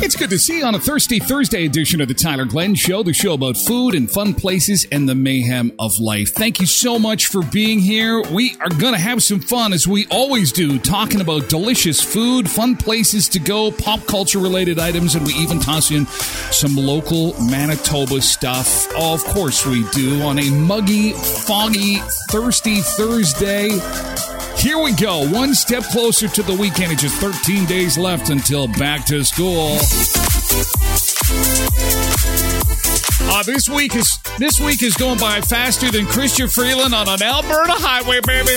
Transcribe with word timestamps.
It's 0.00 0.14
good 0.14 0.30
to 0.30 0.38
see 0.38 0.58
you 0.58 0.64
on 0.64 0.76
a 0.76 0.78
thirsty 0.78 1.18
Thursday 1.18 1.66
edition 1.66 2.00
of 2.00 2.06
the 2.06 2.14
Tyler 2.14 2.44
Glen 2.44 2.76
Show, 2.76 3.02
the 3.02 3.12
show 3.12 3.34
about 3.34 3.56
food 3.56 3.96
and 3.96 4.08
fun 4.08 4.32
places 4.32 4.86
and 4.92 5.08
the 5.08 5.14
mayhem 5.14 5.72
of 5.76 5.98
life. 5.98 6.32
Thank 6.34 6.60
you 6.60 6.66
so 6.66 7.00
much 7.00 7.26
for 7.26 7.42
being 7.42 7.80
here. 7.80 8.22
We 8.30 8.56
are 8.60 8.68
going 8.68 8.94
to 8.94 9.00
have 9.00 9.24
some 9.24 9.40
fun 9.40 9.72
as 9.72 9.88
we 9.88 10.06
always 10.06 10.52
do, 10.52 10.78
talking 10.78 11.20
about 11.20 11.48
delicious 11.48 12.00
food, 12.00 12.48
fun 12.48 12.76
places 12.76 13.28
to 13.30 13.40
go, 13.40 13.72
pop 13.72 14.06
culture 14.06 14.38
related 14.38 14.78
items, 14.78 15.16
and 15.16 15.26
we 15.26 15.34
even 15.34 15.58
toss 15.58 15.90
in 15.90 16.06
some 16.06 16.76
local 16.76 17.34
Manitoba 17.42 18.22
stuff. 18.22 18.86
Oh, 18.92 19.14
of 19.14 19.24
course 19.24 19.66
we 19.66 19.84
do 19.90 20.22
on 20.22 20.38
a 20.38 20.48
muggy, 20.48 21.12
foggy, 21.12 21.96
thirsty 22.30 22.80
Thursday. 22.82 23.70
Here 24.58 24.76
we 24.76 24.92
go, 24.92 25.24
one 25.30 25.54
step 25.54 25.84
closer 25.84 26.26
to 26.26 26.42
the 26.42 26.52
weekend. 26.52 26.90
It's 26.92 27.02
just 27.02 27.16
13 27.20 27.64
days 27.66 27.96
left 27.96 28.28
until 28.28 28.66
back 28.66 29.06
to 29.06 29.22
school. 29.22 29.78
Uh, 33.30 33.42
this 33.44 33.68
week 33.68 33.94
is 33.94 34.18
this 34.38 34.58
week 34.58 34.82
is 34.82 34.96
going 34.96 35.18
by 35.20 35.40
faster 35.42 35.92
than 35.92 36.06
Chrystia 36.06 36.52
Freeland 36.52 36.92
on 36.92 37.08
an 37.08 37.22
Alberta 37.22 37.74
highway, 37.74 38.20
baby. 38.26 38.56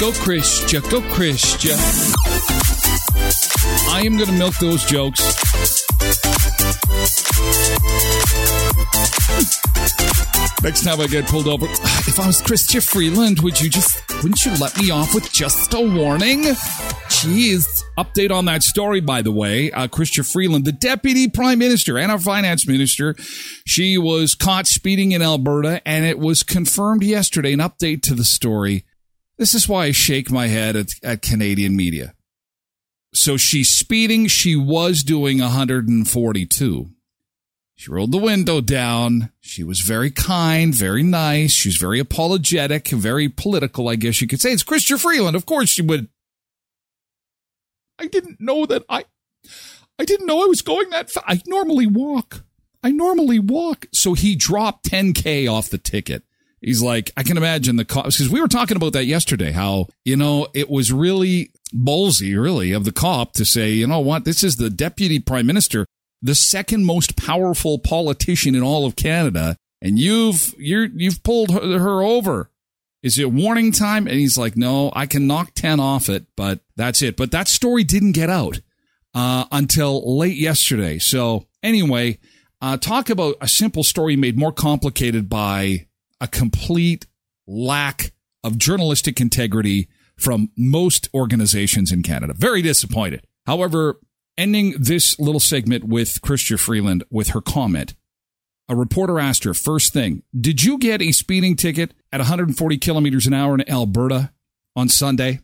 Go 0.00 0.12
Chrystia, 0.12 0.80
go 0.90 1.02
Chrystia. 1.12 1.76
I 3.90 4.00
am 4.06 4.16
to 4.16 4.32
milk 4.32 4.54
those 4.56 4.84
jokes. 4.86 5.20
Next 10.62 10.84
time 10.84 11.00
I 11.00 11.08
get 11.08 11.26
pulled 11.26 11.48
over, 11.48 11.66
if 11.72 12.20
I 12.20 12.26
was 12.28 12.40
Chrystia 12.40 12.80
Freeland, 12.80 13.40
would 13.40 13.60
you 13.60 13.68
just, 13.68 14.08
wouldn't 14.22 14.44
you 14.46 14.54
let 14.60 14.76
me 14.78 14.92
off 14.92 15.12
with 15.12 15.32
just 15.32 15.74
a 15.74 15.80
warning? 15.80 16.42
Jeez. 16.42 17.82
Update 17.98 18.30
on 18.30 18.44
that 18.44 18.62
story, 18.62 19.00
by 19.00 19.22
the 19.22 19.32
way. 19.32 19.72
Uh, 19.72 19.88
Chrystia 19.88 20.30
Freeland, 20.30 20.64
the 20.64 20.70
deputy 20.70 21.28
prime 21.28 21.58
minister 21.58 21.98
and 21.98 22.12
our 22.12 22.18
finance 22.18 22.66
minister, 22.68 23.16
she 23.66 23.98
was 23.98 24.36
caught 24.36 24.68
speeding 24.68 25.10
in 25.10 25.20
Alberta 25.20 25.82
and 25.84 26.04
it 26.04 26.20
was 26.20 26.44
confirmed 26.44 27.02
yesterday. 27.02 27.52
An 27.52 27.58
update 27.58 28.02
to 28.02 28.14
the 28.14 28.24
story. 28.24 28.84
This 29.38 29.54
is 29.54 29.68
why 29.68 29.86
I 29.86 29.90
shake 29.90 30.30
my 30.30 30.46
head 30.46 30.76
at, 30.76 30.90
at 31.02 31.22
Canadian 31.22 31.74
media. 31.74 32.14
So 33.12 33.36
she's 33.36 33.76
speeding. 33.76 34.28
She 34.28 34.54
was 34.54 35.02
doing 35.02 35.40
142. 35.40 36.90
She 37.82 37.90
rolled 37.90 38.12
the 38.12 38.18
window 38.18 38.60
down. 38.60 39.32
She 39.40 39.64
was 39.64 39.80
very 39.80 40.12
kind, 40.12 40.72
very 40.72 41.02
nice. 41.02 41.50
She 41.50 41.68
was 41.68 41.78
very 41.78 41.98
apologetic, 41.98 42.86
very 42.86 43.28
political, 43.28 43.88
I 43.88 43.96
guess 43.96 44.20
you 44.20 44.28
could 44.28 44.40
say. 44.40 44.52
It's 44.52 44.62
Chrystia 44.62 45.00
Freeland. 45.00 45.34
Of 45.34 45.46
course 45.46 45.68
she 45.68 45.82
would. 45.82 46.06
I 47.98 48.06
didn't 48.06 48.40
know 48.40 48.66
that 48.66 48.84
I, 48.88 49.06
I 49.98 50.04
didn't 50.04 50.28
know 50.28 50.44
I 50.44 50.46
was 50.46 50.62
going 50.62 50.90
that 50.90 51.10
fast. 51.10 51.26
I 51.28 51.42
normally 51.48 51.88
walk. 51.88 52.44
I 52.84 52.92
normally 52.92 53.40
walk. 53.40 53.86
So 53.92 54.14
he 54.14 54.36
dropped 54.36 54.88
10K 54.88 55.52
off 55.52 55.68
the 55.68 55.76
ticket. 55.76 56.22
He's 56.60 56.82
like, 56.82 57.10
I 57.16 57.24
can 57.24 57.36
imagine 57.36 57.74
the 57.74 57.84
cops, 57.84 58.16
because 58.16 58.30
we 58.30 58.40
were 58.40 58.46
talking 58.46 58.76
about 58.76 58.92
that 58.92 59.06
yesterday, 59.06 59.50
how, 59.50 59.88
you 60.04 60.14
know, 60.14 60.46
it 60.54 60.70
was 60.70 60.92
really 60.92 61.50
ballsy, 61.74 62.40
really, 62.40 62.70
of 62.70 62.84
the 62.84 62.92
cop 62.92 63.32
to 63.32 63.44
say, 63.44 63.70
you 63.70 63.88
know 63.88 63.98
what, 63.98 64.24
this 64.24 64.44
is 64.44 64.54
the 64.54 64.70
deputy 64.70 65.18
prime 65.18 65.46
minister 65.46 65.84
the 66.22 66.34
second 66.34 66.84
most 66.84 67.16
powerful 67.16 67.78
politician 67.78 68.54
in 68.54 68.62
all 68.62 68.86
of 68.86 68.96
Canada, 68.96 69.56
and 69.80 69.98
you've 69.98 70.54
you're 70.56 70.86
you've 70.94 71.22
pulled 71.22 71.50
her, 71.50 71.78
her 71.78 72.02
over. 72.02 72.50
Is 73.02 73.18
it 73.18 73.32
warning 73.32 73.72
time? 73.72 74.06
And 74.06 74.16
he's 74.16 74.38
like, 74.38 74.56
no, 74.56 74.92
I 74.94 75.06
can 75.06 75.26
knock 75.26 75.54
10 75.54 75.80
off 75.80 76.08
it, 76.08 76.24
but 76.36 76.60
that's 76.76 77.02
it. 77.02 77.16
But 77.16 77.32
that 77.32 77.48
story 77.48 77.82
didn't 77.82 78.12
get 78.12 78.30
out 78.30 78.60
uh, 79.12 79.46
until 79.50 80.16
late 80.18 80.36
yesterday. 80.36 81.00
So 81.00 81.48
anyway, 81.64 82.18
uh, 82.60 82.76
talk 82.76 83.10
about 83.10 83.34
a 83.40 83.48
simple 83.48 83.82
story 83.82 84.14
made 84.14 84.38
more 84.38 84.52
complicated 84.52 85.28
by 85.28 85.88
a 86.20 86.28
complete 86.28 87.06
lack 87.48 88.12
of 88.44 88.56
journalistic 88.56 89.20
integrity 89.20 89.88
from 90.16 90.50
most 90.56 91.08
organizations 91.12 91.90
in 91.90 92.04
Canada. 92.04 92.34
Very 92.36 92.62
disappointed. 92.62 93.26
However, 93.46 93.98
ending 94.36 94.74
this 94.78 95.18
little 95.18 95.40
segment 95.40 95.84
with 95.84 96.20
Chrystia 96.22 96.58
Freeland 96.58 97.04
with 97.10 97.28
her 97.28 97.40
comment. 97.40 97.94
A 98.68 98.76
reporter 98.76 99.18
asked 99.18 99.44
her 99.44 99.54
first 99.54 99.92
thing, 99.92 100.22
Did 100.38 100.62
you 100.62 100.78
get 100.78 101.02
a 101.02 101.12
speeding 101.12 101.56
ticket 101.56 101.92
at 102.10 102.20
140 102.20 102.78
kilometers 102.78 103.26
an 103.26 103.34
hour 103.34 103.54
in 103.54 103.68
Alberta 103.68 104.32
on 104.74 104.88
Sunday? 104.88 105.40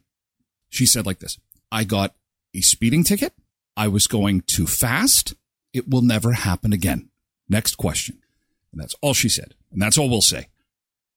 She 0.69 0.87
said 0.87 1.07
like 1.07 1.19
this 1.19 1.39
I 1.71 1.85
got 1.85 2.15
a 2.55 2.61
speeding 2.61 3.05
ticket. 3.05 3.33
I 3.77 3.89
was 3.89 4.07
going 4.07 4.41
too 4.43 4.67
fast. 4.67 5.35
It 5.73 5.89
will 5.89 6.03
never 6.03 6.33
happen 6.33 6.73
again. 6.73 7.11
Next 7.49 7.77
question. 7.77 8.19
And 8.73 8.81
that's 8.81 8.95
all 9.01 9.15
she 9.15 9.29
said. 9.29 9.55
And 9.71 9.81
that's 9.81 9.99
all 9.99 10.09
we'll 10.09 10.21
say. 10.21 10.49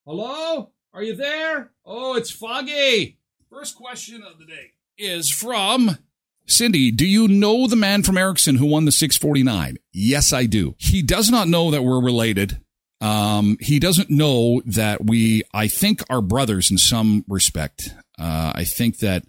Hello? 0.05 0.71
Are 0.93 1.03
you 1.03 1.15
there? 1.15 1.71
Oh, 1.85 2.15
it's 2.15 2.31
foggy. 2.31 3.17
First 3.49 3.75
question 3.75 4.23
of 4.23 4.39
the 4.39 4.45
day 4.45 4.73
is 4.97 5.31
from 5.31 5.97
Cindy, 6.51 6.91
do 6.91 7.05
you 7.05 7.27
know 7.27 7.67
the 7.67 7.75
man 7.75 8.03
from 8.03 8.17
Erickson 8.17 8.55
who 8.55 8.65
won 8.65 8.85
the 8.85 8.91
649? 8.91 9.77
Yes, 9.93 10.33
I 10.33 10.45
do. 10.45 10.75
He 10.77 11.01
does 11.01 11.29
not 11.29 11.47
know 11.47 11.71
that 11.71 11.83
we're 11.83 12.03
related. 12.03 12.59
Um, 12.99 13.57
he 13.59 13.79
doesn't 13.79 14.09
know 14.09 14.61
that 14.65 15.05
we, 15.05 15.43
I 15.53 15.67
think, 15.67 16.03
are 16.09 16.21
brothers 16.21 16.69
in 16.69 16.77
some 16.77 17.25
respect. 17.27 17.89
Uh, 18.19 18.51
I 18.53 18.63
think 18.63 18.99
that 18.99 19.23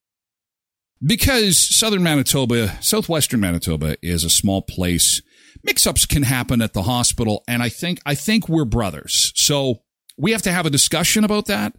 because 1.04 1.58
southern 1.58 2.02
Manitoba, 2.02 2.76
southwestern 2.82 3.40
Manitoba 3.40 3.96
is 4.02 4.25
a 4.25 4.30
small 4.30 4.60
place, 4.60 5.22
mix-ups 5.64 6.06
can 6.06 6.25
happen 6.25 6.60
at 6.60 6.75
the 6.75 6.82
hospital, 6.82 7.42
and 7.48 7.62
I 7.62 7.68
think 7.70 8.00
I 8.04 8.14
think 8.14 8.48
we're 8.48 8.64
brothers. 8.64 9.32
So 9.34 9.82
we 10.18 10.32
have 10.32 10.42
to 10.42 10.52
have 10.52 10.66
a 10.66 10.70
discussion 10.70 11.25
about 11.25 11.46
that. 11.46 11.75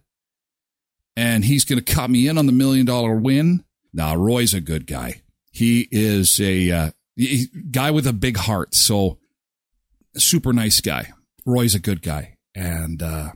And 1.16 1.46
he's 1.46 1.64
going 1.64 1.82
to 1.82 1.94
cut 1.94 2.10
me 2.10 2.28
in 2.28 2.40
on 2.40 2.48
the 2.48 2.52
million 2.52 2.88
dollar 2.88 3.16
win. 3.16 3.64
Now, 3.94 4.16
Roy's 4.16 4.56
a 4.56 4.62
good 4.62 4.88
guy. 4.88 5.22
He 5.54 5.88
is 5.92 6.40
a 6.42 6.72
uh, 6.72 6.92
guy 7.70 7.92
with 7.92 8.08
a 8.08 8.14
big 8.14 8.38
heart. 8.38 8.74
So 8.74 9.20
super 10.16 10.52
nice 10.52 10.82
guy. 10.82 11.14
Roy's 11.46 11.76
a 11.76 11.80
good 11.80 12.02
guy. 12.02 12.38
And 12.56 13.04
uh, 13.04 13.34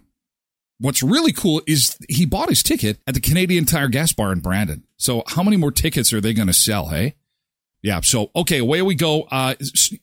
what's 0.79 1.03
really 1.03 1.31
cool 1.31 1.61
is 1.67 1.95
he 2.09 2.25
bought 2.25 2.49
his 2.49 2.63
ticket 2.63 2.99
at 3.05 3.13
the 3.13 3.21
Canadian 3.21 3.65
Tire 3.65 3.87
Gas 3.87 4.13
Bar 4.13 4.31
in 4.31 4.39
Brandon. 4.39 4.83
So 4.97 5.23
how 5.27 5.43
many 5.43 5.57
more 5.57 5.71
tickets 5.71 6.11
are 6.11 6.19
they 6.19 6.33
going 6.33 6.47
to 6.47 6.53
sell? 6.53 6.87
Hey, 6.87 7.15
yeah. 7.83 8.01
So 8.01 8.31
okay, 8.35 8.57
away 8.57 8.81
we 8.81 8.95
go. 8.95 9.27
Uh, 9.29 9.53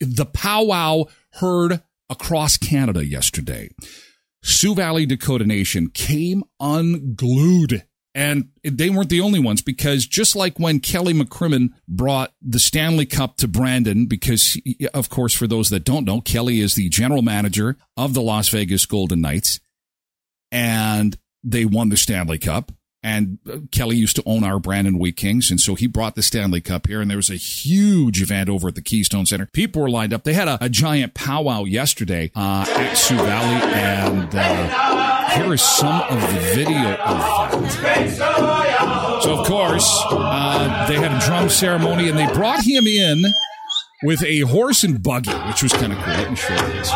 the 0.00 0.26
powwow 0.32 1.06
heard 1.34 1.82
across 2.08 2.56
Canada 2.56 3.04
yesterday. 3.04 3.70
Sioux 4.40 4.76
Valley 4.76 5.04
Dakota 5.04 5.46
Nation 5.46 5.90
came 5.90 6.44
unglued 6.60 7.84
And 8.14 8.50
they 8.62 8.90
weren't 8.90 9.08
the 9.08 9.20
only 9.20 9.40
ones 9.40 9.60
because 9.60 10.06
just 10.06 10.36
like 10.36 10.58
when 10.58 10.78
Kelly 10.78 11.12
McCrimmon 11.12 11.70
brought 11.88 12.32
the 12.40 12.60
Stanley 12.60 13.06
Cup 13.06 13.36
to 13.38 13.48
Brandon, 13.48 14.06
because 14.06 14.56
of 14.92 15.08
course, 15.08 15.34
for 15.34 15.48
those 15.48 15.68
that 15.70 15.84
don't 15.84 16.04
know, 16.04 16.20
Kelly 16.20 16.60
is 16.60 16.74
the 16.76 16.88
general 16.88 17.22
manager 17.22 17.76
of 17.96 18.14
the 18.14 18.22
Las 18.22 18.48
Vegas 18.50 18.86
Golden 18.86 19.20
Knights 19.20 19.58
and 20.52 21.18
they 21.42 21.64
won 21.64 21.88
the 21.88 21.96
Stanley 21.96 22.38
Cup. 22.38 22.72
And 23.02 23.38
Kelly 23.70 23.96
used 23.96 24.16
to 24.16 24.22
own 24.24 24.44
our 24.44 24.58
Brandon 24.58 24.98
Wheat 24.98 25.18
Kings. 25.18 25.50
And 25.50 25.60
so 25.60 25.74
he 25.74 25.86
brought 25.86 26.14
the 26.14 26.22
Stanley 26.22 26.62
Cup 26.62 26.86
here 26.86 27.02
and 27.02 27.10
there 27.10 27.18
was 27.18 27.28
a 27.28 27.36
huge 27.36 28.22
event 28.22 28.48
over 28.48 28.68
at 28.68 28.76
the 28.76 28.80
Keystone 28.80 29.26
Center. 29.26 29.44
People 29.44 29.82
were 29.82 29.90
lined 29.90 30.14
up. 30.14 30.24
They 30.24 30.32
had 30.32 30.48
a, 30.48 30.56
a 30.64 30.70
giant 30.70 31.12
powwow 31.12 31.64
yesterday, 31.64 32.30
uh, 32.34 32.64
at 32.66 32.94
Sioux 32.94 33.16
Valley. 33.16 33.72
And, 33.74 34.34
uh, 34.34 35.03
here 35.32 35.52
is 35.54 35.62
some 35.62 36.02
of 36.02 36.20
the 36.20 36.40
video 36.54 36.92
of 36.92 37.18
that. 37.18 37.50
So 39.22 39.40
of 39.40 39.46
course, 39.46 39.88
uh, 40.10 40.86
they 40.88 40.96
had 40.96 41.12
a 41.12 41.20
drum 41.26 41.48
ceremony 41.48 42.08
and 42.08 42.18
they 42.18 42.26
brought 42.32 42.62
him 42.62 42.86
in 42.86 43.24
with 44.02 44.22
a 44.22 44.40
horse 44.40 44.84
and 44.84 45.02
buggy, 45.02 45.32
which 45.32 45.62
was 45.62 45.72
kind 45.72 45.92
of 45.92 45.98
cool. 45.98 46.14
Let 46.14 46.30
me 46.30 46.36
show 46.36 46.54
you 46.54 46.60
this. 46.72 46.90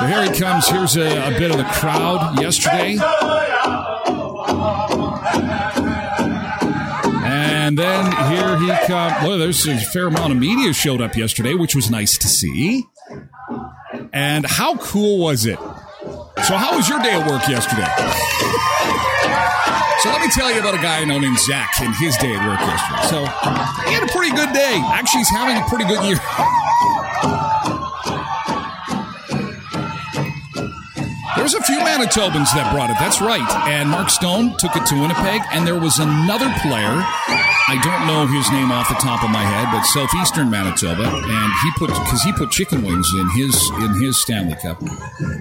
So 0.00 0.06
here 0.08 0.22
he 0.24 0.38
comes. 0.38 0.68
Here's 0.68 0.96
a, 0.96 1.28
a 1.28 1.38
bit 1.38 1.50
of 1.50 1.58
the 1.58 1.64
crowd 1.64 2.40
yesterday. 2.40 2.98
And 7.24 7.78
then 7.78 8.04
here 8.32 8.58
he 8.58 8.68
comes. 8.86 9.14
Well, 9.22 9.38
there's 9.38 9.66
a 9.68 9.78
fair 9.78 10.08
amount 10.08 10.32
of 10.32 10.38
media 10.38 10.72
showed 10.72 11.00
up 11.00 11.16
yesterday, 11.16 11.54
which 11.54 11.76
was 11.76 11.90
nice 11.90 12.18
to 12.18 12.26
see. 12.28 12.84
And 14.12 14.44
how 14.46 14.76
cool 14.76 15.18
was 15.18 15.46
it? 15.46 15.58
So, 16.44 16.56
how 16.56 16.76
was 16.76 16.88
your 16.88 17.00
day 17.02 17.12
at 17.12 17.26
work 17.26 17.48
yesterday? 17.48 17.88
So 20.02 20.10
let 20.10 20.20
me 20.20 20.28
tell 20.34 20.50
you 20.50 20.58
about 20.58 20.74
a 20.74 20.82
guy 20.82 20.98
I 20.98 21.04
know 21.04 21.20
named 21.20 21.38
Zach 21.38 21.80
and 21.80 21.94
his 21.94 22.16
day 22.16 22.34
at 22.34 22.42
work 22.42 22.58
yesterday. 22.58 23.06
So 23.06 23.22
he 23.86 23.94
had 23.94 24.02
a 24.02 24.10
pretty 24.10 24.34
good 24.34 24.52
day. 24.52 24.82
Actually, 24.90 25.20
he's 25.20 25.30
having 25.30 25.54
a 25.56 25.64
pretty 25.70 25.84
good 25.86 26.02
year. 26.02 26.18
There's 31.36 31.54
a 31.54 31.62
few 31.62 31.78
Manitobans 31.78 32.50
that 32.58 32.74
brought 32.74 32.90
it. 32.90 32.98
That's 32.98 33.20
right. 33.20 33.46
And 33.70 33.90
Mark 33.90 34.10
Stone 34.10 34.56
took 34.58 34.74
it 34.74 34.86
to 34.86 34.94
Winnipeg, 34.98 35.40
and 35.52 35.64
there 35.64 35.78
was 35.78 36.00
another 36.00 36.50
player. 36.62 36.98
I 37.68 37.80
don't 37.80 38.06
know 38.06 38.26
his 38.26 38.50
name 38.50 38.72
off 38.72 38.88
the 38.88 38.94
top 38.94 39.22
of 39.22 39.30
my 39.30 39.42
head, 39.42 39.68
but 39.72 39.84
southeastern 39.84 40.50
Manitoba, 40.50 41.04
and 41.04 41.52
he 41.62 41.70
put 41.76 41.88
because 41.88 42.22
he 42.22 42.32
put 42.32 42.50
chicken 42.50 42.82
wings 42.82 43.08
in 43.14 43.30
his 43.30 43.70
in 43.80 44.00
his 44.02 44.20
Stanley 44.20 44.56
Cup. 44.56 44.80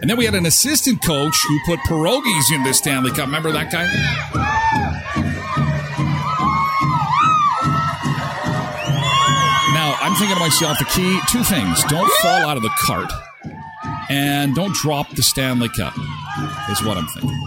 And 0.01 0.09
then 0.09 0.18
we 0.18 0.25
had 0.25 0.35
an 0.35 0.45
assistant 0.45 1.03
coach 1.03 1.35
who 1.47 1.59
put 1.65 1.79
pierogies 1.81 2.53
in 2.53 2.63
the 2.63 2.73
Stanley 2.73 3.12
Cup. 3.12 3.25
Remember 3.25 3.51
that 3.51 3.71
guy? 3.71 3.85
Now 9.73 9.95
I'm 10.00 10.15
thinking 10.15 10.35
to 10.35 10.39
myself, 10.39 10.77
the 10.77 10.85
key 10.85 11.19
two 11.27 11.44
things: 11.44 11.83
don't 11.85 12.12
fall 12.21 12.47
out 12.47 12.56
of 12.56 12.63
the 12.63 12.71
cart 12.79 13.12
and 14.09 14.53
don't 14.53 14.75
drop 14.75 15.09
the 15.15 15.23
Stanley 15.23 15.69
Cup, 15.69 15.97
is 16.69 16.83
what 16.83 16.97
I'm 16.97 17.07
thinking. 17.07 17.41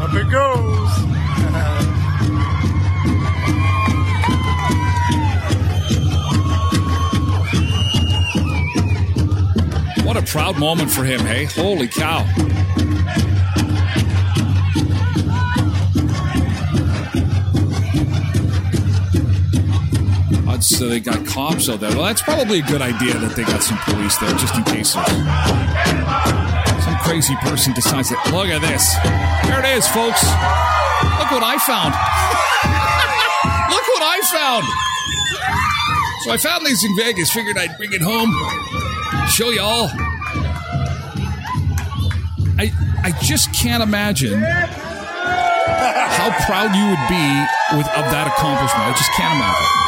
Up 0.00 0.14
it 0.14 0.30
goes. 0.30 1.94
What 10.14 10.22
a 10.22 10.30
proud 10.30 10.58
moment 10.60 10.92
for 10.92 11.02
him, 11.02 11.18
hey? 11.26 11.46
Holy 11.46 11.88
cow. 11.88 12.24
So 20.60 20.88
they 20.88 21.00
got 21.00 21.26
cops 21.26 21.68
out 21.68 21.80
there. 21.80 21.90
Well, 21.90 22.04
that's 22.04 22.22
probably 22.22 22.60
a 22.60 22.62
good 22.62 22.80
idea 22.80 23.18
that 23.18 23.34
they 23.34 23.42
got 23.42 23.62
some 23.62 23.76
police 23.78 24.16
there, 24.18 24.30
just 24.38 24.54
in 24.54 24.62
case 24.62 24.90
some 24.92 25.02
crazy 27.02 27.34
person 27.42 27.74
decides 27.74 28.08
that. 28.10 28.22
Look 28.32 28.46
at 28.46 28.62
this. 28.62 28.94
There 29.50 29.58
it 29.58 29.76
is, 29.76 29.86
folks. 29.90 30.22
Look 31.18 31.30
what 31.34 31.42
I 31.42 31.58
found. 31.58 31.90
Look 33.74 33.86
what 33.92 34.02
I 34.06 34.22
found. 34.30 34.64
So 36.22 36.30
I 36.32 36.38
found 36.38 36.64
these 36.64 36.82
in 36.84 36.96
Vegas. 36.96 37.30
Figured 37.30 37.58
I'd 37.58 37.76
bring 37.76 37.92
it 37.92 38.00
home, 38.00 38.30
show 39.28 39.50
you 39.50 39.60
all. 39.60 39.90
I 42.58 42.72
I 43.02 43.12
just 43.22 43.52
can't 43.52 43.82
imagine 43.82 44.40
how 46.14 46.30
proud 46.46 46.74
you 46.74 46.86
would 46.88 47.08
be 47.08 47.76
with 47.76 47.88
of 47.88 48.10
that 48.10 48.26
accomplishment. 48.28 48.84
I 48.84 48.92
just 48.96 49.12
can't 49.12 49.34
imagine. 49.34 49.84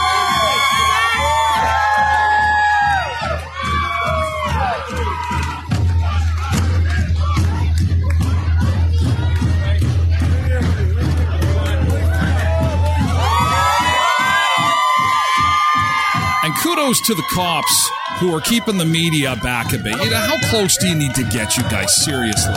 And 16.43 16.55
kudos 16.59 17.01
to 17.03 17.15
the 17.15 17.25
cops 17.35 17.91
who 18.19 18.35
are 18.35 18.41
keeping 18.41 18.79
the 18.79 18.85
media 18.85 19.37
back 19.37 19.73
a 19.73 19.79
bit. 19.79 19.97
You 20.03 20.11
know, 20.11 20.17
how 20.17 20.39
close 20.49 20.77
do 20.77 20.89
you 20.89 20.95
need 20.95 21.15
to 21.15 21.25
get 21.25 21.57
you 21.57 21.63
guys? 21.65 21.95
Seriously. 21.95 22.55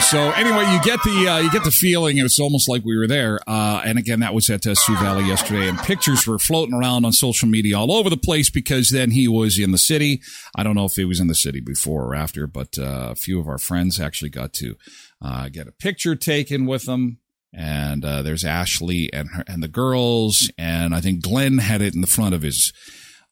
So 0.00 0.30
anyway, 0.32 0.64
you 0.72 0.80
get 0.82 1.02
the 1.02 1.28
uh, 1.28 1.38
you 1.38 1.50
get 1.50 1.64
the 1.64 1.70
feeling. 1.70 2.18
It's 2.18 2.38
almost 2.38 2.68
like 2.68 2.84
we 2.84 2.96
were 2.96 3.06
there. 3.06 3.40
Uh, 3.46 3.82
and 3.84 3.98
again, 3.98 4.20
that 4.20 4.32
was 4.32 4.48
at 4.48 4.66
uh, 4.66 4.74
Sioux 4.74 4.96
Valley 4.96 5.24
yesterday, 5.24 5.68
and 5.68 5.78
pictures 5.78 6.26
were 6.26 6.38
floating 6.38 6.74
around 6.74 7.04
on 7.04 7.12
social 7.12 7.48
media 7.48 7.78
all 7.78 7.92
over 7.92 8.08
the 8.08 8.16
place 8.16 8.48
because 8.48 8.90
then 8.90 9.10
he 9.10 9.28
was 9.28 9.58
in 9.58 9.72
the 9.72 9.78
city. 9.78 10.22
I 10.54 10.62
don't 10.62 10.74
know 10.74 10.84
if 10.84 10.94
he 10.94 11.04
was 11.04 11.20
in 11.20 11.26
the 11.26 11.34
city 11.34 11.60
before 11.60 12.04
or 12.04 12.14
after, 12.14 12.46
but 12.46 12.78
uh, 12.78 13.08
a 13.10 13.14
few 13.14 13.40
of 13.40 13.48
our 13.48 13.58
friends 13.58 14.00
actually 14.00 14.30
got 14.30 14.52
to 14.54 14.76
uh, 15.20 15.48
get 15.48 15.68
a 15.68 15.72
picture 15.72 16.16
taken 16.16 16.66
with 16.66 16.88
him. 16.88 17.18
And 17.52 18.04
uh, 18.04 18.22
there's 18.22 18.44
Ashley 18.44 19.12
and 19.12 19.30
her, 19.30 19.44
and 19.48 19.62
the 19.62 19.68
girls, 19.68 20.50
and 20.56 20.94
I 20.94 21.00
think 21.00 21.22
Glenn 21.22 21.58
had 21.58 21.82
it 21.82 21.94
in 21.94 22.02
the 22.02 22.06
front 22.06 22.34
of 22.34 22.42
his 22.42 22.72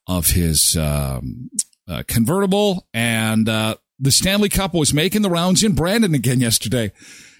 of 0.07 0.31
his 0.31 0.75
um, 0.77 1.49
uh, 1.87 2.03
convertible, 2.07 2.87
and 2.93 3.47
uh, 3.47 3.75
the 3.99 4.11
Stanley 4.11 4.49
Cup 4.49 4.73
was 4.73 4.93
making 4.93 5.21
the 5.21 5.29
rounds 5.29 5.63
in 5.63 5.73
Brandon 5.73 6.13
again 6.13 6.39
yesterday. 6.39 6.91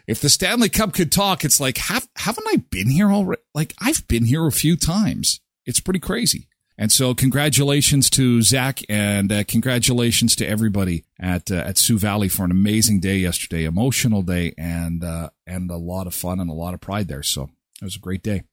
If 0.08 0.22
the 0.22 0.30
Stanley 0.30 0.70
Cup 0.70 0.94
could 0.94 1.12
talk, 1.12 1.44
it's 1.44 1.60
like, 1.60 1.78
have, 1.78 2.08
haven't 2.16 2.48
I 2.48 2.58
been 2.70 2.90
here 2.90 3.12
already? 3.12 3.42
Like, 3.54 3.74
I've 3.80 4.08
been 4.08 4.26
here 4.26 4.48
a 4.48 4.52
few 4.52 4.76
times. 4.78 5.42
It's 5.66 5.82
pretty 5.82 6.00
crazy. 6.00 6.48
And 6.78 6.92
so, 6.92 7.14
congratulations 7.14 8.10
to 8.12 8.42
Zach 8.44 8.82
and 8.88 9.32
uh, 9.32 9.44
congratulations 9.44 10.36
to 10.36 10.48
everybody 10.48 11.06
at 11.20 11.50
uh, 11.50 11.56
at 11.56 11.80
Sioux 11.80 11.98
Valley 11.98 12.30
for 12.30 12.46
an 12.46 12.52
amazing 12.52 13.00
day 13.00 13.18
yesterday, 13.18 13.66
emotional 13.66 14.22
day, 14.22 14.54
and 14.60 15.04
uh, 15.04 15.32
and 15.48 15.72
a 15.72 15.78
lot 15.78 16.06
of 16.06 16.14
fun 16.14 16.40
and 16.40 16.52
a 16.52 16.54
lot 16.54 16.76
of 16.76 16.80
pride 16.80 17.08
there. 17.08 17.24
So 17.24 17.50
it 17.82 17.86
was 17.86 17.96
a 17.96 18.00
great 18.00 18.22
day. 18.22 18.44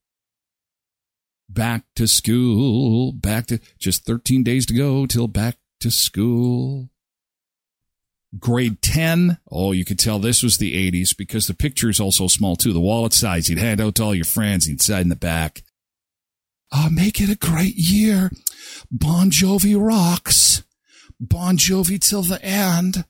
Back 1.51 1.85
to 1.97 2.09
school, 2.09 3.13
back 3.13 3.47
to 3.49 3.61
just 3.79 4.07
13 4.07 4.43
days 4.43 4.65
to 4.67 4.75
go 4.75 5.05
till 5.05 5.29
back 5.29 5.59
to 5.81 5.91
school 5.91 6.89
grade 8.39 8.83
10. 8.83 9.39
Oh, 9.51 9.73
you 9.73 9.85
could 9.85 9.99
tell 9.99 10.19
this 10.19 10.43
was 10.43 10.59
the 10.59 10.91
80s 10.91 11.17
because 11.17 11.47
the 11.47 11.55
picture 11.55 11.89
is 11.89 12.01
also 12.01 12.27
small 12.29 12.57
too. 12.57 12.73
The 12.73 12.81
wallet 12.81 13.13
size 13.13 13.49
you'd 13.49 13.59
hand 13.59 13.81
out 13.81 13.97
to 13.97 14.05
all 14.05 14.15
your 14.15 14.25
friends 14.25 14.69
inside 14.69 15.03
in 15.03 15.09
the 15.09 15.17
back. 15.17 15.63
Oh, 16.73 16.89
make 16.91 17.21
it 17.21 17.31
a 17.31 17.37
great 17.37 17.77
year. 17.77 18.31
Bon 18.91 19.31
Jovi 19.31 19.77
rocks. 19.79 20.65
Bon 21.21 21.57
Jovi 21.57 22.01
till 22.01 22.23
the 22.23 22.43
end. 22.45 23.05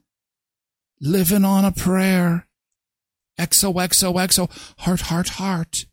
Living 1.00 1.44
on 1.44 1.64
a 1.64 1.72
prayer. 1.72 2.46
XOXOXO. 3.38 4.74
Heart, 4.78 5.00
heart, 5.02 5.28
heart. 5.30 5.86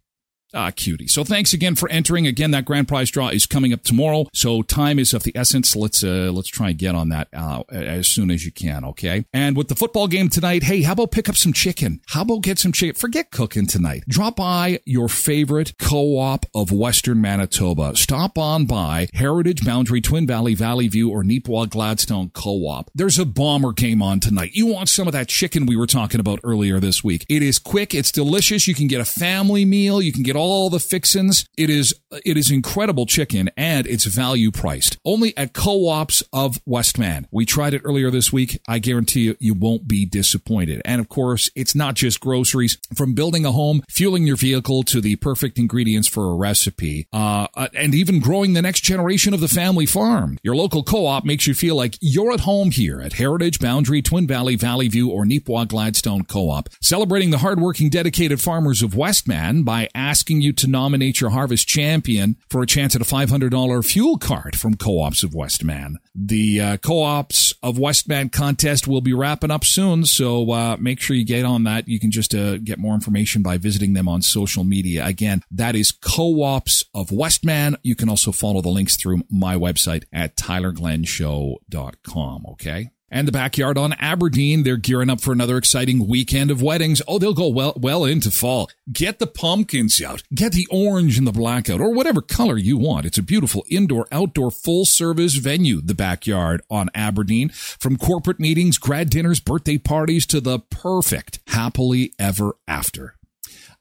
Ah, 0.53 0.71
cutie. 0.71 1.07
So 1.07 1.23
thanks 1.23 1.53
again 1.53 1.75
for 1.75 1.89
entering. 1.89 2.27
Again, 2.27 2.51
that 2.51 2.65
grand 2.65 2.87
prize 2.87 3.09
draw 3.09 3.29
is 3.29 3.45
coming 3.45 3.71
up 3.71 3.83
tomorrow. 3.83 4.25
So 4.33 4.61
time 4.61 4.99
is 4.99 5.13
of 5.13 5.23
the 5.23 5.31
essence. 5.35 5.75
Let's 5.75 6.03
uh, 6.03 6.31
let's 6.33 6.49
try 6.49 6.69
and 6.69 6.77
get 6.77 6.93
on 6.93 7.09
that 7.09 7.29
uh, 7.33 7.63
as 7.69 8.07
soon 8.07 8.29
as 8.29 8.45
you 8.45 8.51
can. 8.51 8.83
Okay. 8.83 9.25
And 9.33 9.55
with 9.55 9.69
the 9.69 9.75
football 9.75 10.07
game 10.07 10.29
tonight, 10.29 10.63
hey, 10.63 10.81
how 10.81 10.93
about 10.93 11.11
pick 11.11 11.29
up 11.29 11.37
some 11.37 11.53
chicken? 11.53 12.01
How 12.07 12.23
about 12.23 12.41
get 12.41 12.59
some 12.59 12.71
chicken? 12.71 12.95
Forget 12.95 13.31
cooking 13.31 13.65
tonight. 13.65 14.03
Drop 14.09 14.35
by 14.35 14.81
your 14.85 15.07
favorite 15.07 15.73
co-op 15.79 16.45
of 16.53 16.71
Western 16.71 17.21
Manitoba. 17.21 17.95
Stop 17.95 18.37
on 18.37 18.65
by 18.65 19.07
Heritage 19.13 19.63
Boundary, 19.65 20.01
Twin 20.01 20.27
Valley, 20.27 20.53
Valley 20.53 20.87
View, 20.89 21.09
or 21.09 21.23
Neepawa 21.23 21.69
Gladstone 21.69 22.29
Co-op. 22.33 22.91
There's 22.93 23.19
a 23.19 23.25
bomber 23.25 23.71
game 23.71 24.01
on 24.01 24.19
tonight. 24.19 24.51
You 24.53 24.67
want 24.67 24.89
some 24.89 25.07
of 25.07 25.13
that 25.13 25.29
chicken 25.29 25.65
we 25.65 25.77
were 25.77 25.87
talking 25.87 26.19
about 26.19 26.39
earlier 26.43 26.79
this 26.79 27.03
week? 27.03 27.25
It 27.29 27.41
is 27.41 27.57
quick. 27.57 27.95
It's 27.95 28.11
delicious. 28.11 28.67
You 28.67 28.75
can 28.75 28.87
get 28.87 28.99
a 28.99 29.05
family 29.05 29.63
meal. 29.63 30.01
You 30.01 30.11
can 30.11 30.23
get 30.23 30.35
all 30.35 30.40
the 30.41 30.79
fixins. 30.79 31.45
It 31.57 31.69
is 31.69 31.93
it 32.25 32.37
is 32.37 32.51
incredible 32.51 33.05
chicken 33.05 33.49
and 33.55 33.85
it's 33.87 34.05
value 34.05 34.51
priced. 34.51 34.97
Only 35.05 35.35
at 35.37 35.53
co-ops 35.53 36.23
of 36.33 36.59
Westman. 36.65 37.27
We 37.31 37.45
tried 37.45 37.73
it 37.73 37.81
earlier 37.85 38.11
this 38.11 38.33
week. 38.33 38.59
I 38.67 38.79
guarantee 38.79 39.21
you 39.21 39.37
you 39.39 39.53
won't 39.53 39.87
be 39.87 40.05
disappointed. 40.05 40.81
And 40.85 40.99
of 40.99 41.09
course, 41.09 41.49
it's 41.55 41.75
not 41.75 41.95
just 41.95 42.19
groceries. 42.19 42.77
From 42.95 43.13
building 43.13 43.45
a 43.45 43.51
home, 43.51 43.83
fueling 43.89 44.25
your 44.25 44.35
vehicle 44.35 44.83
to 44.83 45.01
the 45.01 45.15
perfect 45.17 45.57
ingredients 45.57 46.07
for 46.07 46.31
a 46.31 46.35
recipe, 46.35 47.07
uh, 47.13 47.47
uh 47.55 47.67
and 47.75 47.93
even 47.93 48.19
growing 48.19 48.53
the 48.53 48.61
next 48.61 48.81
generation 48.81 49.33
of 49.33 49.39
the 49.39 49.47
family 49.47 49.85
farm. 49.85 50.37
Your 50.43 50.55
local 50.55 50.83
co-op 50.83 51.25
makes 51.25 51.47
you 51.47 51.53
feel 51.53 51.75
like 51.75 51.97
you're 52.01 52.31
at 52.31 52.41
home 52.41 52.71
here 52.71 53.01
at 53.01 53.13
Heritage 53.13 53.59
Boundary, 53.59 54.01
Twin 54.01 54.27
Valley, 54.27 54.55
Valley 54.55 54.87
View, 54.87 55.09
or 55.09 55.25
Neepawa 55.25 55.67
Gladstone 55.67 56.23
Co-op, 56.23 56.69
celebrating 56.81 57.29
the 57.29 57.39
hardworking, 57.39 57.89
dedicated 57.89 58.41
farmers 58.41 58.81
of 58.81 58.95
Westman 58.95 59.63
by 59.63 59.89
asking 59.93 60.30
you 60.39 60.53
to 60.53 60.67
nominate 60.67 61.19
your 61.19 61.31
harvest 61.31 61.67
champion 61.67 62.37
for 62.49 62.61
a 62.61 62.67
chance 62.67 62.95
at 62.95 63.01
a 63.01 63.05
$500 63.05 63.85
fuel 63.85 64.17
card 64.17 64.55
from 64.55 64.75
Co-ops 64.75 65.23
of 65.23 65.33
Westman. 65.33 65.97
The 66.15 66.61
uh, 66.61 66.77
Co-ops 66.77 67.53
of 67.63 67.79
Westman 67.79 68.29
contest 68.29 68.87
will 68.87 69.01
be 69.01 69.13
wrapping 69.13 69.51
up 69.51 69.65
soon, 69.65 70.05
so 70.05 70.51
uh, 70.51 70.77
make 70.79 71.01
sure 71.01 71.15
you 71.15 71.25
get 71.25 71.43
on 71.43 71.63
that. 71.63 71.87
You 71.87 71.99
can 71.99 72.11
just 72.11 72.35
uh, 72.35 72.59
get 72.59 72.77
more 72.77 72.93
information 72.93 73.41
by 73.41 73.57
visiting 73.57 73.93
them 73.93 74.07
on 74.07 74.21
social 74.21 74.63
media. 74.63 75.03
Again, 75.05 75.41
that 75.51 75.75
is 75.75 75.91
Co-ops 75.91 76.85
of 76.93 77.11
Westman. 77.11 77.77
You 77.81 77.95
can 77.95 78.09
also 78.09 78.31
follow 78.31 78.61
the 78.61 78.69
links 78.69 78.95
through 78.95 79.23
my 79.29 79.55
website 79.55 80.03
at 80.13 80.37
tylerglenshow.com, 80.37 82.45
okay? 82.51 82.91
And 83.11 83.27
the 83.27 83.31
backyard 83.31 83.77
on 83.77 83.93
Aberdeen. 83.93 84.63
They're 84.63 84.77
gearing 84.77 85.09
up 85.09 85.21
for 85.21 85.33
another 85.33 85.57
exciting 85.57 86.07
weekend 86.07 86.49
of 86.49 86.61
weddings. 86.61 87.01
Oh, 87.07 87.19
they'll 87.19 87.33
go 87.33 87.49
well, 87.49 87.73
well 87.75 88.05
into 88.05 88.31
fall. 88.31 88.69
Get 88.91 89.19
the 89.19 89.27
pumpkins 89.27 90.01
out. 90.01 90.23
Get 90.33 90.53
the 90.53 90.67
orange 90.71 91.17
and 91.17 91.27
the 91.27 91.31
black 91.31 91.69
out 91.69 91.81
or 91.81 91.93
whatever 91.93 92.21
color 92.21 92.57
you 92.57 92.77
want. 92.77 93.05
It's 93.05 93.17
a 93.17 93.23
beautiful 93.23 93.65
indoor, 93.69 94.07
outdoor, 94.11 94.49
full 94.49 94.85
service 94.85 95.35
venue, 95.35 95.81
the 95.81 95.93
backyard 95.93 96.61
on 96.69 96.89
Aberdeen. 96.95 97.49
From 97.49 97.97
corporate 97.97 98.39
meetings, 98.39 98.77
grad 98.77 99.09
dinners, 99.09 99.39
birthday 99.39 99.77
parties 99.77 100.25
to 100.27 100.39
the 100.39 100.59
perfect 100.59 101.39
happily 101.47 102.13
ever 102.17 102.55
after. 102.67 103.15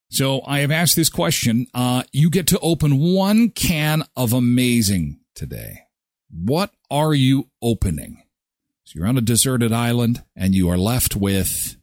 So 0.10 0.42
I 0.46 0.60
have 0.60 0.72
asked 0.72 0.96
this 0.96 1.10
question. 1.10 1.68
Uh, 1.74 2.04
you 2.12 2.30
get 2.30 2.48
to 2.48 2.60
open 2.60 3.00
one 3.00 3.50
can 3.50 4.04
of 4.16 4.34
amazing 4.34 5.20
today. 5.34 5.82
What 6.30 6.72
are 6.90 7.14
you 7.14 7.50
opening? 7.62 8.24
So 8.84 9.00
you're 9.00 9.08
on 9.08 9.18
a 9.18 9.22
deserted 9.22 9.72
island 9.74 10.24
and 10.36 10.54
you 10.54 10.70
are 10.70 10.78
left 10.78 11.16
with 11.16 11.78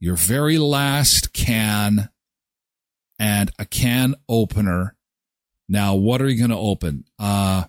your 0.00 0.16
very 0.16 0.58
last 0.58 1.32
can 1.32 2.10
and 3.18 3.50
a 3.58 3.64
can 3.64 4.16
opener. 4.28 4.96
Now, 5.68 5.94
what 5.94 6.20
are 6.20 6.28
you 6.28 6.38
going 6.38 6.50
to 6.50 6.56
open? 6.56 7.04
Uh, 7.18 7.64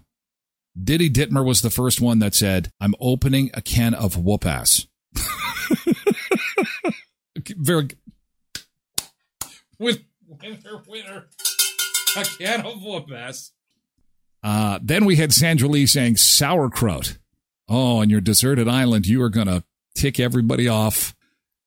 Diddy 0.82 1.10
Ditmer 1.10 1.46
was 1.46 1.62
the 1.62 1.70
first 1.70 2.02
one 2.02 2.18
that 2.20 2.34
said, 2.34 2.72
I'm 2.82 2.96
opening 3.00 3.52
a 3.54 3.62
can 3.62 3.94
of 3.94 4.18
whoop 4.18 4.46
ass. 4.46 4.88
very 7.56 7.90
with 9.84 10.04
winner, 10.28 10.82
winner, 10.88 11.26
a 12.18 12.24
can 12.24 12.66
of 12.66 12.84
whoop 12.84 13.12
ass. 13.16 13.52
Uh, 14.44 14.80
then 14.82 15.06
we 15.06 15.16
had 15.16 15.34
Sandra 15.34 15.68
Lee 15.68 15.86
saying 15.86 16.18
sauerkraut. 16.18 17.18
Oh, 17.70 18.00
on 18.00 18.10
your 18.10 18.22
deserted 18.22 18.68
island, 18.68 19.08
you 19.08 19.22
are 19.22 19.30
going 19.30 19.48
to 19.48 19.64
tick 19.96 20.20
everybody 20.20 20.68
off 20.68 21.16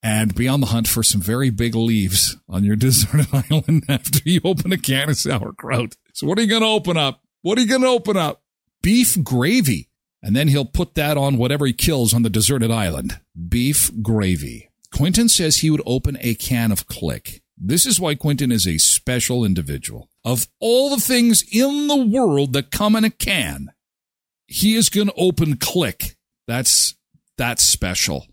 and 0.02 0.34
be 0.34 0.46
on 0.46 0.60
the 0.60 0.68
hunt 0.68 0.86
for 0.86 1.02
some 1.02 1.20
very 1.20 1.50
big 1.50 1.74
leaves 1.74 2.36
on 2.48 2.64
your 2.64 2.76
deserted 2.76 3.28
island 3.50 3.84
after 3.88 4.20
you 4.24 4.40
open 4.44 4.72
a 4.72 4.78
can 4.78 5.08
of 5.08 5.16
sauerkraut. 5.16 5.96
So 6.12 6.26
what 6.26 6.38
are 6.38 6.42
you 6.42 6.48
going 6.48 6.62
to 6.62 6.68
open 6.68 6.96
up? 6.96 7.22
What 7.42 7.58
are 7.58 7.62
you 7.62 7.68
going 7.68 7.82
to 7.82 7.88
open 7.88 8.16
up? 8.16 8.42
Beef 8.82 9.22
gravy. 9.22 9.88
And 10.22 10.34
then 10.34 10.48
he'll 10.48 10.64
put 10.64 10.94
that 10.96 11.16
on 11.16 11.38
whatever 11.38 11.66
he 11.66 11.72
kills 11.72 12.12
on 12.12 12.22
the 12.22 12.30
deserted 12.30 12.70
island. 12.70 13.20
Beef 13.48 13.90
gravy. 14.02 14.70
Quentin 14.92 15.28
says 15.28 15.58
he 15.58 15.70
would 15.70 15.82
open 15.86 16.18
a 16.20 16.34
can 16.34 16.72
of 16.72 16.86
Klik. 16.86 17.42
This 17.56 17.86
is 17.86 17.98
why 17.98 18.14
Quentin 18.14 18.52
is 18.52 18.66
a 18.66 18.78
special 18.78 19.44
individual. 19.44 20.08
Of 20.24 20.48
all 20.60 20.90
the 20.90 21.00
things 21.00 21.42
in 21.50 21.88
the 21.88 21.96
world 21.96 22.52
that 22.52 22.70
come 22.70 22.94
in 22.96 23.04
a 23.04 23.10
can, 23.10 23.72
he 24.46 24.74
is 24.74 24.88
going 24.88 25.08
to 25.08 25.14
open 25.14 25.56
Klik. 25.56 26.16
That's, 26.46 26.94
that's 27.38 27.62
special. 27.62 28.26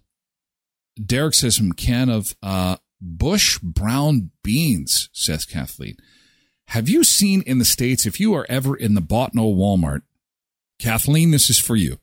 Derek 1.04 1.34
says 1.34 1.56
some 1.56 1.72
can 1.72 2.10
of, 2.10 2.36
uh, 2.44 2.78
Bush 3.06 3.60
brown 3.60 4.32
beans, 4.44 5.10
says 5.12 5.46
Kathleen. 5.46 5.98
Have 6.68 6.88
you 6.88 7.04
seen 7.04 7.42
in 7.42 7.60
the 7.60 7.66
States, 7.66 8.06
if 8.06 8.20
you 8.20 8.34
are 8.34 8.46
ever 8.48 8.76
in 8.76 8.94
the 8.94 9.02
Bottineau 9.02 9.56
Walmart, 9.56 10.04
Kathleen, 10.80 11.32
this 11.32 11.50
is 11.50 11.60
for 11.60 11.76
you. 11.76 11.98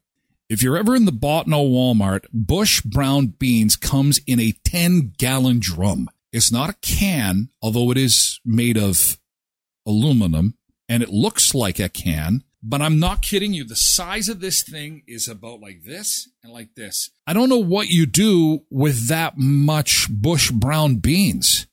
If 0.48 0.62
you're 0.62 0.76
ever 0.76 0.94
in 0.94 1.06
the 1.06 1.12
Bottineau 1.12 1.70
Walmart, 1.70 2.24
Bush 2.32 2.82
brown 2.82 3.28
beans 3.28 3.76
comes 3.76 4.20
in 4.26 4.38
a 4.40 4.52
10 4.64 5.14
gallon 5.16 5.58
drum. 5.60 6.10
It's 6.32 6.52
not 6.52 6.70
a 6.70 6.76
can, 6.80 7.50
although 7.60 7.90
it 7.90 7.98
is 7.98 8.40
made 8.44 8.78
of 8.78 9.18
aluminum 9.86 10.54
and 10.88 11.02
it 11.02 11.08
looks 11.08 11.54
like 11.54 11.78
a 11.78 11.88
can, 11.88 12.44
but 12.62 12.82
I'm 12.82 12.98
not 12.98 13.22
kidding 13.22 13.54
you. 13.54 13.64
The 13.64 13.76
size 13.76 14.28
of 14.28 14.40
this 14.40 14.62
thing 14.62 15.02
is 15.06 15.28
about 15.28 15.60
like 15.60 15.82
this 15.84 16.28
and 16.42 16.52
like 16.52 16.74
this. 16.74 17.10
I 17.26 17.32
don't 17.32 17.48
know 17.48 17.58
what 17.58 17.88
you 17.88 18.06
do 18.06 18.64
with 18.70 19.08
that 19.08 19.38
much 19.38 20.08
bush 20.10 20.50
brown 20.50 20.96
beans. 20.96 21.66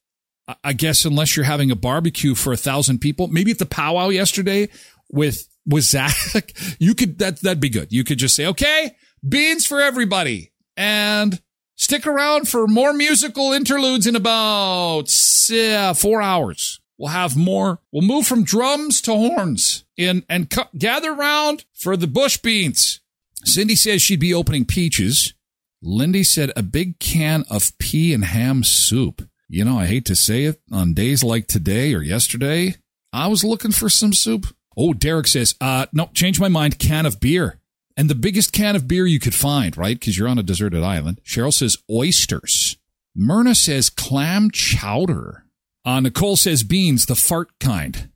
I 0.64 0.72
guess 0.72 1.04
unless 1.04 1.36
you're 1.36 1.46
having 1.46 1.72
a 1.72 1.76
barbecue 1.76 2.34
for 2.34 2.54
a 2.54 2.58
thousand 2.58 3.00
people, 3.00 3.28
maybe 3.28 3.52
at 3.52 3.60
the 3.60 3.66
powwow 3.66 4.10
yesterday 4.10 4.70
with, 5.12 5.46
with 5.66 5.84
Zach, 5.84 6.16
you 6.80 6.96
could, 6.96 7.20
that, 7.20 7.42
that'd 7.42 7.60
be 7.60 7.70
good. 7.70 7.92
You 7.92 8.06
could 8.06 8.18
just 8.18 8.36
say, 8.36 8.46
okay, 8.46 8.96
beans 9.28 9.66
for 9.66 9.82
everybody. 9.82 10.54
And 10.78 11.42
Stick 11.80 12.08
around 12.08 12.48
for 12.48 12.66
more 12.66 12.92
musical 12.92 13.54
interludes 13.54 14.08
in 14.08 14.16
about 14.16 15.14
uh, 15.54 15.94
four 15.94 16.24
hours. 16.24 16.82
We'll 16.98 17.12
have 17.12 17.38
more. 17.38 17.80
We'll 17.92 18.02
move 18.02 18.26
from 18.26 18.44
drums 18.44 19.00
to 19.02 19.12
horns 19.14 19.86
in 19.96 20.24
and 20.28 20.50
cu- 20.50 20.64
gather 20.76 21.12
around 21.12 21.66
for 21.76 21.96
the 21.96 22.08
bush 22.08 22.38
beans. 22.38 23.00
Cindy 23.46 23.76
says 23.76 24.02
she'd 24.02 24.20
be 24.20 24.34
opening 24.34 24.66
peaches. 24.66 25.36
Lindy 25.84 26.24
said 26.24 26.52
a 26.56 26.64
big 26.64 26.98
can 26.98 27.46
of 27.48 27.78
pea 27.78 28.12
and 28.12 28.26
ham 28.26 28.64
soup. 28.64 29.30
You 29.48 29.64
know, 29.64 29.78
I 29.78 29.86
hate 29.86 30.06
to 30.06 30.16
say 30.16 30.46
it 30.46 30.60
on 30.72 30.96
days 30.96 31.24
like 31.24 31.46
today 31.46 31.94
or 31.94 32.02
yesterday. 32.02 32.78
I 33.14 33.28
was 33.28 33.44
looking 33.44 33.72
for 33.72 33.88
some 33.88 34.14
soup. 34.14 34.48
Oh, 34.76 34.94
Derek 34.94 35.28
says, 35.28 35.54
uh, 35.62 35.86
no, 35.94 36.10
change 36.16 36.40
my 36.40 36.50
mind. 36.50 36.80
Can 36.80 37.06
of 37.06 37.20
beer 37.20 37.60
and 37.98 38.10
the 38.10 38.16
biggest 38.16 38.54
can 38.54 38.76
of 38.76 38.88
beer 38.88 39.08
you 39.08 39.20
could 39.20 39.36
find, 39.36 39.76
right? 39.76 40.00
Because 40.00 40.18
you're 40.18 40.30
on 40.30 40.38
a 40.38 40.44
deserted 40.44 40.84
island. 40.84 41.20
Cheryl 41.26 41.54
says 41.54 41.78
oysters. 41.92 42.78
Myrna 43.16 43.56
says 43.56 43.90
clam 43.90 44.52
chowder. 44.52 45.46
Uh, 45.84 46.00
Nicole 46.00 46.38
says 46.38 46.64
beans, 46.64 47.08
the 47.08 47.16
fart 47.16 47.50
kind. 47.60 48.10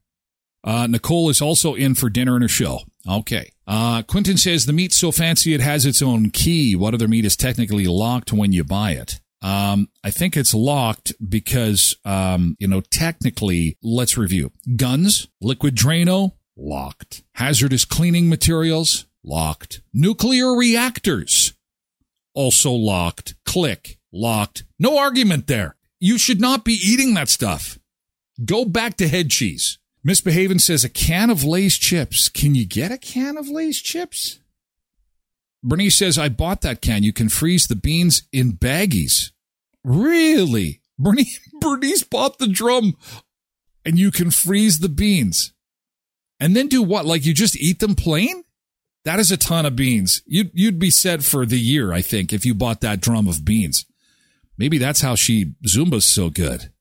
Uh, 0.63 0.85
Nicole 0.85 1.29
is 1.29 1.41
also 1.41 1.73
in 1.73 1.95
for 1.95 2.09
dinner 2.09 2.35
and 2.35 2.43
a 2.43 2.47
show. 2.47 2.81
Okay. 3.09 3.51
Uh, 3.65 4.03
Quentin 4.03 4.37
says 4.37 4.65
the 4.65 4.73
meat's 4.73 4.97
so 4.97 5.11
fancy 5.11 5.53
it 5.53 5.61
has 5.61 5.85
its 5.85 6.01
own 6.01 6.29
key. 6.29 6.75
What 6.75 6.93
other 6.93 7.07
meat 7.07 7.25
is 7.25 7.35
technically 7.35 7.87
locked 7.87 8.31
when 8.31 8.53
you 8.53 8.63
buy 8.63 8.91
it? 8.91 9.19
Um, 9.41 9.89
I 10.03 10.11
think 10.11 10.37
it's 10.37 10.53
locked 10.53 11.13
because, 11.27 11.95
um, 12.05 12.55
you 12.59 12.67
know, 12.67 12.81
technically, 12.81 13.77
let's 13.81 14.17
review. 14.17 14.51
Guns, 14.75 15.27
liquid 15.41 15.75
Drano, 15.75 16.33
locked. 16.55 17.23
Hazardous 17.33 17.85
cleaning 17.85 18.29
materials, 18.29 19.07
locked. 19.23 19.81
Nuclear 19.93 20.53
reactors, 20.55 21.53
also 22.33 22.71
locked. 22.71 23.35
Klik, 23.45 23.97
locked. 24.11 24.63
No 24.79 24.97
argument 24.97 25.47
there. 25.47 25.75
You 25.99 26.17
should 26.17 26.41
not 26.41 26.65
be 26.65 26.73
eating 26.73 27.13
that 27.13 27.29
stuff. 27.29 27.77
Go 28.43 28.65
back 28.65 28.97
to 28.97 29.07
head 29.07 29.29
cheese. 29.29 29.77
Misbehaving 30.03 30.59
says 30.59 30.83
a 30.83 30.89
can 30.89 31.29
of 31.29 31.43
Lay's 31.43 31.77
chips. 31.77 32.27
Can 32.27 32.55
you 32.55 32.65
get 32.65 32.91
a 32.91 32.97
can 32.97 33.37
of 33.37 33.47
Lay's 33.47 33.79
chips? 33.79 34.39
Bernice 35.63 35.95
says, 35.95 36.17
I 36.17 36.29
bought 36.29 36.61
that 36.61 36.81
can. 36.81 37.03
You 37.03 37.13
can 37.13 37.29
freeze 37.29 37.67
the 37.67 37.75
beans 37.75 38.23
in 38.31 38.53
baggies. 38.53 39.31
Really? 39.83 40.81
Bernice, 40.97 41.39
Bernice 41.61 42.03
bought 42.03 42.39
the 42.39 42.47
drum 42.47 42.97
and 43.85 43.99
you 43.99 44.09
can 44.11 44.31
freeze 44.31 44.79
the 44.79 44.89
beans. 44.89 45.53
And 46.39 46.55
then 46.55 46.67
do 46.67 46.81
what? 46.81 47.05
Like 47.05 47.25
you 47.25 47.33
just 47.35 47.55
eat 47.55 47.79
them 47.79 47.93
plain? 47.93 48.43
That 49.03 49.19
is 49.19 49.31
a 49.31 49.37
ton 49.37 49.65
of 49.65 49.75
beans. 49.75 50.21
You'd, 50.25 50.51
you'd 50.53 50.79
be 50.79 50.91
set 50.91 51.23
for 51.23 51.45
the 51.45 51.59
year, 51.59 51.91
I 51.91 52.01
think, 52.01 52.31
if 52.31 52.45
you 52.45 52.53
bought 52.53 52.81
that 52.81 53.01
drum 53.01 53.27
of 53.27 53.43
beans. 53.43 53.85
Maybe 54.57 54.77
that's 54.77 55.01
how 55.01 55.15
she 55.15 55.53
Zumba's 55.65 56.05
so 56.05 56.29
good. 56.29 56.71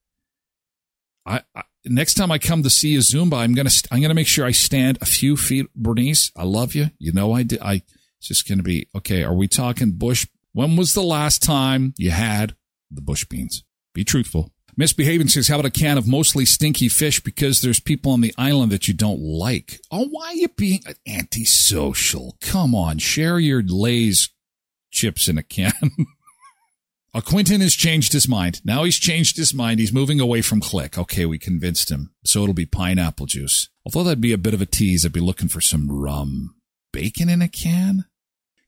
I, 1.24 1.42
I 1.54 1.62
next 1.84 2.14
time 2.14 2.30
I 2.30 2.38
come 2.38 2.62
to 2.62 2.70
see 2.70 2.94
a 2.96 2.98
Zumba, 2.98 3.38
I'm 3.38 3.54
gonna 3.54 3.70
I'm 3.90 4.02
gonna 4.02 4.14
make 4.14 4.26
sure 4.26 4.44
I 4.44 4.50
stand 4.50 4.98
a 5.00 5.06
few 5.06 5.36
feet. 5.36 5.66
Bernice, 5.74 6.30
I 6.36 6.44
love 6.44 6.74
you. 6.74 6.90
You 6.98 7.12
know 7.12 7.32
I 7.32 7.42
did. 7.42 7.60
I 7.62 7.82
it's 8.18 8.28
just 8.28 8.48
gonna 8.48 8.62
be 8.62 8.88
okay. 8.94 9.22
Are 9.22 9.34
we 9.34 9.48
talking 9.48 9.92
bush? 9.92 10.26
When 10.52 10.76
was 10.76 10.94
the 10.94 11.02
last 11.02 11.42
time 11.42 11.94
you 11.96 12.10
had 12.10 12.54
the 12.90 13.00
bush 13.00 13.24
beans? 13.24 13.64
Be 13.94 14.04
truthful. 14.04 14.52
Misbehaving 14.80 15.28
says, 15.28 15.48
how 15.48 15.56
about 15.56 15.66
a 15.66 15.70
can 15.70 15.98
of 15.98 16.08
mostly 16.08 16.46
stinky 16.46 16.88
fish 16.88 17.20
because 17.20 17.60
there's 17.60 17.80
people 17.80 18.12
on 18.12 18.22
the 18.22 18.32
island 18.38 18.72
that 18.72 18.88
you 18.88 18.94
don't 18.94 19.20
like? 19.20 19.78
Oh, 19.90 20.06
why 20.08 20.28
are 20.28 20.34
you 20.34 20.48
being 20.48 20.80
antisocial? 21.06 22.38
Come 22.40 22.74
on, 22.74 22.96
share 22.96 23.38
your 23.38 23.62
Lay's 23.62 24.30
chips 24.90 25.28
in 25.28 25.36
a 25.36 25.42
can. 25.42 25.74
A 27.12 27.20
Quentin 27.20 27.60
has 27.60 27.74
changed 27.74 28.14
his 28.14 28.26
mind. 28.26 28.64
Now 28.64 28.84
he's 28.84 28.96
changed 28.96 29.36
his 29.36 29.52
mind. 29.52 29.80
He's 29.80 29.92
moving 29.92 30.18
away 30.18 30.40
from 30.40 30.60
Klik. 30.60 30.96
Okay, 30.96 31.26
we 31.26 31.38
convinced 31.38 31.90
him. 31.90 32.14
So 32.24 32.42
it'll 32.42 32.54
be 32.54 32.66
pineapple 32.66 33.26
juice. 33.26 33.68
Although 33.84 34.04
that'd 34.04 34.20
be 34.20 34.32
a 34.32 34.38
bit 34.38 34.54
of 34.54 34.62
a 34.62 34.66
tease. 34.66 35.04
I'd 35.04 35.12
be 35.12 35.18
looking 35.18 35.48
for 35.48 35.60
some 35.60 35.90
rum. 35.90 36.54
Bacon 36.92 37.28
in 37.28 37.42
a 37.42 37.48
can? 37.48 38.04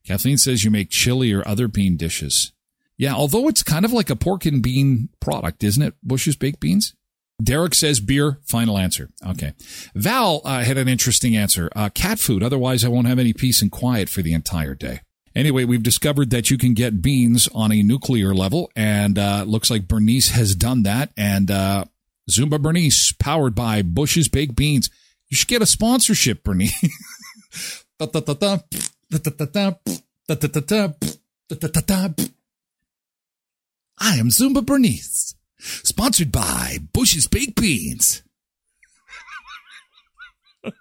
Kathleen 0.04 0.38
says 0.38 0.64
you 0.64 0.72
make 0.72 0.90
chili 0.90 1.32
or 1.32 1.46
other 1.46 1.68
bean 1.68 1.96
dishes. 1.96 2.51
Yeah, 3.02 3.14
although 3.14 3.48
it's 3.48 3.64
kind 3.64 3.84
of 3.84 3.92
like 3.92 4.10
a 4.10 4.14
pork 4.14 4.46
and 4.46 4.62
bean 4.62 5.08
product, 5.18 5.64
isn't 5.64 5.82
it? 5.82 5.94
Bush's 6.04 6.36
baked 6.36 6.60
beans? 6.60 6.94
Derek 7.42 7.74
says 7.74 7.98
beer. 7.98 8.38
Final 8.44 8.78
answer. 8.78 9.10
Okay. 9.26 9.54
Val 9.96 10.40
uh, 10.44 10.62
had 10.62 10.78
an 10.78 10.86
interesting 10.86 11.36
answer. 11.36 11.68
Uh, 11.74 11.88
cat 11.88 12.20
food. 12.20 12.44
Otherwise, 12.44 12.84
I 12.84 12.88
won't 12.88 13.08
have 13.08 13.18
any 13.18 13.32
peace 13.32 13.60
and 13.60 13.72
quiet 13.72 14.08
for 14.08 14.22
the 14.22 14.32
entire 14.32 14.76
day. 14.76 15.00
Anyway, 15.34 15.64
we've 15.64 15.82
discovered 15.82 16.30
that 16.30 16.48
you 16.48 16.56
can 16.56 16.74
get 16.74 17.02
beans 17.02 17.48
on 17.52 17.72
a 17.72 17.82
nuclear 17.82 18.32
level, 18.32 18.70
and 18.76 19.18
uh, 19.18 19.42
looks 19.48 19.68
like 19.68 19.88
Bernice 19.88 20.30
has 20.30 20.54
done 20.54 20.84
that. 20.84 21.10
And 21.16 21.50
uh, 21.50 21.86
Zumba 22.30 22.62
Bernice, 22.62 23.10
powered 23.18 23.56
by 23.56 23.82
Bush's 23.82 24.28
Baked 24.28 24.54
Beans. 24.54 24.90
You 25.28 25.36
should 25.36 25.48
get 25.48 25.60
a 25.60 25.66
sponsorship, 25.66 26.44
Bernice. 26.44 26.72
I 33.98 34.16
am 34.16 34.28
Zumba 34.28 34.64
Bernice, 34.64 35.34
sponsored 35.58 36.32
by 36.32 36.78
Bush's 36.92 37.26
Baked 37.26 37.60
Beans. 37.60 38.22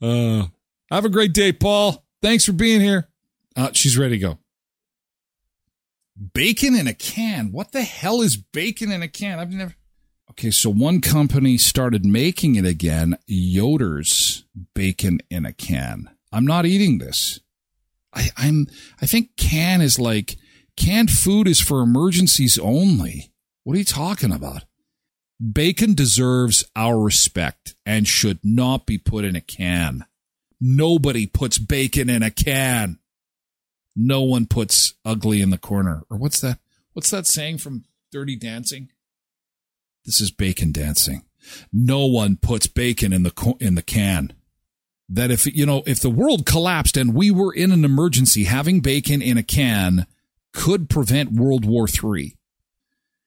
uh, 0.00 0.46
have 0.90 1.04
a 1.04 1.10
great 1.10 1.32
day, 1.32 1.52
Paul. 1.52 2.04
Thanks 2.22 2.44
for 2.44 2.52
being 2.52 2.80
here. 2.80 3.08
Uh, 3.56 3.70
she's 3.72 3.98
ready 3.98 4.18
to 4.18 4.26
go. 4.26 4.38
Bacon 6.32 6.74
in 6.74 6.86
a 6.86 6.94
can. 6.94 7.52
What 7.52 7.72
the 7.72 7.82
hell 7.82 8.20
is 8.20 8.36
bacon 8.36 8.92
in 8.92 9.02
a 9.02 9.08
can? 9.08 9.38
I've 9.38 9.50
never. 9.52 9.74
Okay, 10.30 10.50
so 10.50 10.70
one 10.70 11.00
company 11.00 11.58
started 11.58 12.04
making 12.04 12.54
it 12.54 12.64
again. 12.64 13.18
Yoder's 13.26 14.44
bacon 14.74 15.20
in 15.30 15.44
a 15.44 15.52
can. 15.52 16.10
I'm 16.32 16.46
not 16.46 16.66
eating 16.66 16.98
this. 16.98 17.40
I, 18.12 18.30
I'm. 18.36 18.66
I 19.02 19.06
think 19.06 19.36
can 19.36 19.80
is 19.80 19.98
like 19.98 20.36
canned 20.76 21.10
food 21.10 21.48
is 21.48 21.60
for 21.60 21.80
emergencies 21.80 22.58
only. 22.58 23.32
What 23.64 23.76
are 23.76 23.78
you 23.78 23.84
talking 23.84 24.32
about? 24.32 24.64
Bacon 25.52 25.94
deserves 25.94 26.64
our 26.76 27.00
respect 27.00 27.74
and 27.84 28.06
should 28.06 28.38
not 28.44 28.86
be 28.86 28.98
put 28.98 29.24
in 29.24 29.36
a 29.36 29.40
can. 29.40 30.04
Nobody 30.60 31.26
puts 31.26 31.58
bacon 31.58 32.08
in 32.08 32.22
a 32.22 32.30
can. 32.30 32.98
No 33.96 34.22
one 34.22 34.46
puts 34.46 34.94
ugly 35.04 35.40
in 35.40 35.50
the 35.50 35.58
corner. 35.58 36.02
Or 36.10 36.16
what's 36.16 36.40
that? 36.40 36.58
What's 36.92 37.10
that 37.10 37.26
saying 37.26 37.58
from 37.58 37.84
Dirty 38.12 38.36
Dancing? 38.36 38.90
This 40.04 40.20
is 40.20 40.30
bacon 40.30 40.72
dancing. 40.72 41.24
No 41.72 42.06
one 42.06 42.36
puts 42.36 42.66
bacon 42.66 43.12
in 43.12 43.22
the 43.22 43.54
in 43.60 43.74
the 43.74 43.82
can. 43.82 44.32
That 45.08 45.30
if 45.30 45.46
you 45.46 45.66
know 45.66 45.82
if 45.86 46.00
the 46.00 46.10
world 46.10 46.46
collapsed 46.46 46.96
and 46.96 47.14
we 47.14 47.30
were 47.30 47.52
in 47.52 47.72
an 47.72 47.84
emergency, 47.84 48.44
having 48.44 48.80
bacon 48.80 49.22
in 49.22 49.38
a 49.38 49.42
can 49.42 50.06
could 50.54 50.88
prevent 50.88 51.32
World 51.32 51.66
War 51.66 51.86
III. 51.86 52.34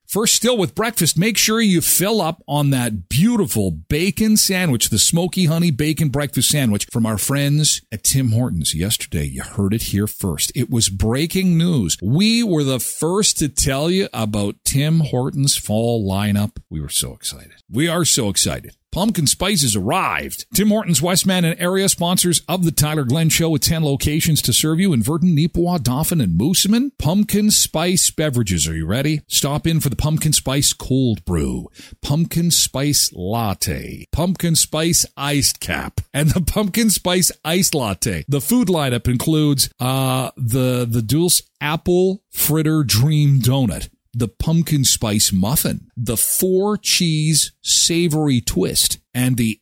First, 0.07 0.35
still 0.35 0.57
with 0.57 0.73
breakfast, 0.73 1.19
make 1.19 1.37
sure 1.37 1.59
you 1.59 1.81
fill 1.81 2.21
up 2.21 2.41
on 2.47 2.69
that 2.69 3.09
beautiful 3.09 3.71
bacon 3.71 4.37
sandwich, 4.37 4.87
the 4.87 4.99
smoky 4.99 5.47
honey 5.47 5.69
bacon 5.69 6.07
breakfast 6.07 6.49
sandwich 6.49 6.87
from 6.89 7.05
our 7.05 7.17
friends 7.17 7.81
at 7.91 8.05
Tim 8.05 8.31
Hortons 8.31 8.73
yesterday. 8.73 9.25
You 9.25 9.43
heard 9.43 9.73
it 9.73 9.81
here 9.81 10.07
first. 10.07 10.53
It 10.55 10.69
was 10.69 10.87
breaking 10.87 11.57
news. 11.57 11.97
We 12.01 12.41
were 12.41 12.63
the 12.63 12.79
first 12.79 13.37
to 13.39 13.49
tell 13.49 13.91
you 13.91 14.07
about 14.13 14.55
Tim 14.63 15.01
Hortons 15.01 15.57
fall 15.57 16.09
lineup. 16.09 16.55
We 16.69 16.79
were 16.79 16.87
so 16.87 17.13
excited. 17.13 17.55
We 17.69 17.89
are 17.89 18.05
so 18.05 18.29
excited. 18.29 18.77
Pumpkin 18.91 19.27
Spices 19.27 19.75
arrived. 19.75 20.45
Tim 20.53 20.69
Hortons 20.69 21.01
Westman 21.01 21.45
and 21.45 21.59
area 21.59 21.89
sponsors 21.89 22.41
of 22.47 22.63
the 22.63 22.71
Tyler 22.71 23.03
Glen 23.03 23.29
Show 23.29 23.49
with 23.49 23.61
10 23.61 23.83
locations 23.83 24.41
to 24.41 24.53
serve 24.53 24.79
you 24.79 24.93
in 24.93 25.03
Virden, 25.03 25.37
Neepawa, 25.37 25.81
Dauphin, 25.81 26.21
and 26.21 26.39
Moosomin. 26.39 26.91
Pumpkin 26.97 27.51
Spice 27.51 28.09
beverages. 28.11 28.67
Are 28.67 28.75
you 28.75 28.85
ready? 28.85 29.21
Stop 29.27 29.67
in 29.67 29.79
for 29.79 29.89
the 29.89 29.95
Pumpkin 29.95 30.33
Spice 30.33 30.73
Cold 30.73 31.23
Brew, 31.25 31.67
Pumpkin 32.01 32.49
Spice 32.49 33.11
Latte, 33.13 34.05
Pumpkin 34.11 34.55
Spice 34.55 35.05
Iced 35.15 35.59
Cap, 35.59 36.01
and 36.13 36.31
the 36.31 36.41
Pumpkin 36.41 36.89
Spice 36.89 37.31
Iced 37.45 37.75
Latte. 37.75 38.25
The 38.27 38.41
food 38.41 38.67
lineup 38.67 39.07
includes 39.07 39.69
uh, 39.79 40.31
the, 40.37 40.87
the 40.89 41.01
Dulce 41.01 41.43
Apple 41.61 42.23
Fritter 42.31 42.83
Dream 42.83 43.39
Donut 43.39 43.89
the 44.17 44.27
pumpkin 44.27 44.83
spice 44.83 45.31
muffin, 45.31 45.86
the 45.97 46.17
four 46.17 46.77
cheese 46.77 47.51
savory 47.61 48.39
twist, 48.39 48.99
and 49.13 49.35
the 49.35 49.59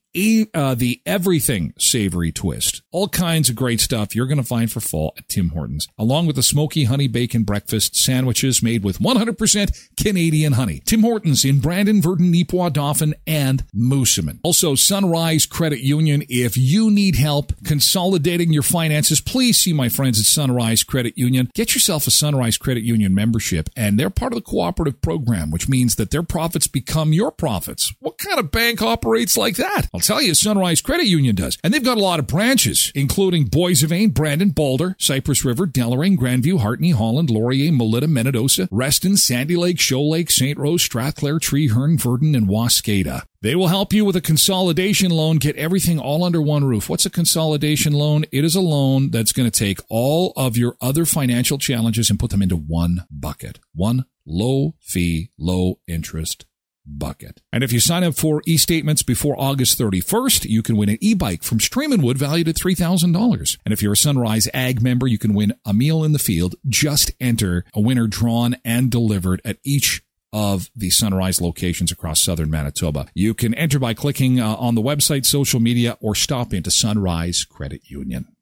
uh, 0.54 0.76
the 0.76 1.02
everything 1.06 1.74
savory 1.78 2.32
twist. 2.32 2.82
All 2.92 3.10
kinds 3.10 3.50
of 3.50 3.56
great 3.56 3.82
stuff 3.82 4.16
you're 4.16 4.28
going 4.28 4.38
to 4.38 4.44
find 4.44 4.72
for 4.72 4.80
fall 4.80 5.14
at 5.18 5.28
Tim 5.28 5.50
Hortons, 5.50 5.88
along 5.98 6.26
with 6.26 6.38
the 6.38 6.44
smoky 6.44 6.86
honey 6.86 7.08
bacon 7.08 7.44
breakfast 7.44 7.98
sandwiches 7.98 8.64
made 8.64 8.84
with 8.84 9.00
100% 9.00 9.88
Canadian 10.02 10.54
honey. 10.54 10.82
Tim 10.86 11.02
Hortons 11.02 11.44
in 11.44 11.60
Brandon, 11.60 12.02
Virden, 12.02 12.34
Neepawa, 12.34 12.72
Dauphin, 12.72 13.14
and 13.28 13.66
Moosomin. 13.76 14.40
Also, 14.44 14.76
Sunrise 14.76 15.46
Credit 15.46 15.82
Union. 15.82 16.24
If 16.30 16.56
you 16.56 16.90
need 16.90 17.16
help 17.16 17.52
consolidating 17.66 18.54
your 18.54 18.64
finances, 18.64 19.20
please 19.20 19.60
see 19.60 19.74
my 19.74 19.90
friends 19.90 20.18
at 20.18 20.26
Sunrise 20.26 20.84
Credit 20.84 21.18
Union. 21.18 21.50
Get 21.54 21.74
yourself 21.74 22.08
a 22.08 22.12
Sunrise 22.12 22.58
Credit 22.58 22.84
Union 22.84 23.14
membership, 23.14 23.70
and 23.76 24.00
they're 24.00 24.10
part 24.10 24.32
of 24.32 24.38
the 24.38 24.50
cooperative 24.50 25.02
program, 25.02 25.52
which 25.52 25.68
means 25.68 25.96
that 25.96 26.12
their 26.12 26.24
profits 26.26 26.68
become 26.68 27.14
your 27.14 27.32
profits. 27.32 27.94
What 28.00 28.18
kind 28.18 28.40
of 28.40 28.52
bank 28.52 28.82
operates 28.82 29.38
like 29.38 29.56
that? 29.58 29.88
I'll 29.94 30.00
tell 30.00 30.22
you, 30.22 30.34
Sunrise 30.34 30.82
Credit 30.82 31.06
Union 31.06 31.36
does. 31.36 31.58
And 31.64 31.74
they've 31.74 31.84
got 31.84 31.98
a 31.98 32.02
lot 32.02 32.20
of 32.20 32.28
branches, 32.28 32.92
including 32.96 33.48
Boissevain, 33.48 34.14
Brandon, 34.14 34.50
Baldur, 34.50 34.96
Cypress 35.00 35.46
River, 35.46 35.66
Deloraine, 35.68 36.18
Grandview, 36.18 36.60
Hartney, 36.60 36.92
Holland, 36.92 37.30
Laurier, 37.30 37.72
Melita, 37.72 38.08
Minnedosa, 38.08 38.68
Reston, 38.72 39.18
Sandy 39.18 39.56
Lake, 39.56 39.80
Shoal 39.80 40.10
Lake, 40.10 40.30
St. 40.30 40.58
Rose, 40.58 40.84
Strathclair, 40.84 41.40
Treherne, 41.40 41.98
Virden, 41.98 42.36
and 42.36 42.48
Waskada. 42.48 43.24
They 43.46 43.56
will 43.56 43.68
help 43.68 43.94
you 43.94 44.06
with 44.06 44.16
a 44.16 44.22
consolidation 44.22 45.12
loan. 45.12 45.38
Get 45.38 45.56
everything 45.56 46.00
all 46.00 46.24
under 46.24 46.42
one 46.42 46.64
roof. 46.64 46.90
What's 46.90 47.06
a 47.06 47.12
consolidation 47.12 47.94
loan? 47.94 48.26
It 48.32 48.44
is 48.44 48.56
a 48.56 48.60
loan 48.60 49.12
that's 49.12 49.32
going 49.32 49.48
to 49.48 49.60
take 49.60 49.80
all 49.88 50.34
of 50.36 50.58
your 50.58 50.78
other 50.82 51.06
financial 51.06 51.60
challenges 51.60 52.10
and 52.10 52.20
put 52.20 52.32
them 52.32 52.42
into 52.42 52.56
one 52.56 53.06
bucket. 53.12 53.60
One 53.76 54.06
low 54.26 54.76
fee, 54.82 55.32
low 55.38 55.80
interest 55.88 56.46
bucket. 56.86 57.42
And 57.52 57.64
if 57.64 57.72
you 57.72 57.80
sign 57.80 58.04
up 58.04 58.16
for 58.16 58.42
e-statements 58.46 59.04
before 59.04 59.36
August 59.40 59.80
31st, 59.80 60.46
you 60.46 60.62
can 60.62 60.78
win 60.78 60.90
an 60.90 60.98
e-bike 61.02 61.44
from 61.44 61.60
Stream 61.60 61.96
Wood 62.02 62.18
valued 62.18 62.48
at 62.48 62.56
$3,000. 62.56 63.58
And 63.66 63.74
if 63.74 63.82
you're 63.82 63.94
a 63.94 63.98
Sunrise 63.98 64.48
Ag 64.54 64.82
member, 64.82 65.08
you 65.08 65.18
can 65.18 65.34
win 65.34 65.54
a 65.66 65.74
meal 65.74 66.04
in 66.04 66.12
the 66.12 66.20
field. 66.20 66.56
Just 66.68 67.12
enter 67.20 67.66
a 67.74 67.82
winner 67.82 68.08
drawn 68.08 68.56
and 68.64 68.92
delivered 68.92 69.42
at 69.44 69.58
each 69.64 70.04
of 70.34 70.70
the 70.76 70.90
Sunrise 70.90 71.40
locations 71.40 71.92
across 71.92 72.22
southern 72.22 72.50
Manitoba. 72.50 73.08
You 73.14 73.34
can 73.34 73.54
enter 73.54 73.80
by 73.80 73.94
clicking 73.94 74.40
uh, 74.40 74.56
on 74.56 74.76
the 74.76 74.82
website, 74.82 75.26
social 75.26 75.62
media, 75.62 75.98
or 76.02 76.14
stop 76.14 76.54
into 76.54 76.70
Sunrise 76.70 77.46
Credit 77.46 77.82
Union. 77.86 78.35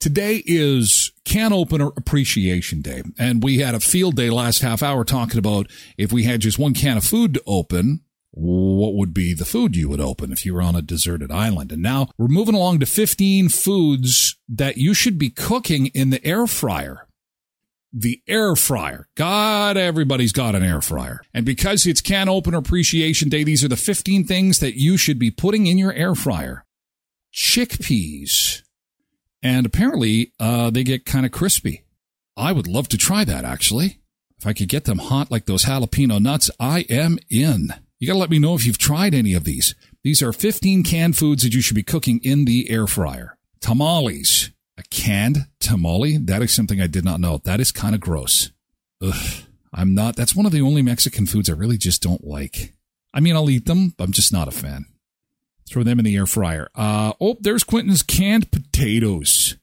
Today 0.00 0.44
is 0.46 1.12
can 1.24 1.52
opener 1.52 1.88
appreciation 1.96 2.80
day. 2.82 3.02
And 3.18 3.42
we 3.42 3.58
had 3.58 3.74
a 3.74 3.80
field 3.80 4.14
day 4.14 4.30
last 4.30 4.62
half 4.62 4.82
hour 4.82 5.04
talking 5.04 5.38
about 5.38 5.68
if 5.96 6.12
we 6.12 6.22
had 6.22 6.40
just 6.40 6.58
one 6.58 6.72
can 6.72 6.96
of 6.96 7.04
food 7.04 7.34
to 7.34 7.42
open, 7.46 8.02
what 8.30 8.94
would 8.94 9.12
be 9.12 9.34
the 9.34 9.44
food 9.44 9.74
you 9.74 9.88
would 9.88 10.00
open 10.00 10.30
if 10.30 10.46
you 10.46 10.54
were 10.54 10.62
on 10.62 10.76
a 10.76 10.82
deserted 10.82 11.32
island? 11.32 11.72
And 11.72 11.82
now 11.82 12.08
we're 12.16 12.28
moving 12.28 12.54
along 12.54 12.78
to 12.78 12.86
15 12.86 13.48
foods 13.48 14.36
that 14.48 14.76
you 14.76 14.94
should 14.94 15.18
be 15.18 15.30
cooking 15.30 15.86
in 15.86 16.10
the 16.10 16.24
air 16.24 16.46
fryer. 16.46 17.08
The 17.92 18.22
air 18.28 18.54
fryer. 18.54 19.08
God, 19.16 19.76
everybody's 19.76 20.32
got 20.32 20.54
an 20.54 20.62
air 20.62 20.80
fryer. 20.80 21.22
And 21.34 21.44
because 21.44 21.86
it's 21.86 22.02
can 22.02 22.28
opener 22.28 22.58
appreciation 22.58 23.30
day, 23.30 23.42
these 23.42 23.64
are 23.64 23.68
the 23.68 23.76
15 23.76 24.24
things 24.26 24.60
that 24.60 24.78
you 24.78 24.96
should 24.96 25.18
be 25.18 25.32
putting 25.32 25.66
in 25.66 25.78
your 25.78 25.92
air 25.92 26.14
fryer. 26.14 26.64
Chickpeas 27.34 28.62
and 29.42 29.66
apparently 29.66 30.32
uh, 30.40 30.70
they 30.70 30.84
get 30.84 31.04
kind 31.04 31.26
of 31.26 31.32
crispy. 31.32 31.84
I 32.36 32.52
would 32.52 32.66
love 32.66 32.88
to 32.88 32.98
try 32.98 33.24
that 33.24 33.44
actually. 33.44 34.00
If 34.38 34.46
I 34.46 34.52
could 34.52 34.68
get 34.68 34.84
them 34.84 34.98
hot 34.98 35.30
like 35.30 35.46
those 35.46 35.64
jalapeno 35.64 36.20
nuts, 36.20 36.50
I 36.60 36.86
am 36.88 37.18
in. 37.28 37.74
You 37.98 38.06
got 38.06 38.12
to 38.12 38.18
let 38.20 38.30
me 38.30 38.38
know 38.38 38.54
if 38.54 38.64
you've 38.64 38.78
tried 38.78 39.12
any 39.12 39.34
of 39.34 39.42
these. 39.42 39.74
These 40.04 40.22
are 40.22 40.32
15 40.32 40.84
canned 40.84 41.16
foods 41.16 41.42
that 41.42 41.54
you 41.54 41.60
should 41.60 41.74
be 41.74 41.82
cooking 41.82 42.20
in 42.22 42.44
the 42.44 42.70
air 42.70 42.86
fryer. 42.86 43.36
Tamales. 43.60 44.50
A 44.76 44.82
canned 44.84 45.48
tamale? 45.58 46.18
That 46.18 46.40
is 46.40 46.54
something 46.54 46.80
I 46.80 46.86
did 46.86 47.04
not 47.04 47.18
know. 47.18 47.38
That 47.38 47.58
is 47.58 47.72
kind 47.72 47.96
of 47.96 48.00
gross. 48.00 48.52
Ugh. 49.02 49.42
I'm 49.72 49.94
not, 49.94 50.14
that's 50.16 50.36
one 50.36 50.46
of 50.46 50.52
the 50.52 50.60
only 50.62 50.82
Mexican 50.82 51.26
foods 51.26 51.50
I 51.50 51.54
really 51.54 51.76
just 51.76 52.00
don't 52.00 52.24
like. 52.24 52.74
I 53.12 53.20
mean, 53.20 53.34
I'll 53.34 53.50
eat 53.50 53.66
them, 53.66 53.94
I'm 53.98 54.12
just 54.12 54.32
not 54.32 54.48
a 54.48 54.52
fan. 54.52 54.86
Throw 55.68 55.82
them 55.82 55.98
in 55.98 56.04
the 56.04 56.16
air 56.16 56.26
fryer. 56.26 56.68
Uh, 56.74 57.12
oh, 57.20 57.36
there's 57.40 57.64
Quentin's 57.64 58.02
canned 58.02 58.50
potatoes. 58.50 59.56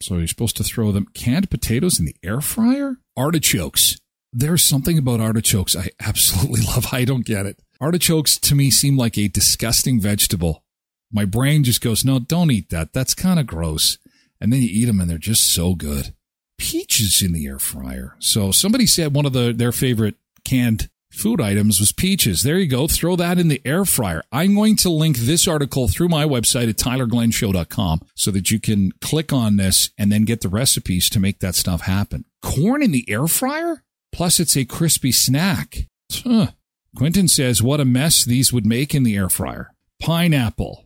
So 0.00 0.18
you're 0.18 0.26
supposed 0.26 0.56
to 0.58 0.64
throw 0.64 0.92
them 0.92 1.06
canned 1.14 1.50
potatoes 1.50 1.98
in 1.98 2.06
the 2.06 2.16
air 2.22 2.40
fryer? 2.40 2.96
Artichokes. 3.16 3.98
There's 4.32 4.62
something 4.62 4.98
about 4.98 5.20
artichokes 5.20 5.76
I 5.76 5.90
absolutely 6.00 6.62
love. 6.62 6.92
I 6.92 7.04
don't 7.04 7.24
get 7.24 7.46
it. 7.46 7.60
Artichokes 7.80 8.38
to 8.40 8.54
me 8.54 8.70
seem 8.70 8.96
like 8.96 9.16
a 9.16 9.28
disgusting 9.28 10.00
vegetable. 10.00 10.64
My 11.12 11.24
brain 11.24 11.62
just 11.64 11.80
goes, 11.80 12.04
no, 12.04 12.18
don't 12.18 12.50
eat 12.50 12.70
that. 12.70 12.92
That's 12.92 13.14
kind 13.14 13.38
of 13.38 13.46
gross. 13.46 13.98
And 14.40 14.52
then 14.52 14.60
you 14.60 14.68
eat 14.70 14.86
them 14.86 15.00
and 15.00 15.08
they're 15.08 15.18
just 15.18 15.54
so 15.54 15.74
good. 15.74 16.14
Peaches 16.58 17.22
in 17.24 17.32
the 17.32 17.46
air 17.46 17.58
fryer. 17.58 18.16
So 18.18 18.50
somebody 18.50 18.86
said 18.86 19.14
one 19.14 19.26
of 19.26 19.32
the, 19.32 19.52
their 19.52 19.72
favorite 19.72 20.16
canned 20.44 20.88
food 21.14 21.40
items 21.40 21.80
was 21.80 21.92
peaches. 21.92 22.42
There 22.42 22.58
you 22.58 22.66
go. 22.66 22.86
Throw 22.86 23.16
that 23.16 23.38
in 23.38 23.48
the 23.48 23.62
air 23.64 23.84
fryer. 23.84 24.22
I'm 24.32 24.54
going 24.54 24.76
to 24.76 24.90
link 24.90 25.16
this 25.18 25.48
article 25.48 25.88
through 25.88 26.08
my 26.08 26.24
website 26.24 26.68
at 26.68 26.76
tylerglenshow.com 26.76 28.00
so 28.14 28.30
that 28.30 28.50
you 28.50 28.60
can 28.60 28.92
click 29.00 29.32
on 29.32 29.56
this 29.56 29.90
and 29.96 30.12
then 30.12 30.24
get 30.24 30.40
the 30.40 30.48
recipes 30.48 31.08
to 31.10 31.20
make 31.20 31.40
that 31.40 31.54
stuff 31.54 31.82
happen. 31.82 32.24
Corn 32.42 32.82
in 32.82 32.92
the 32.92 33.08
air 33.08 33.26
fryer? 33.26 33.84
Plus, 34.12 34.38
it's 34.38 34.56
a 34.56 34.64
crispy 34.64 35.12
snack. 35.12 35.88
Huh. 36.12 36.48
Quentin 36.96 37.28
says, 37.28 37.62
what 37.62 37.80
a 37.80 37.84
mess 37.84 38.24
these 38.24 38.52
would 38.52 38.66
make 38.66 38.94
in 38.94 39.02
the 39.02 39.16
air 39.16 39.28
fryer. 39.28 39.72
Pineapple 40.00 40.84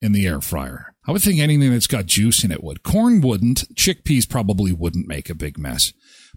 in 0.00 0.12
the 0.12 0.26
air 0.26 0.40
fryer. 0.40 0.94
I 1.06 1.12
would 1.12 1.22
think 1.22 1.40
anything 1.40 1.72
that's 1.72 1.86
got 1.86 2.06
juice 2.06 2.44
in 2.44 2.52
it 2.52 2.62
would. 2.62 2.82
Corn 2.82 3.20
wouldn't. 3.22 3.74
Chickpeas 3.74 4.28
probably 4.28 4.72
wouldn't 4.72 5.08
make 5.08 5.30
a 5.30 5.34
big 5.34 5.58
mess. 5.58 5.92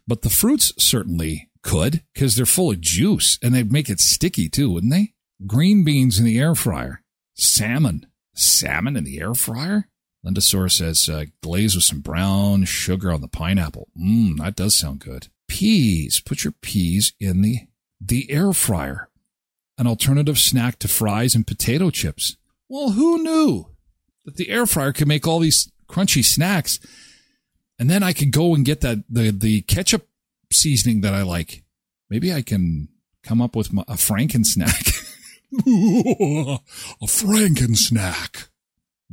But 0.08 0.22
the 0.22 0.30
fruits 0.30 0.74
certainly 0.78 1.50
could, 1.64 2.04
because 2.14 2.36
they're 2.36 2.46
full 2.46 2.72
of 2.72 2.82
juice 2.82 3.38
and 3.42 3.54
they'd 3.54 3.72
make 3.72 3.90
it 3.90 4.00
sticky 4.00 4.50
too, 4.50 4.72
wouldn't 4.72 4.92
they? 4.92 5.14
Green 5.46 5.84
beans 5.84 6.20
in 6.20 6.26
the 6.26 6.40
air 6.40 6.56
fryer. 6.56 7.02
Salmon. 7.36 8.08
Salmon 8.34 8.96
in 8.96 9.04
the 9.04 9.20
air 9.20 9.34
fryer? 9.34 9.88
Linda 10.24 10.42
Sore 10.42 10.70
says, 10.70 11.10
uh, 11.10 11.26
glaze 11.42 11.76
with 11.76 11.84
some 11.84 12.00
brown 12.00 12.66
sugar 12.66 13.12
on 13.12 13.22
the 13.22 13.28
pineapple. 13.28 13.90
Mmm, 14.00 14.38
that 14.38 14.56
does 14.56 14.78
sound 14.78 15.00
good. 15.00 15.30
Peas. 15.48 16.22
Put 16.22 16.44
your 16.44 16.54
peas 16.62 17.14
in 17.20 17.42
the, 17.42 17.62
the 18.00 18.30
air 18.32 18.54
fryer. 18.54 19.10
An 19.78 19.88
alternative 19.88 20.38
snack 20.38 20.78
to 20.80 20.88
fries 20.88 21.34
and 21.34 21.48
potato 21.48 21.90
chips. 21.90 22.38
Well, 22.70 22.92
who 22.92 23.24
knew 23.24 23.68
that 24.26 24.36
the 24.36 24.50
air 24.50 24.68
fryer 24.68 24.94
could 24.94 25.08
make 25.08 25.28
all 25.28 25.40
these 25.40 25.72
crunchy 25.90 26.24
snacks? 26.24 26.80
And 27.80 27.90
then 27.90 28.04
I 28.04 28.14
could 28.14 28.32
go 28.32 28.54
and 28.54 28.64
get 28.64 28.82
that, 28.82 29.04
the, 29.10 29.32
the 29.32 29.62
ketchup 29.62 30.08
seasoning 30.52 31.02
that 31.02 31.14
I 31.14 31.24
like. 31.24 31.64
Maybe 32.10 32.34
I 32.34 32.42
can 32.42 32.90
come 33.24 33.42
up 33.42 33.56
with 33.56 33.72
my, 33.72 33.84
a 33.88 33.94
Franken 33.94 34.46
snack. 34.46 34.88
a 37.02 37.06
Franken 37.06 37.76
snack. 37.76 38.50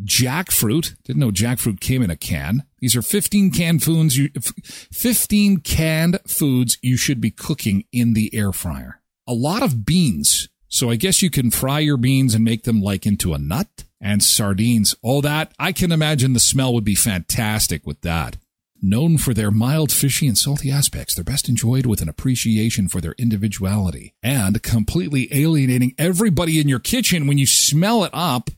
Jackfruit. 0.02 0.96
Didn't 1.04 1.20
know 1.20 1.30
jackfruit 1.30 1.80
came 1.80 2.02
in 2.02 2.10
a 2.10 2.16
can. 2.16 2.64
These 2.80 2.94
are 2.96 3.02
15 3.02 3.50
canned 3.50 3.82
foods 3.82 4.16
you, 4.16 4.30
15 4.62 5.58
canned 5.58 6.20
foods 6.26 6.78
you 6.82 6.96
should 6.96 7.20
be 7.20 7.30
cooking 7.30 7.84
in 7.92 8.14
the 8.14 8.34
air 8.34 8.52
fryer. 8.52 9.00
A 9.26 9.34
lot 9.34 9.62
of 9.62 9.84
beans. 9.84 10.48
So 10.68 10.90
I 10.90 10.96
guess 10.96 11.22
you 11.22 11.30
can 11.30 11.50
fry 11.50 11.80
your 11.80 11.96
beans 11.96 12.34
and 12.34 12.44
make 12.44 12.64
them 12.64 12.80
like 12.80 13.06
into 13.06 13.34
a 13.34 13.38
nut 13.38 13.84
and 14.00 14.22
sardines. 14.22 14.94
Oh, 15.02 15.20
that 15.22 15.52
I 15.58 15.72
can 15.72 15.90
imagine 15.92 16.32
the 16.32 16.40
smell 16.40 16.72
would 16.74 16.84
be 16.84 16.94
fantastic 16.94 17.86
with 17.86 18.02
that. 18.02 18.36
Known 18.80 19.18
for 19.18 19.34
their 19.34 19.50
mild, 19.50 19.90
fishy, 19.90 20.28
and 20.28 20.38
salty 20.38 20.70
aspects, 20.70 21.14
they're 21.14 21.24
best 21.24 21.48
enjoyed 21.48 21.84
with 21.84 22.00
an 22.00 22.08
appreciation 22.08 22.88
for 22.88 23.00
their 23.00 23.16
individuality 23.18 24.14
and 24.22 24.62
completely 24.62 25.28
alienating 25.32 25.94
everybody 25.98 26.60
in 26.60 26.68
your 26.68 26.78
kitchen 26.78 27.26
when 27.26 27.38
you 27.38 27.46
smell 27.46 28.04
it 28.04 28.10
up. 28.12 28.50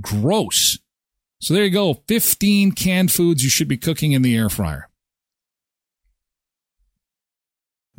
Gross. 0.00 0.78
So 1.40 1.54
there 1.54 1.64
you 1.64 1.70
go. 1.70 2.02
15 2.08 2.72
canned 2.72 3.12
foods 3.12 3.42
you 3.42 3.50
should 3.50 3.68
be 3.68 3.76
cooking 3.76 4.12
in 4.12 4.22
the 4.22 4.36
air 4.36 4.48
fryer. 4.48 4.89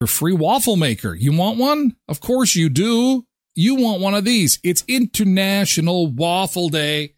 your 0.00 0.06
free 0.06 0.32
waffle 0.32 0.76
maker. 0.76 1.14
You 1.14 1.36
want 1.36 1.58
one? 1.58 1.96
Of 2.06 2.20
course 2.20 2.54
you 2.54 2.68
do. 2.68 3.26
You 3.56 3.74
want 3.74 4.00
one 4.00 4.14
of 4.14 4.24
these. 4.24 4.60
It's 4.62 4.84
International 4.86 6.06
Waffle 6.06 6.68
Day. 6.68 7.14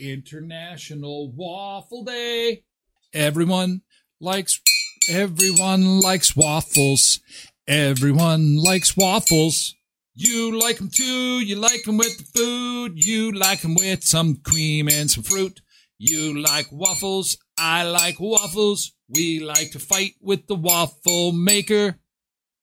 International 0.00 1.30
Waffle 1.30 2.02
Day. 2.02 2.64
Everyone 3.12 3.82
likes, 4.20 4.60
everyone 5.08 6.00
likes 6.00 6.34
waffles. 6.34 7.20
Everyone 7.68 8.56
likes 8.56 8.96
waffles. 8.96 9.76
You 10.16 10.58
like 10.58 10.78
them 10.78 10.90
too. 10.90 11.40
You 11.40 11.54
like 11.56 11.84
them 11.84 11.98
with 11.98 12.18
the 12.18 12.38
food. 12.38 13.04
You 13.04 13.30
like 13.30 13.62
them 13.62 13.76
with 13.76 14.02
some 14.02 14.36
cream 14.36 14.88
and 14.88 15.08
some 15.08 15.22
fruit. 15.22 15.60
You 15.98 16.42
like 16.42 16.66
waffles, 16.72 17.38
I 17.56 17.84
like 17.84 18.18
waffles. 18.18 18.92
We 19.08 19.38
like 19.38 19.70
to 19.70 19.78
fight 19.78 20.14
with 20.20 20.48
the 20.48 20.56
waffle 20.56 21.30
maker. 21.30 22.00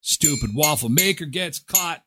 Stupid 0.01 0.51
waffle 0.53 0.89
maker 0.89 1.25
gets 1.25 1.59
caught. 1.59 2.03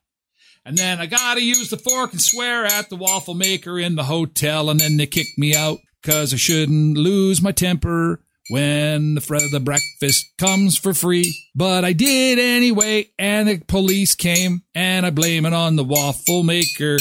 And 0.65 0.77
then 0.77 0.99
I 0.99 1.05
gotta 1.05 1.41
use 1.41 1.69
the 1.69 1.77
fork 1.77 2.11
and 2.11 2.21
swear 2.21 2.65
at 2.65 2.89
the 2.89 2.95
waffle 2.95 3.35
maker 3.35 3.79
in 3.79 3.95
the 3.95 4.03
hotel. 4.03 4.69
And 4.69 4.79
then 4.79 4.97
they 4.97 5.05
kick 5.07 5.27
me 5.37 5.55
out 5.55 5.79
cause 6.03 6.33
I 6.33 6.37
shouldn't 6.37 6.97
lose 6.97 7.41
my 7.41 7.51
temper 7.51 8.21
when 8.49 9.15
the 9.15 9.21
fr- 9.21 9.37
the 9.51 9.59
breakfast 9.59 10.25
comes 10.37 10.77
for 10.77 10.93
free. 10.93 11.35
But 11.55 11.85
I 11.85 11.93
did 11.93 12.39
anyway. 12.39 13.11
And 13.17 13.47
the 13.47 13.59
police 13.59 14.15
came 14.15 14.63
and 14.73 15.05
I 15.05 15.09
blame 15.09 15.45
it 15.45 15.53
on 15.53 15.75
the 15.75 15.83
waffle 15.83 16.43
maker. 16.43 16.97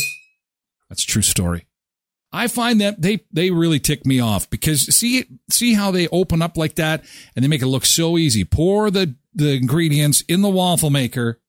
That's 0.88 1.02
a 1.02 1.06
true 1.06 1.22
story. 1.22 1.66
I 2.34 2.48
find 2.48 2.80
that 2.80 3.00
they 3.00 3.20
they 3.32 3.50
really 3.52 3.78
tick 3.78 4.04
me 4.04 4.18
off 4.18 4.50
because 4.50 4.86
see 4.94 5.24
see 5.48 5.74
how 5.74 5.92
they 5.92 6.08
open 6.08 6.42
up 6.42 6.56
like 6.56 6.74
that 6.74 7.04
and 7.34 7.44
they 7.44 7.48
make 7.48 7.62
it 7.62 7.66
look 7.66 7.86
so 7.86 8.18
easy. 8.18 8.44
Pour 8.44 8.90
the 8.90 9.14
the 9.32 9.54
ingredients 9.54 10.22
in 10.28 10.42
the 10.42 10.50
waffle 10.50 10.90
maker 10.90 11.40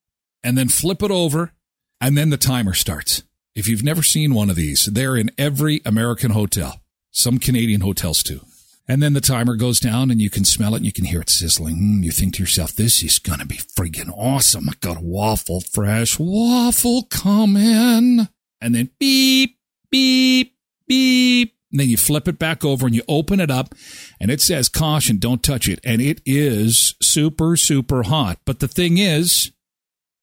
and 0.44 0.56
then 0.56 0.68
flip 0.68 1.02
it 1.02 1.10
over 1.10 1.52
and 2.00 2.16
then 2.16 2.30
the 2.30 2.36
timer 2.36 2.72
starts. 2.72 3.24
If 3.56 3.66
you've 3.66 3.82
never 3.82 4.02
seen 4.02 4.32
one 4.32 4.48
of 4.48 4.54
these, 4.54 4.86
they're 4.86 5.16
in 5.16 5.32
every 5.36 5.80
American 5.84 6.30
hotel. 6.30 6.80
Some 7.10 7.38
Canadian 7.38 7.80
hotels 7.80 8.22
too. 8.22 8.42
And 8.86 9.02
then 9.02 9.14
the 9.14 9.20
timer 9.20 9.56
goes 9.56 9.80
down 9.80 10.12
and 10.12 10.20
you 10.20 10.30
can 10.30 10.44
smell 10.44 10.74
it 10.74 10.78
and 10.78 10.86
you 10.86 10.92
can 10.92 11.06
hear 11.06 11.22
it 11.22 11.30
sizzling. 11.30 11.76
Mm, 11.76 12.04
you 12.04 12.12
think 12.12 12.34
to 12.34 12.42
yourself, 12.42 12.76
this 12.76 13.02
is 13.02 13.18
going 13.18 13.40
to 13.40 13.46
be 13.46 13.56
friggin' 13.56 14.16
awesome. 14.16 14.68
I 14.68 14.74
got 14.80 14.98
a 14.98 15.04
waffle, 15.04 15.60
fresh 15.60 16.18
waffle 16.20 17.02
coming. 17.04 18.28
And 18.60 18.74
then 18.74 18.90
beep, 19.00 19.58
beep, 19.90 20.55
beep. 20.86 21.54
And 21.72 21.80
then 21.80 21.88
you 21.88 21.96
flip 21.96 22.28
it 22.28 22.38
back 22.38 22.64
over 22.64 22.86
and 22.86 22.94
you 22.94 23.02
open 23.08 23.40
it 23.40 23.50
up 23.50 23.74
and 24.20 24.30
it 24.30 24.40
says 24.40 24.68
caution, 24.68 25.18
don't 25.18 25.42
touch 25.42 25.68
it. 25.68 25.80
And 25.84 26.00
it 26.00 26.22
is 26.24 26.94
super, 27.02 27.56
super 27.56 28.04
hot. 28.04 28.38
But 28.44 28.60
the 28.60 28.68
thing 28.68 28.98
is, 28.98 29.50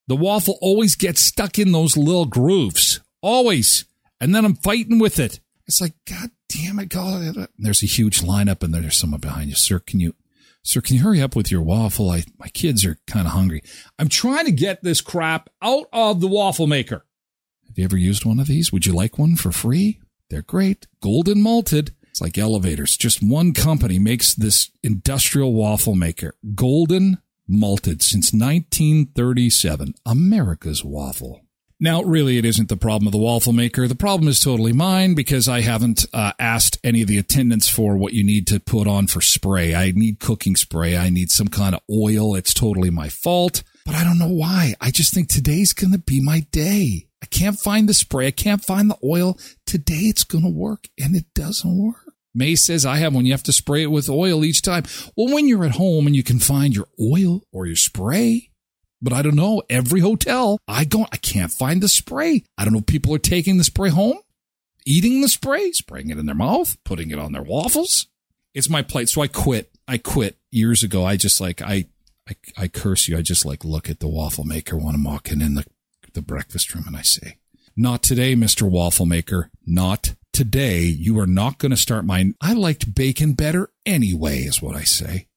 the 0.08 0.16
waffle 0.16 0.58
always 0.62 0.96
gets 0.96 1.22
stuck 1.24 1.60
in 1.60 1.72
those 1.72 1.98
little 1.98 2.26
grooves. 2.26 3.02
Always. 3.22 3.86
And 4.20 4.34
then 4.34 4.46
I'm 4.46 4.56
fighting 4.56 5.00
with 5.00 5.20
it. 5.20 5.42
It's 5.68 5.82
like, 5.82 5.94
God 6.10 6.32
damn 6.50 6.80
it, 6.80 6.90
God. 6.90 7.48
There's 7.58 7.84
a 7.84 7.88
huge 7.88 8.22
lineup 8.22 8.64
and 8.64 8.74
there's 8.74 8.98
someone 8.98 9.22
behind 9.22 9.50
you. 9.50 9.56
Sir, 9.56 9.80
can 9.80 10.00
you, 10.00 10.16
sir, 10.64 10.82
can 10.82 10.96
you 10.96 11.04
hurry 11.04 11.22
up 11.22 11.36
with 11.36 11.52
your 11.52 11.62
waffle? 11.62 12.10
I, 12.10 12.24
my 12.38 12.48
kids 12.48 12.86
are 12.86 12.98
kind 13.06 13.28
of 13.28 13.34
hungry. 13.34 13.62
I'm 14.00 14.10
trying 14.10 14.46
to 14.46 14.52
get 14.52 14.84
this 14.84 15.02
crap 15.02 15.50
out 15.62 15.88
of 15.94 16.22
the 16.22 16.28
waffle 16.28 16.68
maker. 16.68 17.06
Have 17.68 17.78
you 17.78 17.84
ever 17.86 17.98
used 17.98 18.26
one 18.26 18.40
of 18.40 18.48
these? 18.48 18.72
Would 18.72 18.86
you 18.86 18.94
like 18.94 19.18
one 19.18 19.36
for 19.36 19.52
free? 19.52 20.00
They're 20.30 20.42
great. 20.42 20.88
Golden 21.02 21.42
malted. 21.42 21.92
It's 22.10 22.22
like 22.22 22.38
elevators. 22.38 22.96
Just 22.96 23.24
one 23.24 23.54
company 23.54 23.98
makes 24.00 24.36
this 24.36 24.70
industrial 24.84 25.54
waffle 25.54 25.96
maker. 25.96 26.36
Golden 26.54 27.18
malted 27.48 28.02
since 28.02 28.32
1937. 28.34 29.96
America's 30.06 30.84
waffle. 30.84 31.42
Now, 31.80 32.02
really, 32.02 32.38
it 32.38 32.46
isn't 32.46 32.70
the 32.70 32.78
problem 32.78 33.08
of 33.08 33.12
the 33.12 33.18
waffle 33.18 33.52
maker. 33.52 33.88
The 33.88 33.96
problem 33.96 34.30
is 34.30 34.40
totally 34.40 34.72
mine 34.72 35.16
because 35.16 35.50
I 35.50 35.62
haven't 35.62 36.06
uh, 36.14 36.32
asked 36.40 36.78
any 36.82 37.02
of 37.02 37.08
the 37.08 37.18
attendants 37.18 37.68
for 37.68 37.98
what 37.98 38.14
you 38.14 38.24
need 38.24 38.48
to 38.48 38.62
put 38.62 38.88
on 38.88 39.08
for 39.08 39.20
spray. 39.20 39.76
I 39.76 39.92
need 39.92 40.20
cooking 40.20 40.56
spray. 40.56 40.96
I 40.96 41.10
need 41.10 41.30
some 41.30 41.50
kind 41.50 41.76
of 41.76 41.82
oil. 41.92 42.36
It's 42.36 42.54
totally 42.54 42.90
my 42.90 43.10
fault, 43.10 43.64
but 43.86 43.96
I 43.96 44.04
don't 44.06 44.20
know 44.20 44.30
why. 44.30 44.76
I 44.80 44.92
just 44.92 45.14
think 45.14 45.28
today's 45.28 45.74
going 45.74 45.92
to 45.92 45.98
be 45.98 46.22
my 46.22 46.42
day. 46.52 47.08
I 47.24 47.26
can't 47.26 47.58
find 47.58 47.88
the 47.88 47.94
spray. 47.94 48.28
I 48.28 48.32
can't 48.32 48.66
find 48.66 48.90
the 48.90 48.98
oil. 49.02 49.40
Today 49.66 50.10
it's 50.10 50.26
going 50.26 50.44
to 50.44 50.50
work 50.50 50.90
and 51.00 51.16
it 51.16 51.34
doesn't 51.34 51.78
work. 51.78 52.12
May 52.36 52.56
says 52.56 52.86
I 52.86 52.98
have 52.98 53.16
one. 53.16 53.26
You 53.26 53.32
have 53.32 53.44
to 53.44 53.54
spray 53.54 53.82
it 53.82 53.92
with 53.92 54.10
oil 54.10 54.44
each 54.44 54.62
time. 54.62 54.84
Well, 55.16 55.34
when 55.34 55.48
you're 55.48 55.64
at 55.64 55.76
home 55.76 56.06
and 56.06 56.18
you 56.18 56.22
can 56.24 56.40
find 56.40 56.76
your 56.76 56.88
oil 57.00 57.44
or 57.54 57.66
your 57.66 57.78
spray, 57.78 58.50
but 59.02 59.14
I 59.14 59.22
don't 59.22 59.38
know. 59.38 59.64
Every 59.70 60.02
hotel 60.02 60.60
I 60.68 60.84
go, 60.84 61.08
I 61.14 61.18
can't 61.18 61.52
find 61.52 61.82
the 61.82 61.88
spray. 61.88 62.44
I 62.58 62.66
don't 62.66 62.74
know. 62.74 62.82
People 62.82 63.16
are 63.16 63.20
taking 63.20 63.58
the 63.58 63.64
spray 63.64 63.90
home, 63.90 64.18
eating 64.86 65.22
the 65.22 65.30
spray, 65.30 65.72
spraying 65.72 66.10
it 66.10 66.18
in 66.18 66.26
their 66.26 66.36
mouth, 66.36 66.76
putting 66.84 67.10
it 67.10 67.20
on 67.20 67.32
their 67.32 67.42
waffles. 67.42 68.08
It's 68.54 68.70
my 68.70 68.82
plate. 68.82 69.08
So 69.08 69.22
I 69.22 69.28
quit. 69.28 69.72
I 69.88 69.98
quit 69.98 70.40
years 70.52 70.84
ago. 70.84 71.06
I 71.06 71.16
just 71.16 71.40
like, 71.40 71.62
I, 71.62 71.86
I, 72.28 72.36
I 72.58 72.68
curse 72.68 73.08
you. 73.08 73.18
I 73.18 73.22
just 73.22 73.46
like 73.46 73.64
look 73.64 73.90
at 73.90 74.02
the 74.02 74.10
waffle 74.10 74.44
maker 74.44 74.76
when 74.76 74.94
I'm 74.94 75.06
walking 75.06 75.40
in 75.40 75.54
the, 75.54 75.66
the 76.14 76.22
breakfast 76.22 76.74
room 76.74 76.86
and 76.88 76.96
I 76.96 77.02
say, 77.02 77.38
not 77.76 78.04
today, 78.04 78.36
Mr. 78.36 78.70
Waffle 78.70 79.08
Maker. 79.08 79.50
Not 79.66 80.14
today. 80.32 80.82
You 80.82 81.18
are 81.20 81.28
not 81.28 81.58
going 81.58 81.72
to 81.72 81.78
start 81.78 82.06
mine. 82.06 82.36
I 82.40 82.54
liked 82.54 82.94
bacon 82.94 83.34
better 83.34 83.70
anyway, 83.86 84.40
is 84.40 84.62
what 84.62 84.76
I 84.76 84.84
say. 84.84 85.28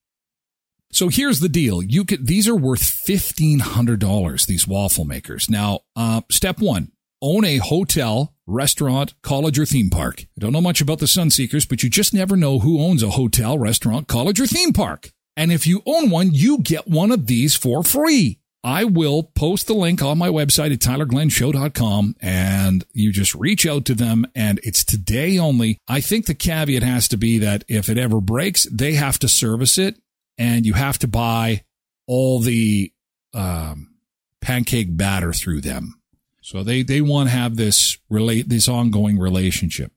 So 0.93 1.09
here's 1.09 1.41
the 1.41 1.49
deal. 1.49 1.83
You 1.83 2.05
could, 2.05 2.27
these 2.27 2.49
are 2.49 2.57
worth 2.57 2.83
$1,500, 3.07 4.47
these 4.47 4.69
waffle 4.69 5.05
makers. 5.05 5.49
Now, 5.51 5.81
uh, 5.95 6.23
step 6.31 6.61
one, 6.61 6.93
own 7.21 7.45
a 7.45 7.57
hotel, 7.57 8.35
restaurant, 8.47 9.15
college, 9.23 9.59
or 9.59 9.67
theme 9.67 9.91
park. 9.91 10.23
I 10.23 10.41
don't 10.41 10.53
know 10.53 10.61
much 10.61 10.81
about 10.81 10.99
the 10.99 11.07
Sunseekers, 11.07 11.69
but 11.69 11.83
you 11.83 11.91
just 11.91 12.15
never 12.15 12.37
know 12.37 12.61
who 12.61 12.81
owns 12.81 13.03
a 13.03 13.11
hotel, 13.11 13.59
restaurant, 13.59 14.09
college, 14.09 14.41
or 14.41 14.47
theme 14.47 14.73
park. 14.73 15.11
And 15.37 15.53
if 15.53 15.67
you 15.67 15.83
own 15.85 16.09
one, 16.09 16.31
you 16.33 16.59
get 16.59 16.89
one 16.89 17.11
of 17.11 17.27
these 17.27 17.55
for 17.55 17.83
free. 17.83 18.41
I 18.67 18.83
will 18.83 19.23
post 19.23 19.69
the 19.69 19.75
link 19.75 20.03
on 20.03 20.19
my 20.19 20.29
website 20.29 20.73
at 20.73 20.81
tylerglenshow.com 20.81 22.17
and 22.21 22.85
you 22.93 23.13
just 23.13 23.33
reach 23.37 23.65
out 23.65 23.85
to 23.85 23.95
them 23.95 24.27
and 24.35 24.59
it's 24.65 24.83
today 24.83 25.39
only. 25.39 25.79
I 25.87 26.01
think 26.01 26.27
the 26.27 26.35
caveat 26.35 26.83
has 26.83 27.07
to 27.09 27.17
be 27.17 27.39
that 27.39 27.63
if 27.69 27.89
it 27.89 27.97
ever 27.97 28.21
breaks, 28.21 28.65
they 28.65 28.95
have 28.95 29.21
to 29.21 29.29
service 29.29 29.79
it 29.79 30.01
and 30.37 30.67
you 30.67 30.75
have 30.75 30.99
to 30.99 31.07
buy 31.07 31.63
all 32.09 32.41
the 32.41 32.93
um, 33.33 33.95
pancake 34.41 34.97
batter 34.97 35.33
through 35.33 35.61
them. 35.61 36.01
So 36.43 36.65
they, 36.65 36.83
they 36.83 37.01
want 37.01 37.29
to 37.29 37.37
have 37.37 37.55
this 37.55 37.99
relate, 38.11 38.49
this 38.49 38.69
ongoing 38.69 39.17
relationship. 39.17 39.93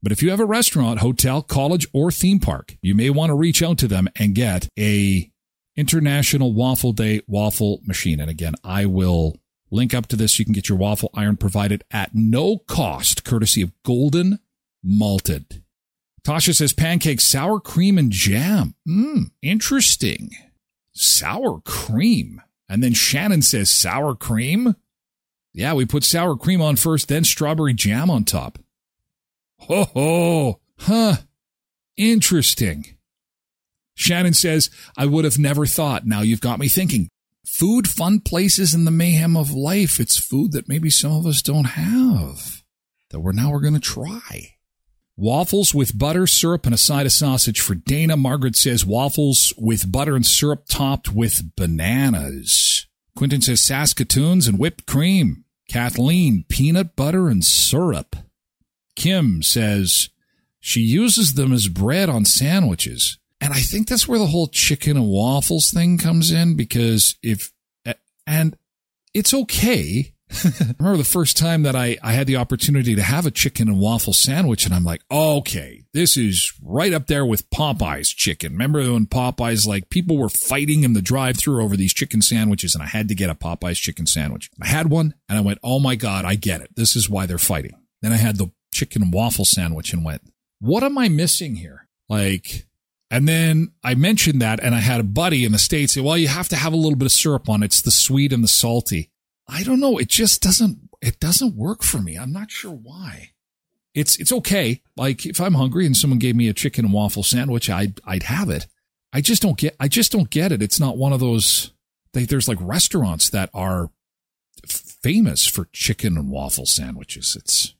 But 0.00 0.12
if 0.12 0.22
you 0.22 0.30
have 0.30 0.38
a 0.38 0.46
restaurant, 0.46 1.00
hotel, 1.00 1.42
college, 1.42 1.88
or 1.92 2.12
theme 2.12 2.38
park, 2.38 2.76
you 2.82 2.94
may 2.94 3.10
want 3.10 3.30
to 3.30 3.34
reach 3.34 3.64
out 3.64 3.78
to 3.78 3.88
them 3.88 4.08
and 4.14 4.32
get 4.36 4.68
a 4.78 5.29
International 5.80 6.52
Waffle 6.52 6.92
Day 6.92 7.22
waffle 7.26 7.80
machine. 7.84 8.20
And 8.20 8.30
again, 8.30 8.54
I 8.62 8.84
will 8.84 9.38
link 9.70 9.94
up 9.94 10.06
to 10.08 10.16
this. 10.16 10.38
You 10.38 10.44
can 10.44 10.52
get 10.52 10.68
your 10.68 10.78
waffle 10.78 11.10
iron 11.14 11.36
provided 11.36 11.82
at 11.90 12.10
no 12.14 12.58
cost, 12.58 13.24
courtesy 13.24 13.62
of 13.62 13.72
Golden 13.82 14.38
Malted. 14.82 15.62
Tasha 16.22 16.54
says 16.54 16.74
pancakes, 16.74 17.24
sour 17.24 17.60
cream, 17.60 17.96
and 17.96 18.12
jam. 18.12 18.74
Mmm, 18.86 19.30
interesting. 19.40 20.30
Sour 20.92 21.62
cream. 21.62 22.42
And 22.68 22.82
then 22.82 22.92
Shannon 22.92 23.42
says 23.42 23.70
sour 23.70 24.14
cream. 24.14 24.76
Yeah, 25.52 25.72
we 25.72 25.86
put 25.86 26.04
sour 26.04 26.36
cream 26.36 26.60
on 26.60 26.76
first, 26.76 27.08
then 27.08 27.24
strawberry 27.24 27.74
jam 27.74 28.10
on 28.10 28.24
top. 28.24 28.58
Ho 29.60 29.84
ho. 29.84 30.60
Huh. 30.78 31.16
Interesting. 31.96 32.96
Shannon 34.00 34.32
says, 34.32 34.70
I 34.96 35.04
would 35.06 35.24
have 35.24 35.38
never 35.38 35.66
thought. 35.66 36.06
Now 36.06 36.22
you've 36.22 36.40
got 36.40 36.58
me 36.58 36.68
thinking. 36.68 37.08
Food, 37.46 37.86
fun 37.86 38.20
places, 38.20 38.72
and 38.72 38.86
the 38.86 38.90
mayhem 38.90 39.36
of 39.36 39.52
life. 39.52 40.00
It's 40.00 40.18
food 40.18 40.52
that 40.52 40.68
maybe 40.68 40.88
some 40.88 41.12
of 41.12 41.26
us 41.26 41.42
don't 41.42 41.64
have 41.64 42.62
that 43.10 43.20
we're 43.20 43.32
now 43.32 43.50
we're 43.50 43.60
going 43.60 43.74
to 43.74 43.80
try. 43.80 44.54
Waffles 45.16 45.74
with 45.74 45.98
butter, 45.98 46.26
syrup, 46.26 46.64
and 46.64 46.74
a 46.74 46.78
side 46.78 47.04
of 47.04 47.12
sausage 47.12 47.60
for 47.60 47.74
Dana. 47.74 48.16
Margaret 48.16 48.56
says 48.56 48.86
waffles 48.86 49.52
with 49.58 49.92
butter 49.92 50.16
and 50.16 50.24
syrup 50.24 50.64
topped 50.66 51.12
with 51.12 51.54
bananas. 51.56 52.86
Quentin 53.14 53.42
says 53.42 53.60
Saskatoons 53.60 54.48
and 54.48 54.58
whipped 54.58 54.86
cream. 54.86 55.44
Kathleen, 55.68 56.46
peanut 56.48 56.96
butter 56.96 57.28
and 57.28 57.44
syrup. 57.44 58.16
Kim 58.96 59.42
says 59.42 60.08
she 60.58 60.80
uses 60.80 61.34
them 61.34 61.52
as 61.52 61.68
bread 61.68 62.08
on 62.08 62.24
sandwiches. 62.24 63.18
And 63.40 63.52
I 63.52 63.60
think 63.60 63.88
that's 63.88 64.06
where 64.06 64.18
the 64.18 64.26
whole 64.26 64.48
chicken 64.48 64.96
and 64.96 65.08
waffles 65.08 65.70
thing 65.70 65.98
comes 65.98 66.30
in 66.30 66.56
because 66.56 67.16
if, 67.22 67.52
and 68.26 68.56
it's 69.14 69.32
okay. 69.32 70.12
I 70.30 70.74
remember 70.78 70.98
the 70.98 71.04
first 71.04 71.36
time 71.36 71.64
that 71.64 71.74
I, 71.74 71.98
I 72.02 72.12
had 72.12 72.26
the 72.26 72.36
opportunity 72.36 72.94
to 72.94 73.02
have 73.02 73.26
a 73.26 73.32
chicken 73.32 73.68
and 73.68 73.80
waffle 73.80 74.12
sandwich 74.12 74.64
and 74.64 74.72
I'm 74.72 74.84
like, 74.84 75.02
okay, 75.10 75.82
this 75.92 76.16
is 76.16 76.52
right 76.62 76.92
up 76.92 77.08
there 77.08 77.26
with 77.26 77.50
Popeye's 77.50 78.10
chicken. 78.10 78.52
Remember 78.52 78.80
when 78.92 79.06
Popeye's 79.06 79.66
like 79.66 79.90
people 79.90 80.16
were 80.16 80.28
fighting 80.28 80.84
in 80.84 80.92
the 80.92 81.02
drive 81.02 81.36
through 81.36 81.64
over 81.64 81.76
these 81.76 81.92
chicken 81.92 82.22
sandwiches 82.22 82.74
and 82.74 82.82
I 82.82 82.86
had 82.86 83.08
to 83.08 83.14
get 83.14 83.30
a 83.30 83.34
Popeye's 83.34 83.80
chicken 83.80 84.06
sandwich. 84.06 84.50
I 84.62 84.68
had 84.68 84.88
one 84.88 85.14
and 85.28 85.36
I 85.36 85.40
went, 85.40 85.58
oh 85.64 85.80
my 85.80 85.96
God, 85.96 86.24
I 86.24 86.36
get 86.36 86.60
it. 86.60 86.76
This 86.76 86.94
is 86.94 87.10
why 87.10 87.26
they're 87.26 87.38
fighting. 87.38 87.74
Then 88.02 88.12
I 88.12 88.16
had 88.16 88.36
the 88.36 88.52
chicken 88.72 89.02
and 89.02 89.12
waffle 89.12 89.44
sandwich 89.44 89.92
and 89.92 90.04
went, 90.04 90.22
what 90.60 90.84
am 90.84 90.96
I 90.96 91.08
missing 91.08 91.56
here? 91.56 91.88
Like, 92.08 92.66
and 93.10 93.28
then 93.28 93.72
I 93.82 93.94
mentioned 93.94 94.40
that, 94.40 94.60
and 94.62 94.74
I 94.74 94.80
had 94.80 95.00
a 95.00 95.04
buddy 95.04 95.44
in 95.44 95.52
the 95.52 95.58
States 95.58 95.94
say, 95.94 96.00
well, 96.00 96.16
you 96.16 96.28
have 96.28 96.48
to 96.50 96.56
have 96.56 96.72
a 96.72 96.76
little 96.76 96.96
bit 96.96 97.06
of 97.06 97.12
syrup 97.12 97.48
on 97.48 97.62
it. 97.62 97.66
It's 97.66 97.82
the 97.82 97.90
sweet 97.90 98.32
and 98.32 98.44
the 98.44 98.48
salty. 98.48 99.10
I 99.48 99.62
don't 99.64 99.80
know. 99.80 99.98
It 99.98 100.08
just 100.08 100.42
doesn't, 100.42 100.78
it 101.02 101.18
doesn't 101.18 101.56
work 101.56 101.82
for 101.82 101.98
me. 101.98 102.16
I'm 102.16 102.32
not 102.32 102.50
sure 102.50 102.72
why. 102.72 103.32
It's 103.94 104.16
it's 104.20 104.32
okay. 104.32 104.82
Like 104.96 105.26
if 105.26 105.40
I'm 105.40 105.54
hungry 105.54 105.84
and 105.84 105.96
someone 105.96 106.18
gave 106.20 106.36
me 106.36 106.48
a 106.48 106.52
chicken 106.52 106.84
and 106.84 106.94
waffle 106.94 107.22
sandwich, 107.22 107.68
I'd 107.68 108.00
I'd 108.04 108.22
have 108.24 108.48
it. 108.48 108.68
I 109.12 109.20
just 109.20 109.42
don't 109.42 109.58
get 109.58 109.74
I 109.80 109.88
just 109.88 110.12
don't 110.12 110.30
get 110.30 110.52
it. 110.52 110.62
It's 110.62 110.78
not 110.78 110.96
one 110.96 111.12
of 111.12 111.20
those 111.20 111.72
they, 112.12 112.24
there's 112.24 112.48
like 112.48 112.58
restaurants 112.60 113.30
that 113.30 113.50
are 113.52 113.90
famous 114.66 115.46
for 115.46 115.68
chicken 115.72 116.16
and 116.16 116.30
waffle 116.30 116.66
sandwiches. 116.66 117.36
It's 117.36 117.74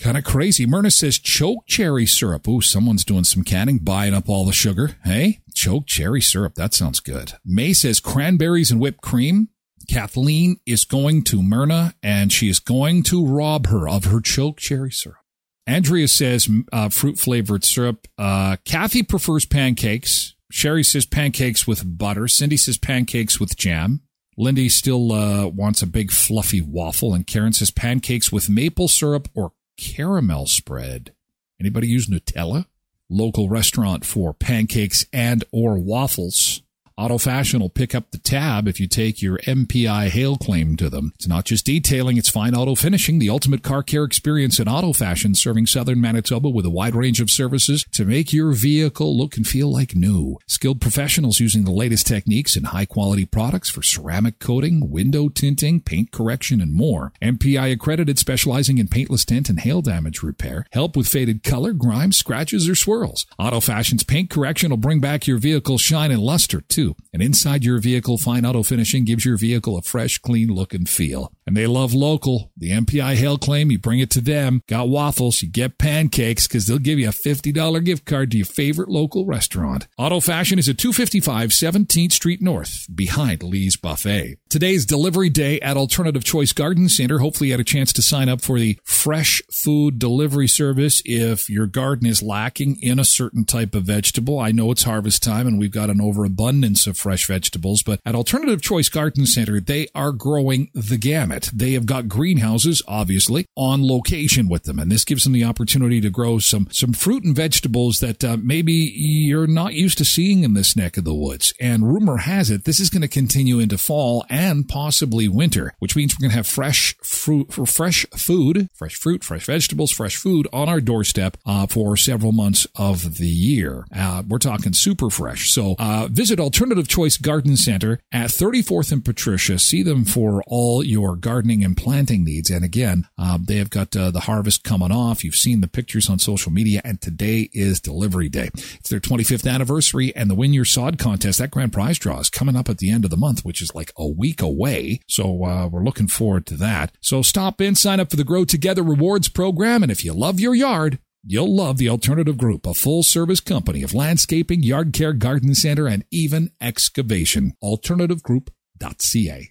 kind 0.00 0.16
of 0.16 0.24
crazy. 0.24 0.66
Myrna 0.66 0.90
says 0.90 1.18
choke 1.18 1.66
cherry 1.66 2.06
syrup. 2.06 2.48
Ooh, 2.48 2.60
someone's 2.60 3.04
doing 3.04 3.24
some 3.24 3.44
canning, 3.44 3.78
buying 3.78 4.14
up 4.14 4.28
all 4.28 4.44
the 4.44 4.52
sugar. 4.52 4.96
Hey, 5.04 5.40
choke 5.54 5.86
cherry 5.86 6.20
syrup. 6.20 6.54
That 6.54 6.74
sounds 6.74 7.00
good. 7.00 7.34
May 7.44 7.72
says 7.72 8.00
cranberries 8.00 8.70
and 8.70 8.80
whipped 8.80 9.02
cream. 9.02 9.48
Kathleen 9.88 10.56
is 10.66 10.84
going 10.84 11.24
to 11.24 11.42
Myrna 11.42 11.94
and 12.02 12.32
she 12.32 12.48
is 12.48 12.60
going 12.60 13.02
to 13.04 13.26
rob 13.26 13.66
her 13.66 13.88
of 13.88 14.04
her 14.04 14.20
choke 14.20 14.58
cherry 14.58 14.90
syrup. 14.90 15.18
Andrea 15.66 16.08
says 16.08 16.48
uh, 16.72 16.88
fruit 16.88 17.18
flavored 17.18 17.64
syrup. 17.64 18.08
Uh, 18.18 18.56
Kathy 18.64 19.02
prefers 19.02 19.46
pancakes. 19.46 20.34
Sherry 20.50 20.82
says 20.82 21.06
pancakes 21.06 21.66
with 21.66 21.98
butter. 21.98 22.26
Cindy 22.26 22.56
says 22.56 22.76
pancakes 22.76 23.38
with 23.38 23.56
jam. 23.56 24.00
Lindy 24.36 24.68
still 24.68 25.12
uh, 25.12 25.46
wants 25.46 25.82
a 25.82 25.86
big 25.86 26.10
fluffy 26.10 26.60
waffle, 26.60 27.12
and 27.12 27.26
Karen 27.26 27.52
says 27.52 27.70
pancakes 27.70 28.32
with 28.32 28.48
maple 28.48 28.88
syrup 28.88 29.28
or 29.34 29.52
caramel 29.80 30.46
spread. 30.46 31.12
Anybody 31.58 31.88
use 31.88 32.06
Nutella? 32.06 32.66
Local 33.08 33.48
restaurant 33.48 34.04
for 34.04 34.32
pancakes 34.34 35.06
and 35.12 35.42
or 35.52 35.78
waffles. 35.78 36.62
Auto 37.00 37.16
Fashion 37.16 37.60
will 37.60 37.70
pick 37.70 37.94
up 37.94 38.10
the 38.10 38.18
tab 38.18 38.68
if 38.68 38.78
you 38.78 38.86
take 38.86 39.22
your 39.22 39.38
MPI 39.38 40.10
hail 40.10 40.36
claim 40.36 40.76
to 40.76 40.90
them. 40.90 41.12
It's 41.14 41.26
not 41.26 41.46
just 41.46 41.64
detailing, 41.64 42.18
it's 42.18 42.28
fine 42.28 42.54
auto 42.54 42.74
finishing, 42.74 43.18
the 43.18 43.30
ultimate 43.30 43.62
car 43.62 43.82
care 43.82 44.04
experience 44.04 44.60
in 44.60 44.68
Auto 44.68 44.92
Fashion, 44.92 45.34
serving 45.34 45.64
southern 45.64 45.98
Manitoba 45.98 46.50
with 46.50 46.66
a 46.66 46.70
wide 46.70 46.94
range 46.94 47.22
of 47.22 47.30
services 47.30 47.86
to 47.92 48.04
make 48.04 48.34
your 48.34 48.52
vehicle 48.52 49.16
look 49.16 49.38
and 49.38 49.48
feel 49.48 49.72
like 49.72 49.96
new. 49.96 50.38
Skilled 50.46 50.82
professionals 50.82 51.40
using 51.40 51.64
the 51.64 51.70
latest 51.70 52.06
techniques 52.06 52.54
and 52.54 52.66
high 52.66 52.84
quality 52.84 53.24
products 53.24 53.70
for 53.70 53.82
ceramic 53.82 54.38
coating, 54.38 54.90
window 54.90 55.30
tinting, 55.30 55.80
paint 55.80 56.12
correction, 56.12 56.60
and 56.60 56.74
more. 56.74 57.14
MPI 57.22 57.72
accredited 57.72 58.18
specializing 58.18 58.76
in 58.76 58.88
paintless 58.88 59.24
tint 59.24 59.48
and 59.48 59.60
hail 59.60 59.80
damage 59.80 60.22
repair. 60.22 60.66
Help 60.72 60.98
with 60.98 61.08
faded 61.08 61.44
color, 61.44 61.72
grime, 61.72 62.12
scratches, 62.12 62.68
or 62.68 62.74
swirls. 62.74 63.24
Auto 63.38 63.58
Fashion's 63.58 64.04
paint 64.04 64.28
correction 64.28 64.68
will 64.68 64.76
bring 64.76 65.00
back 65.00 65.26
your 65.26 65.38
vehicle's 65.38 65.80
shine 65.80 66.10
and 66.10 66.20
luster 66.20 66.60
too. 66.60 66.89
And 67.12 67.22
inside 67.22 67.64
your 67.64 67.78
vehicle, 67.78 68.18
Fine 68.18 68.44
Auto 68.44 68.62
Finishing 68.62 69.04
gives 69.04 69.24
your 69.24 69.36
vehicle 69.36 69.76
a 69.76 69.82
fresh, 69.82 70.18
clean 70.18 70.48
look 70.48 70.74
and 70.74 70.88
feel. 70.88 71.32
And 71.50 71.56
they 71.56 71.66
love 71.66 71.92
local. 71.92 72.52
The 72.56 72.70
MPI 72.70 73.16
Hail 73.16 73.36
Claim, 73.36 73.72
you 73.72 73.78
bring 73.80 73.98
it 73.98 74.08
to 74.10 74.20
them. 74.20 74.62
Got 74.68 74.88
waffles, 74.88 75.42
you 75.42 75.50
get 75.50 75.78
pancakes 75.78 76.46
because 76.46 76.68
they'll 76.68 76.78
give 76.78 77.00
you 77.00 77.08
a 77.08 77.12
$50 77.12 77.84
gift 77.84 78.04
card 78.04 78.30
to 78.30 78.36
your 78.36 78.46
favorite 78.46 78.88
local 78.88 79.26
restaurant. 79.26 79.88
Auto 79.98 80.20
Fashion 80.20 80.60
is 80.60 80.68
at 80.68 80.78
255 80.78 81.50
17th 81.50 82.12
Street 82.12 82.40
North, 82.40 82.86
behind 82.94 83.42
Lee's 83.42 83.76
Buffet. 83.76 84.36
Today's 84.48 84.86
delivery 84.86 85.28
day 85.28 85.58
at 85.60 85.76
Alternative 85.76 86.22
Choice 86.22 86.52
Garden 86.52 86.88
Center. 86.88 87.18
Hopefully 87.18 87.48
you 87.48 87.54
had 87.54 87.60
a 87.60 87.64
chance 87.64 87.92
to 87.94 88.02
sign 88.02 88.28
up 88.28 88.42
for 88.42 88.60
the 88.60 88.78
fresh 88.84 89.42
food 89.50 89.98
delivery 89.98 90.46
service 90.46 91.02
if 91.04 91.50
your 91.50 91.66
garden 91.66 92.06
is 92.06 92.22
lacking 92.22 92.78
in 92.80 93.00
a 93.00 93.04
certain 93.04 93.44
type 93.44 93.74
of 93.74 93.82
vegetable. 93.82 94.38
I 94.38 94.52
know 94.52 94.70
it's 94.70 94.84
harvest 94.84 95.24
time 95.24 95.48
and 95.48 95.58
we've 95.58 95.72
got 95.72 95.90
an 95.90 96.00
overabundance 96.00 96.86
of 96.86 96.96
fresh 96.96 97.26
vegetables, 97.26 97.82
but 97.82 97.98
at 98.06 98.14
Alternative 98.14 98.62
Choice 98.62 98.88
Garden 98.88 99.26
Center, 99.26 99.58
they 99.58 99.88
are 99.96 100.12
growing 100.12 100.70
the 100.74 100.96
gamut. 100.96 101.39
They 101.52 101.72
have 101.72 101.86
got 101.86 102.08
greenhouses, 102.08 102.82
obviously, 102.86 103.46
on 103.56 103.86
location 103.86 104.48
with 104.48 104.64
them, 104.64 104.78
and 104.78 104.90
this 104.90 105.04
gives 105.04 105.24
them 105.24 105.32
the 105.32 105.44
opportunity 105.44 106.00
to 106.00 106.10
grow 106.10 106.38
some 106.38 106.68
some 106.70 106.92
fruit 106.92 107.24
and 107.24 107.34
vegetables 107.34 107.98
that 107.98 108.22
uh, 108.24 108.36
maybe 108.42 108.72
you're 108.72 109.46
not 109.46 109.74
used 109.74 109.98
to 109.98 110.04
seeing 110.04 110.44
in 110.44 110.54
this 110.54 110.76
neck 110.76 110.96
of 110.96 111.04
the 111.04 111.14
woods. 111.14 111.52
And 111.60 111.92
rumor 111.92 112.18
has 112.18 112.50
it 112.50 112.64
this 112.64 112.80
is 112.80 112.90
going 112.90 113.02
to 113.02 113.08
continue 113.08 113.58
into 113.58 113.78
fall 113.78 114.24
and 114.28 114.68
possibly 114.68 115.28
winter, 115.28 115.74
which 115.78 115.96
means 115.96 116.14
we're 116.14 116.24
going 116.24 116.30
to 116.30 116.36
have 116.36 116.46
fresh 116.46 116.96
fruit, 117.02 117.52
fresh 117.68 118.06
food, 118.16 118.68
fresh 118.74 118.94
fruit, 118.94 119.24
fresh 119.24 119.46
vegetables, 119.46 119.90
fresh 119.90 120.16
food 120.16 120.46
on 120.52 120.68
our 120.68 120.80
doorstep 120.80 121.36
uh, 121.46 121.66
for 121.66 121.96
several 121.96 122.32
months 122.32 122.66
of 122.76 123.16
the 123.18 123.28
year. 123.28 123.86
Uh, 123.94 124.22
we're 124.26 124.38
talking 124.38 124.72
super 124.72 125.10
fresh. 125.10 125.50
So 125.50 125.76
uh, 125.78 126.08
visit 126.10 126.40
Alternative 126.40 126.86
Choice 126.86 127.16
Garden 127.16 127.56
Center 127.56 128.00
at 128.12 128.30
34th 128.30 128.92
and 128.92 129.04
Patricia. 129.04 129.58
See 129.58 129.82
them 129.82 130.04
for 130.04 130.42
all 130.46 130.84
your 130.84 131.16
gardening 131.20 131.64
and 131.64 131.76
planting 131.76 132.24
needs. 132.24 132.50
And 132.50 132.64
again, 132.64 133.06
um, 133.18 133.44
they 133.46 133.56
have 133.56 133.70
got 133.70 133.94
uh, 133.96 134.10
the 134.10 134.20
harvest 134.20 134.64
coming 134.64 134.92
off. 134.92 135.24
You've 135.24 135.34
seen 135.34 135.60
the 135.60 135.68
pictures 135.68 136.08
on 136.08 136.18
social 136.18 136.52
media, 136.52 136.80
and 136.84 137.00
today 137.00 137.50
is 137.52 137.80
delivery 137.80 138.28
day. 138.28 138.50
It's 138.54 138.90
their 138.90 139.00
25th 139.00 139.50
anniversary, 139.50 140.14
and 140.14 140.30
the 140.30 140.34
Win 140.34 140.52
Your 140.52 140.64
Sod 140.64 140.98
contest, 140.98 141.38
that 141.38 141.50
grand 141.50 141.72
prize 141.72 141.98
draw 141.98 142.20
is 142.20 142.30
coming 142.30 142.56
up 142.56 142.68
at 142.68 142.78
the 142.78 142.90
end 142.90 143.04
of 143.04 143.10
the 143.10 143.16
month, 143.16 143.44
which 143.44 143.62
is 143.62 143.74
like 143.74 143.92
a 143.96 144.06
week 144.06 144.42
away. 144.42 145.00
So 145.06 145.44
uh, 145.44 145.68
we're 145.68 145.84
looking 145.84 146.08
forward 146.08 146.46
to 146.46 146.54
that. 146.56 146.96
So 147.00 147.22
stop 147.22 147.60
in, 147.60 147.74
sign 147.74 148.00
up 148.00 148.10
for 148.10 148.16
the 148.16 148.24
Grow 148.24 148.44
Together 148.44 148.82
Rewards 148.82 149.28
program, 149.28 149.82
and 149.82 149.92
if 149.92 150.04
you 150.04 150.12
love 150.12 150.40
your 150.40 150.54
yard, 150.54 150.98
You'll 151.22 151.54
love 151.54 151.76
the 151.76 151.90
Alternative 151.90 152.36
Group, 152.38 152.66
a 152.66 152.72
full 152.72 153.02
service 153.02 153.40
company 153.40 153.82
of 153.82 153.92
landscaping, 153.92 154.62
yard 154.62 154.94
care, 154.94 155.12
garden 155.12 155.54
center, 155.54 155.86
and 155.86 156.04
even 156.10 156.50
excavation. 156.62 157.52
AlternativeGroup.ca. 157.62 159.50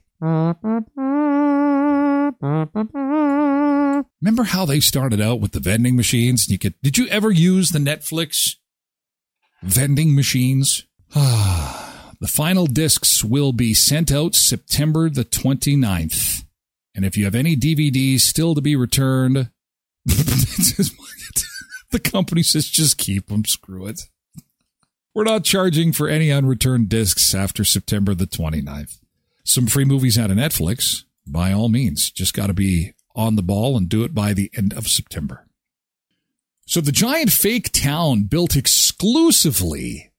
Remember 4.21 4.43
how 4.43 4.65
they 4.65 4.79
started 4.79 5.21
out 5.21 5.39
with 5.39 5.51
the 5.51 5.59
vending 5.59 5.95
machines? 5.95 6.49
You 6.49 6.57
could, 6.57 6.75
did 6.81 6.97
you 6.97 7.07
ever 7.07 7.31
use 7.31 7.69
the 7.69 7.79
Netflix 7.79 8.55
vending 9.61 10.15
machines? 10.15 10.85
the 11.13 12.27
final 12.27 12.65
discs 12.65 13.23
will 13.23 13.51
be 13.51 13.73
sent 13.73 14.11
out 14.11 14.35
September 14.35 15.09
the 15.09 15.25
29th. 15.25 16.43
And 16.95 17.05
if 17.05 17.17
you 17.17 17.25
have 17.25 17.35
any 17.35 17.55
DVDs 17.55 18.21
still 18.21 18.55
to 18.55 18.61
be 18.61 18.75
returned, 18.75 19.49
the 20.05 20.91
company 22.03 22.43
says 22.43 22.67
just 22.67 22.97
keep 22.97 23.27
them, 23.27 23.45
screw 23.45 23.87
it. 23.87 24.01
We're 25.13 25.23
not 25.23 25.43
charging 25.43 25.91
for 25.91 26.07
any 26.07 26.29
unreturned 26.29 26.89
discs 26.89 27.33
after 27.33 27.63
September 27.63 28.13
the 28.13 28.27
29th. 28.27 28.99
Some 29.43 29.67
free 29.67 29.85
movies 29.85 30.17
out 30.17 30.29
of 30.29 30.37
Netflix, 30.37 31.03
by 31.31 31.51
all 31.53 31.69
means. 31.69 32.11
Just 32.11 32.33
got 32.33 32.47
to 32.47 32.53
be 32.53 32.93
on 33.15 33.35
the 33.35 33.43
ball 33.43 33.77
and 33.77 33.89
do 33.89 34.03
it 34.03 34.13
by 34.13 34.33
the 34.33 34.51
end 34.57 34.73
of 34.73 34.87
September. 34.87 35.45
So 36.65 36.81
the 36.81 36.91
giant 36.91 37.31
fake 37.31 37.71
town 37.71 38.23
built 38.23 38.55
exclusively 38.55 40.11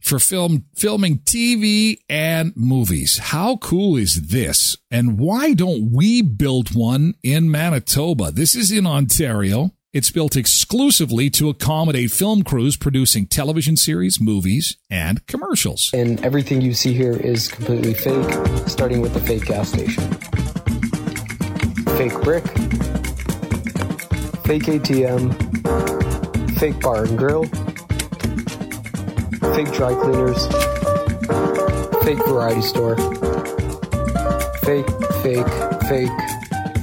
for 0.00 0.18
film 0.18 0.66
filming 0.76 1.18
TV 1.20 1.98
and 2.08 2.52
movies. 2.54 3.18
How 3.18 3.56
cool 3.56 3.96
is 3.96 4.28
this? 4.28 4.76
And 4.90 5.18
why 5.18 5.54
don't 5.54 5.90
we 5.92 6.22
build 6.22 6.74
one 6.74 7.14
in 7.22 7.50
Manitoba? 7.50 8.30
This 8.30 8.54
is 8.54 8.70
in 8.70 8.86
Ontario. 8.86 9.72
It's 9.90 10.10
built 10.10 10.36
exclusively 10.36 11.30
to 11.30 11.48
accommodate 11.48 12.10
film 12.10 12.42
crews 12.42 12.76
producing 12.76 13.26
television 13.26 13.74
series, 13.74 14.20
movies, 14.20 14.76
and 14.90 15.26
commercials. 15.26 15.88
And 15.94 16.22
everything 16.22 16.60
you 16.60 16.74
see 16.74 16.92
here 16.92 17.16
is 17.16 17.48
completely 17.48 17.94
fake, 17.94 18.30
starting 18.68 19.00
with 19.00 19.14
the 19.14 19.20
fake 19.20 19.46
gas 19.46 19.70
station. 19.70 20.04
Fake 21.96 22.20
brick, 22.22 22.44
fake 24.44 24.64
ATM, 24.64 25.32
fake 26.58 26.78
bar 26.82 27.04
and 27.04 27.16
grill, 27.16 27.44
fake 29.54 29.72
dry 29.72 29.94
cleaners, 29.94 30.46
fake 32.04 32.22
variety 32.28 32.60
store, 32.60 32.96
fake, 34.66 34.86
fake, 35.22 35.48
fake, 35.88 36.12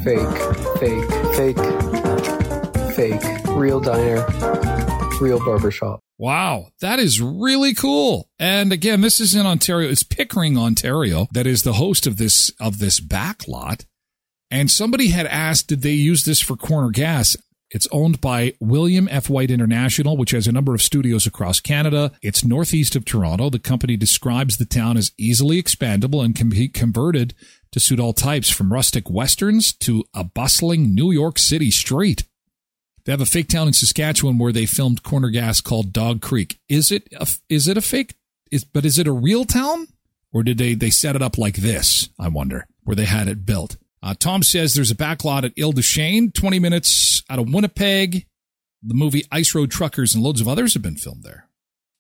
fake, 0.03 0.37
fake, 0.79 1.11
fake 1.15 1.25
fake, 1.35 1.57
real 2.97 3.79
diner, 3.79 4.25
real 5.19 5.39
barbershop. 5.39 5.99
Wow, 6.17 6.69
that 6.79 6.97
is 6.99 7.19
really 7.19 7.73
cool. 7.73 8.29
And 8.39 8.71
again, 8.71 9.01
this 9.01 9.19
is 9.19 9.35
in 9.35 9.45
Ontario. 9.45 9.89
It's 9.89 10.03
Pickering, 10.03 10.57
Ontario, 10.57 11.27
that 11.33 11.45
is 11.45 11.63
the 11.63 11.73
host 11.73 12.07
of 12.07 12.17
this 12.17 12.51
of 12.59 12.79
this 12.79 13.01
backlot. 13.01 13.85
And 14.49 14.71
somebody 14.71 15.09
had 15.09 15.25
asked, 15.25 15.67
did 15.67 15.81
they 15.81 15.91
use 15.91 16.23
this 16.23 16.39
for 16.39 16.55
corner 16.55 16.89
gas? 16.89 17.35
It's 17.71 17.87
owned 17.91 18.21
by 18.21 18.53
William 18.61 19.09
F. 19.11 19.29
White 19.29 19.51
International, 19.51 20.15
which 20.15 20.31
has 20.31 20.47
a 20.47 20.51
number 20.51 20.73
of 20.73 20.81
studios 20.81 21.25
across 21.25 21.59
Canada. 21.59 22.11
It's 22.21 22.45
northeast 22.45 22.95
of 22.95 23.03
Toronto. 23.03 23.49
The 23.49 23.59
company 23.59 23.97
describes 23.97 24.55
the 24.55 24.65
town 24.65 24.95
as 24.95 25.11
easily 25.17 25.61
expandable 25.61 26.23
and 26.23 26.35
can 26.35 26.47
be 26.47 26.69
converted 26.69 27.33
to 27.71 27.79
suit 27.81 27.99
all 27.99 28.13
types, 28.13 28.49
from 28.49 28.71
rustic 28.71 29.09
westerns 29.09 29.73
to 29.73 30.05
a 30.13 30.23
bustling 30.23 30.95
New 30.95 31.11
York 31.11 31.37
City 31.37 31.71
street. 31.71 32.23
They 33.05 33.11
have 33.11 33.21
a 33.21 33.25
fake 33.25 33.49
town 33.49 33.67
in 33.67 33.73
Saskatchewan 33.73 34.37
where 34.39 34.51
they 34.51 34.65
filmed 34.65 35.03
corner 35.03 35.29
gas 35.29 35.61
called 35.61 35.93
Dog 35.93 36.21
Creek. 36.21 36.59
Is 36.67 36.91
it 36.91 37.07
a, 37.15 37.27
is 37.49 37.67
it 37.67 37.77
a 37.77 37.81
fake? 37.81 38.15
Is 38.51 38.63
but 38.63 38.85
is 38.85 38.97
it 38.97 39.07
a 39.07 39.11
real 39.11 39.45
town 39.45 39.87
or 40.31 40.43
did 40.43 40.57
they 40.57 40.73
they 40.73 40.89
set 40.89 41.15
it 41.15 41.21
up 41.21 41.37
like 41.37 41.57
this? 41.57 42.09
I 42.19 42.27
wonder 42.29 42.67
where 42.83 42.95
they 42.95 43.05
had 43.05 43.27
it 43.27 43.45
built. 43.45 43.77
Uh, 44.01 44.13
Tom 44.17 44.43
says 44.43 44.73
there's 44.73 44.91
a 44.91 44.95
backlot 44.95 45.43
at 45.43 45.55
Île-des-Chênes, 45.55 46.33
20 46.33 46.59
minutes 46.59 47.23
out 47.27 47.39
of 47.39 47.51
Winnipeg. 47.51 48.27
The 48.83 48.93
movie 48.93 49.23
Ice 49.31 49.55
Road 49.55 49.71
Truckers 49.71 50.13
and 50.13 50.23
loads 50.23 50.41
of 50.41 50.47
others 50.47 50.75
have 50.75 50.83
been 50.83 50.95
filmed 50.95 51.23
there. 51.23 51.47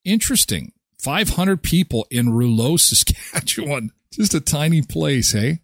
Interesting. 0.03 0.71
500 0.99 1.63
people 1.63 2.05
in 2.11 2.31
Rouleau, 2.31 2.77
Saskatchewan. 2.77 3.91
Just 4.11 4.35
a 4.35 4.39
tiny 4.39 4.81
place, 4.83 5.31
hey? 5.31 5.61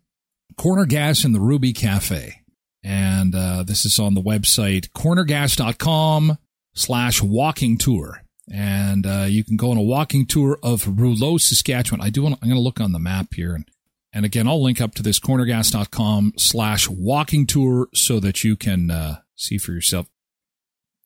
Corner 0.58 0.86
Gas 0.86 1.24
in 1.24 1.32
the 1.32 1.40
Ruby 1.40 1.74
Cafe. 1.74 2.41
And 2.84 3.36
uh, 3.36 3.64
this 3.64 3.86
is 3.86 4.00
on 4.00 4.14
the 4.14 4.22
website 4.22 4.90
cornergas.com 4.92 6.38
slash 6.74 7.22
walking 7.22 7.78
tour. 7.78 8.24
And 8.52 9.06
uh, 9.06 9.26
you 9.30 9.44
can 9.44 9.56
go 9.56 9.72
on 9.72 9.78
a 9.78 9.84
walking 9.84 10.26
tour 10.26 10.58
of 10.64 11.00
Rouleau, 11.00 11.38
Saskatchewan. 11.38 12.02
I 12.02 12.10
do 12.10 12.24
want, 12.24 12.40
I'm 12.42 12.50
going 12.50 12.60
to 12.60 12.64
look 12.64 12.82
on 12.82 12.92
the 12.92 13.00
map 13.00 13.34
here 13.34 13.54
and 13.54 13.66
and 14.14 14.26
again, 14.26 14.48
I'll 14.48 14.62
link 14.62 14.82
up 14.82 14.94
to 14.96 15.04
this 15.04 15.20
cornergas.com 15.20 16.34
slash 16.38 16.90
walking 16.90 17.48
tour 17.48 17.88
so 17.94 18.20
that 18.20 18.44
you 18.44 18.58
can 18.58 18.92
uh, 18.92 19.22
see 19.36 19.58
for 19.58 19.72
yourself. 19.72 20.08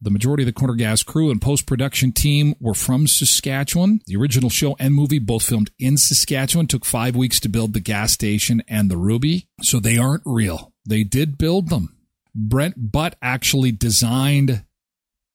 The 0.02 0.10
majority 0.10 0.44
of 0.44 0.48
the 0.48 0.54
Corner 0.54 0.76
Gas 0.76 1.04
crew 1.04 1.32
and 1.32 1.42
post 1.42 1.66
production 1.66 2.12
team 2.12 2.56
were 2.60 2.74
from 2.74 3.08
Saskatchewan. 3.08 4.02
The 4.08 4.18
original 4.18 4.50
show 4.50 4.76
and 4.80 4.94
movie 4.94 5.20
both 5.20 5.44
filmed 5.44 5.72
in 5.80 5.98
Saskatchewan. 5.98 6.68
Took 6.68 6.84
five 6.84 7.16
weeks 7.16 7.40
to 7.42 7.50
build 7.50 7.74
the 7.74 7.80
gas 7.80 8.12
station 8.12 8.62
and 8.68 8.90
the 8.90 8.98
Ruby. 8.98 9.48
So 9.62 9.80
they 9.80 9.98
aren't 9.98 10.24
real. 10.26 10.74
They 10.86 11.04
did 11.04 11.38
build 11.38 11.70
them. 11.70 11.96
Brent 12.34 12.92
Butt 12.92 13.16
actually 13.22 13.72
designed 13.72 14.66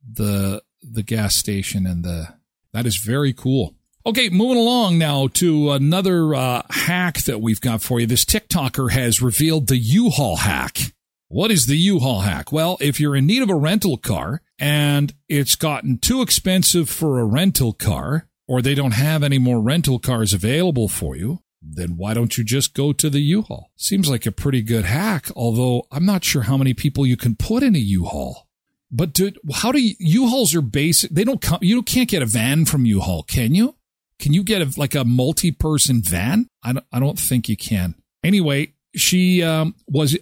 the 0.09 0.63
the 0.83 1.03
gas 1.03 1.35
station 1.35 1.87
and 1.87 2.05
the 2.05 2.35
that 2.73 2.87
is 2.87 2.97
very 2.97 3.33
cool. 3.33 3.75
Okay, 4.07 4.31
moving 4.31 4.57
along 4.57 4.97
now 4.97 5.27
to 5.35 5.73
another 5.73 6.35
uh, 6.35 6.63
hack 6.71 7.19
that 7.25 7.41
we've 7.41 7.61
got 7.61 7.83
for 7.83 8.01
you. 8.01 8.07
This 8.07 8.25
TikToker 8.25 8.93
has 8.93 9.21
revealed 9.21 9.67
the 9.67 9.77
U-Haul 9.77 10.37
hack. 10.37 10.95
What 11.29 11.51
is 11.51 11.67
the 11.67 11.77
U-Haul 11.77 12.21
hack? 12.21 12.51
Well, 12.51 12.79
if 12.81 12.99
you're 12.99 13.15
in 13.15 13.27
need 13.27 13.43
of 13.43 13.51
a 13.51 13.55
rental 13.55 13.99
car 13.99 14.41
and 14.59 15.13
it's 15.29 15.55
gotten 15.55 15.99
too 15.99 16.23
expensive 16.23 16.89
for 16.89 17.19
a 17.19 17.27
rental 17.27 17.75
car, 17.75 18.27
or 18.49 18.63
they 18.63 18.75
don't 18.75 18.95
have 18.95 19.23
any 19.23 19.39
more 19.39 19.61
rental 19.61 19.99
cars 19.99 20.33
available 20.33 20.89
for 20.89 21.15
you, 21.15 21.43
then 21.63 21.97
why 21.97 22.15
don't 22.15 22.39
you 22.39 22.45
just 22.45 22.75
go 22.75 22.93
to 22.93 23.11
the 23.11 23.21
U-Haul? 23.21 23.71
Seems 23.77 24.09
like 24.09 24.27
a 24.27 24.33
pretty 24.33 24.63
good 24.63 24.85
hack, 24.85 25.29
although 25.37 25.87
I'm 25.91 26.07
not 26.07 26.25
sure 26.25 26.43
how 26.43 26.57
many 26.57 26.75
people 26.75 27.07
you 27.07 27.17
can 27.17 27.37
put 27.37 27.63
in 27.63 27.77
a 27.77 27.81
U-Haul. 27.81 28.47
But 28.91 29.13
do, 29.13 29.33
how 29.53 29.71
do 29.71 29.81
you, 29.81 29.95
U-Hauls 29.99 30.55
are 30.55 30.63
basic? 30.63 31.11
They 31.11 31.25
don't 31.25 31.41
come, 31.41 31.59
you 31.63 31.83
can't 31.83 32.09
get 32.09 32.23
a 32.23 32.27
van 32.27 32.65
from 32.65 32.87
U-Haul, 32.87 33.23
can 33.25 33.55
you? 33.55 33.77
Can 34.19 34.33
you 34.33 34.43
get 34.43 34.63
a, 34.63 34.81
like 34.81 34.95
a 34.95 35.05
multi-person 35.05 36.03
van? 36.03 36.49
I 36.63 36.73
don't, 36.73 36.87
I 36.93 36.99
don't 36.99 37.19
think 37.19 37.49
you 37.49 37.57
can. 37.57 37.95
Anyway, 38.25 38.75
she 38.95 39.43
um, 39.43 39.75
was 39.87 40.19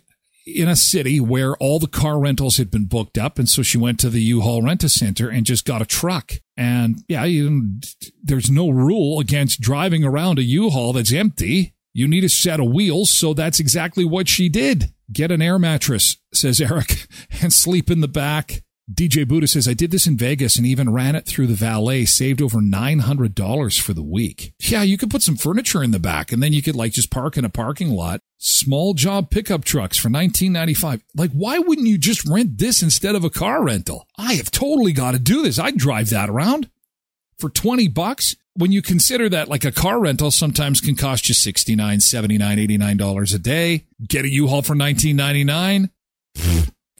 in 0.46 0.68
a 0.68 0.76
city 0.76 1.20
where 1.20 1.56
all 1.56 1.78
the 1.78 1.86
car 1.86 2.18
rentals 2.18 2.56
had 2.56 2.70
been 2.70 2.86
booked 2.86 3.18
up, 3.18 3.38
and 3.38 3.48
so 3.48 3.62
she 3.62 3.78
went 3.78 4.00
to 4.00 4.10
the 4.10 4.22
U-Haul 4.22 4.62
Rent-A-Center 4.62 5.28
and 5.28 5.46
just 5.46 5.64
got 5.64 5.82
a 5.82 5.86
truck. 5.86 6.32
And 6.58 7.04
yeah, 7.06 7.22
you, 7.22 7.78
there's 8.20 8.50
no 8.50 8.68
rule 8.68 9.20
against 9.20 9.60
driving 9.60 10.02
around 10.02 10.40
a 10.40 10.42
U-Haul 10.42 10.92
that's 10.92 11.12
empty. 11.12 11.72
You 11.94 12.08
need 12.08 12.24
a 12.24 12.28
set 12.28 12.58
of 12.58 12.72
wheels, 12.72 13.10
so 13.10 13.32
that's 13.32 13.60
exactly 13.60 14.04
what 14.04 14.28
she 14.28 14.48
did. 14.48 14.92
Get 15.12 15.30
an 15.30 15.40
air 15.40 15.60
mattress, 15.60 16.16
says 16.34 16.60
Eric, 16.60 17.06
and 17.42 17.52
sleep 17.52 17.92
in 17.92 18.00
the 18.00 18.08
back. 18.08 18.64
DJ 18.92 19.28
Buddha 19.28 19.46
says, 19.46 19.68
I 19.68 19.74
did 19.74 19.92
this 19.92 20.08
in 20.08 20.16
Vegas 20.16 20.56
and 20.56 20.66
even 20.66 20.92
ran 20.92 21.14
it 21.14 21.26
through 21.26 21.46
the 21.46 21.54
valet, 21.54 22.06
saved 22.06 22.42
over 22.42 22.58
$900 22.58 23.80
for 23.80 23.92
the 23.92 24.02
week. 24.02 24.52
Yeah, 24.60 24.82
you 24.82 24.98
could 24.98 25.10
put 25.10 25.22
some 25.22 25.36
furniture 25.36 25.84
in 25.84 25.92
the 25.92 26.00
back 26.00 26.32
and 26.32 26.42
then 26.42 26.52
you 26.52 26.62
could 26.62 26.74
like 26.74 26.92
just 26.92 27.10
park 27.10 27.36
in 27.36 27.44
a 27.44 27.50
parking 27.50 27.90
lot. 27.90 28.20
Small 28.38 28.94
job 28.94 29.30
pickup 29.30 29.64
trucks 29.64 29.96
for 29.96 30.08
1995. 30.08 31.02
Like, 31.16 31.32
why 31.32 31.58
wouldn't 31.58 31.88
you 31.88 31.98
just 31.98 32.26
rent 32.26 32.58
this 32.58 32.82
instead 32.82 33.14
of 33.14 33.24
a 33.24 33.30
car 33.30 33.64
rental? 33.64 34.06
I 34.16 34.34
have 34.34 34.50
totally 34.50 34.92
got 34.92 35.12
to 35.12 35.18
do 35.18 35.42
this. 35.42 35.58
I'd 35.58 35.76
drive 35.76 36.10
that 36.10 36.30
around 36.30 36.70
for 37.38 37.50
20 37.50 37.88
bucks. 37.88 38.36
When 38.54 38.72
you 38.72 38.80
consider 38.80 39.28
that 39.28 39.48
like 39.48 39.64
a 39.64 39.72
car 39.72 40.00
rental 40.00 40.30
sometimes 40.30 40.80
can 40.80 40.96
cost 40.96 41.28
you 41.28 41.34
69, 41.34 42.00
79, 42.00 42.58
89 42.58 42.96
dollars 42.96 43.32
a 43.32 43.38
day, 43.38 43.86
get 44.06 44.24
a 44.24 44.28
U-Haul 44.28 44.62
for 44.62 44.74
1999 44.74 45.90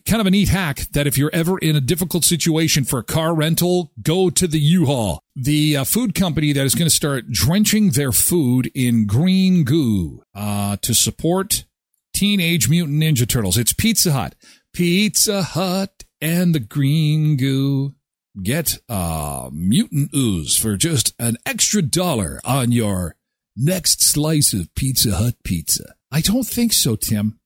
kind 0.09 0.21
of 0.23 0.27
a 0.27 0.31
neat 0.31 0.49
hack 0.49 0.81
that 0.93 1.07
if 1.07 1.19
you're 1.19 1.31
ever 1.35 1.59
in 1.59 1.77
a 1.77 1.81
difficult 1.81 2.25
situation 2.25 2.85
for 2.85 2.99
a 2.99 3.05
car 3.05 3.35
rental, 3.35 3.93
go 4.03 4.31
to 4.31 4.47
the 4.47 4.59
U-Haul. 4.59 5.23
The 5.41 5.77
uh, 5.77 5.85
food 5.85 6.17
company 6.17 6.53
that 6.53 6.65
is 6.65 6.75
going 6.75 6.89
to 6.89 6.95
start 6.95 7.31
drenching 7.31 7.91
their 7.91 8.11
food 8.11 8.73
in 8.75 9.07
green 9.07 9.63
goo 9.63 10.25
uh, 10.35 10.79
to 10.83 10.93
support 10.93 11.65
Teenage 12.13 12.69
Mutant 12.69 13.01
Ninja 13.01 13.29
Turtles. 13.29 13.57
It's 13.57 13.73
Pizza 13.73 14.11
Hut. 14.11 14.35
Pizza 14.73 15.43
Hut 15.45 16.03
and 16.21 16.57
the 16.57 16.59
green 16.59 17.37
goo. 17.37 17.95
Get 18.43 18.81
uh, 18.89 19.49
mutant 19.53 20.11
ooze 20.13 20.57
for 20.57 20.77
just 20.77 21.15
an 21.21 21.37
extra 21.47 21.83
dollar 21.83 22.41
on 22.45 22.73
your 22.73 23.15
next 23.57 24.03
slice 24.03 24.53
of 24.53 24.75
Pizza 24.75 25.15
Hut 25.15 25.37
pizza. 25.45 25.95
I 26.11 26.21
don't 26.21 26.49
think 26.49 26.73
so, 26.73 26.97
Tim. 26.97 27.39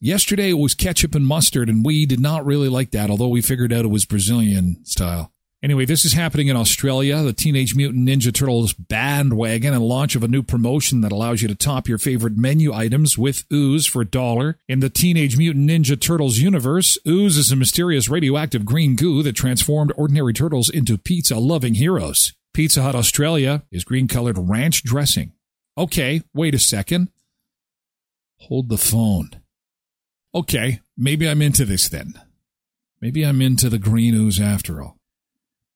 Yesterday 0.00 0.50
it 0.50 0.54
was 0.58 0.74
ketchup 0.74 1.14
and 1.14 1.24
mustard, 1.24 1.68
and 1.68 1.86
we 1.86 2.06
did 2.06 2.18
not 2.18 2.44
really 2.44 2.68
like 2.68 2.90
that, 2.90 3.08
although 3.08 3.28
we 3.28 3.40
figured 3.40 3.72
out 3.72 3.84
it 3.84 3.88
was 3.88 4.04
Brazilian 4.04 4.84
style. 4.84 5.32
Anyway, 5.62 5.84
this 5.84 6.04
is 6.04 6.12
happening 6.12 6.48
in 6.48 6.56
Australia. 6.56 7.22
The 7.22 7.32
Teenage 7.32 7.74
Mutant 7.74 8.06
Ninja 8.06 8.32
Turtles 8.32 8.72
bandwagon 8.72 9.72
and 9.72 9.82
launch 9.82 10.14
of 10.14 10.22
a 10.22 10.28
new 10.28 10.42
promotion 10.42 11.00
that 11.00 11.12
allows 11.12 11.42
you 11.42 11.48
to 11.48 11.54
top 11.54 11.88
your 11.88 11.98
favorite 11.98 12.36
menu 12.36 12.72
items 12.72 13.16
with 13.16 13.44
ooze 13.52 13.86
for 13.86 14.02
a 14.02 14.06
dollar. 14.06 14.58
In 14.68 14.80
the 14.80 14.90
Teenage 14.90 15.36
Mutant 15.36 15.68
Ninja 15.68 16.00
Turtles 16.00 16.38
universe, 16.38 16.98
ooze 17.06 17.36
is 17.36 17.50
a 17.50 17.56
mysterious 17.56 18.08
radioactive 18.08 18.64
green 18.64 18.96
goo 18.96 19.22
that 19.22 19.34
transformed 19.34 19.92
ordinary 19.96 20.32
turtles 20.32 20.68
into 20.68 20.98
pizza 20.98 21.36
loving 21.36 21.74
heroes. 21.74 22.34
Pizza 22.52 22.82
Hut 22.82 22.94
Australia 22.94 23.64
is 23.72 23.84
green 23.84 24.08
colored 24.08 24.38
ranch 24.38 24.82
dressing. 24.84 25.32
Okay, 25.76 26.22
wait 26.34 26.54
a 26.54 26.58
second. 26.58 27.10
Hold 28.38 28.68
the 28.68 28.78
phone 28.78 29.30
okay, 30.36 30.80
maybe 30.96 31.28
I'm 31.28 31.40
into 31.40 31.64
this 31.64 31.88
then. 31.88 32.20
Maybe 33.00 33.24
I'm 33.24 33.40
into 33.40 33.68
the 33.68 33.78
green 33.78 34.14
ooze 34.14 34.40
after 34.40 34.82
all 34.82 34.95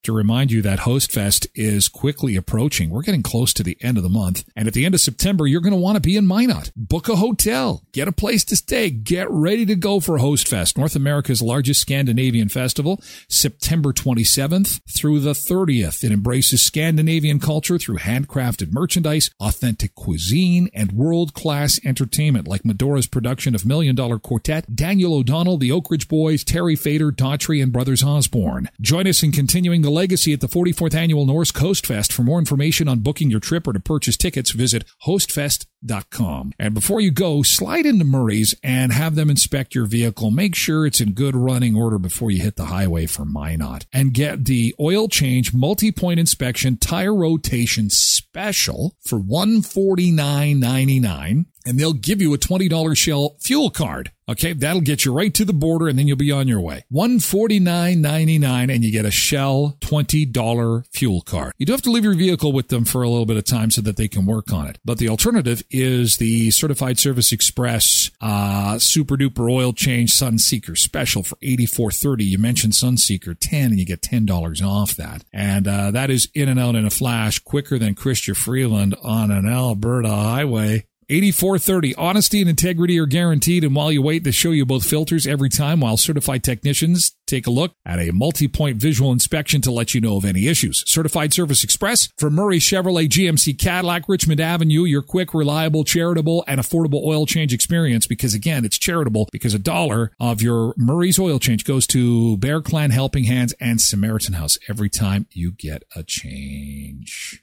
to 0.03 0.13
remind 0.13 0.51
you 0.51 0.63
that 0.63 0.81
HostFest 0.81 1.47
is 1.55 1.89
quickly 1.89 2.37
approaching. 2.37 2.91
We're 2.91 3.03
getting 3.03 3.23
close 3.23 3.53
to 3.55 3.63
the 3.63 3.77
end 3.81 3.97
of 3.97 4.03
the 4.03 4.09
month. 4.09 4.45
And 4.57 4.67
at 4.67 4.75
the 4.75 4.85
end 4.85 4.95
of 4.95 5.01
September, 5.01 5.47
you're 5.47 5.61
going 5.61 5.73
to 5.73 5.81
want 5.81 5.97
to 5.97 6.01
be 6.01 6.17
in 6.17 6.27
Minot. 6.27 6.73
Book 6.77 7.09
a 7.09 7.17
hotel, 7.17 7.83
get 7.93 8.09
a 8.09 8.13
place 8.13 8.45
to 8.47 8.57
stay, 8.57 8.91
get 8.91 9.31
ready 9.31 9.67
to 9.67 9.77
go 9.77 10.01
for 10.01 10.19
HostFest, 10.19 10.77
North 10.77 10.97
America's 10.97 11.43
largest 11.43 11.81
Scandinavian 11.81 12.49
festival, 12.49 13.01
September 13.29 13.93
27th 13.93 14.81
through 14.89 15.21
the 15.21 15.33
30th. 15.33 16.05
It 16.05 16.13
embraces 16.13 16.63
Scandinavian 16.63 17.41
culture 17.41 17.79
through 17.79 17.99
handcrafted 17.99 18.73
merchandise, 18.73 19.31
authentic 19.41 19.95
cuisine, 19.95 20.69
and 20.75 20.93
world-class 20.93 21.81
entertainment 21.85 22.49
like 22.49 22.63
Medora's 22.63 23.07
production 23.07 23.55
of 23.55 23.67
Million 23.67 23.95
Dollar 23.95 24.19
Quartet, 24.19 24.75
Daniel 24.75 25.15
O'Donnell, 25.15 25.59
the 25.59 25.73
Oak 25.73 25.91
Ridge 25.91 26.09
Boys, 26.09 26.45
Terry 26.45 26.77
Fator, 26.77 27.11
Daughtry, 27.11 27.63
and 27.63 27.73
Brothers 27.73 28.03
Osborne. 28.03 28.69
Join 28.81 29.07
us 29.07 29.23
in 29.23 29.33
continuing 29.33 29.83
the 29.83 29.90
the 29.91 29.95
legacy 29.95 30.33
at 30.33 30.41
the 30.41 30.47
44th 30.47 30.95
annual 30.95 31.27
Norsk 31.27 31.61
HostFest. 31.61 32.13
For 32.13 32.23
more 32.23 32.39
information 32.39 32.87
on 32.87 33.01
booking 33.01 33.29
your 33.29 33.41
trip 33.41 33.67
or 33.67 33.73
to 33.73 33.81
purchase 33.81 34.17
tickets, 34.17 34.53
visit 34.53 34.85
hostfest.com. 35.05 36.53
And 36.59 36.75
before 36.75 37.01
you 37.01 37.11
go, 37.11 37.43
slide 37.43 37.87
into 37.87 38.05
Murray's 38.05 38.55
and 38.63 38.93
have 38.93 39.17
them 39.17 39.31
inspect 39.31 39.75
your 39.75 39.87
vehicle. 39.87 40.31
Make 40.31 40.55
sure 40.55 40.87
it's 40.87 41.01
in 41.01 41.13
good 41.13 41.35
running 41.35 41.75
order 41.75 41.99
before 41.99 42.31
you 42.31 42.41
hit 42.41 42.55
the 42.55 42.67
highway 42.67 43.07
for 43.07 43.25
Minot. 43.25 43.87
And 43.93 44.15
get 44.15 44.45
the 44.45 44.77
oil 44.79 45.09
change 45.09 45.53
multi-point 45.53 46.21
inspection 46.21 46.77
tire 46.77 47.15
rotation 47.15 47.91
special 47.91 48.95
for 49.01 49.19
$149.99 49.19 51.47
and 51.67 51.79
they'll 51.79 51.93
give 51.93 52.21
you 52.21 52.35
a 52.35 52.39
$20 52.39 52.97
Shell 52.97 53.37
fuel 53.41 53.71
card. 53.71 54.13
Okay, 54.31 54.53
that'll 54.53 54.81
get 54.81 55.05
you 55.05 55.13
right 55.13 55.35
to 55.35 55.45
the 55.45 55.53
border 55.53 55.89
and 55.89 55.99
then 55.99 56.07
you'll 56.07 56.17
be 56.17 56.31
on 56.31 56.47
your 56.47 56.61
way. 56.61 56.85
$149.99 56.93 58.73
and 58.73 58.85
you 58.85 58.93
get 58.93 59.05
a 59.05 59.11
Shell 59.11 59.77
$20 59.81 60.85
fuel 60.93 61.21
card. 61.23 61.53
You 61.59 61.67
do 61.67 61.73
have 61.73 61.83
to 61.83 61.91
leave 61.91 62.05
your 62.05 62.15
vehicle 62.15 62.53
with 62.53 62.69
them 62.69 62.85
for 62.85 63.03
a 63.03 63.09
little 63.09 63.27
bit 63.27 63.37
of 63.37 63.45
time 63.45 63.73
so 63.73 63.81
that 63.81 63.97
they 63.97 64.07
can 64.07 64.27
work 64.27 64.53
on 64.53 64.69
it. 64.69 64.79
But 64.85 64.99
the 64.99 65.09
alternative 65.09 65.65
is 65.69 66.19
the 66.19 66.53
Certified 66.53 67.01
Service 67.01 67.33
Xpress 67.33 68.13
uh, 68.21 68.79
Super 68.79 69.17
Duper 69.17 69.51
Oil 69.51 69.73
Change 69.73 70.13
Sunseeker 70.13 70.79
special 70.79 71.25
for 71.25 71.35
$84.30. 71.37 72.25
You 72.25 72.39
mentioned 72.39 72.75
Sunseeker 72.75 73.37
10 73.39 73.71
and 73.73 73.81
you 73.81 73.87
get 73.87 74.01
$10 74.01 74.65
off 74.65 74.95
that. 74.95 75.25
And 75.33 75.67
uh, 75.67 75.91
that 75.91 76.09
is 76.09 76.29
in 76.35 76.49
and 76.49 76.61
out 76.61 76.77
in 76.77 76.87
a 76.87 76.91
flash 76.91 77.41
quicker 77.41 77.81
than 77.81 77.97
Chrystia 77.97 78.37
Freeland 78.37 78.95
on 79.03 79.33
an 79.33 79.49
Alberta 79.49 80.09
highway. 80.09 80.87
8430. 81.11 81.95
Honesty 81.97 82.41
and 82.41 82.49
integrity 82.49 82.99
are 82.99 83.07
guaranteed. 83.07 83.65
And 83.65 83.75
while 83.75 83.91
you 83.91 84.01
wait, 84.01 84.23
they 84.23 84.31
show 84.31 84.53
you 84.53 84.65
both 84.65 84.89
filters 84.89 85.27
every 85.27 85.49
time 85.49 85.81
while 85.81 85.97
certified 85.97 86.45
technicians 86.45 87.17
take 87.27 87.47
a 87.47 87.51
look 87.51 87.73
at 87.85 87.99
a 87.99 88.13
multi-point 88.13 88.77
visual 88.77 89.13
inspection 89.13 89.61
to 89.63 89.71
let 89.71 89.95
you 89.95 90.01
know 90.01 90.17
of 90.17 90.25
any 90.25 90.47
issues. 90.47 90.85
Certified 90.87 91.33
Service 91.33 91.65
Xpress 91.65 92.11
for 92.17 92.31
Murray 92.31 92.59
Chevrolet 92.59 93.09
GMC 93.09 93.59
Cadillac 93.59 94.09
Richmond 94.09 94.41
Avenue, 94.41 94.85
your 94.85 95.03
quick, 95.03 95.35
reliable, 95.35 95.85
charitable, 95.85 96.45
and 96.47 96.61
affordable 96.61 97.05
oil 97.05 97.27
change 97.27 97.53
experience. 97.53 98.07
Because 98.07 98.35
again, 98.35 98.65
it's 98.65 98.79
charitable 98.79 99.29
because 99.33 99.55
a 99.55 99.59
dollar 99.59 100.13
of 100.21 100.43
your 100.43 100.75
Murray's 100.77 101.19
oil 101.19 101.39
change 101.39 101.65
goes 101.65 101.87
to 101.89 102.37
Bear 102.37 102.61
Clan 102.61 102.91
Helping 102.91 103.25
Hands 103.25 103.53
and 103.61 103.81
Samaritan 103.81 104.35
House 104.35 104.59
every 104.69 104.91
time 104.91 105.27
you 105.31 105.53
get 105.53 105.85
a 105.95 106.03
change. 106.03 107.43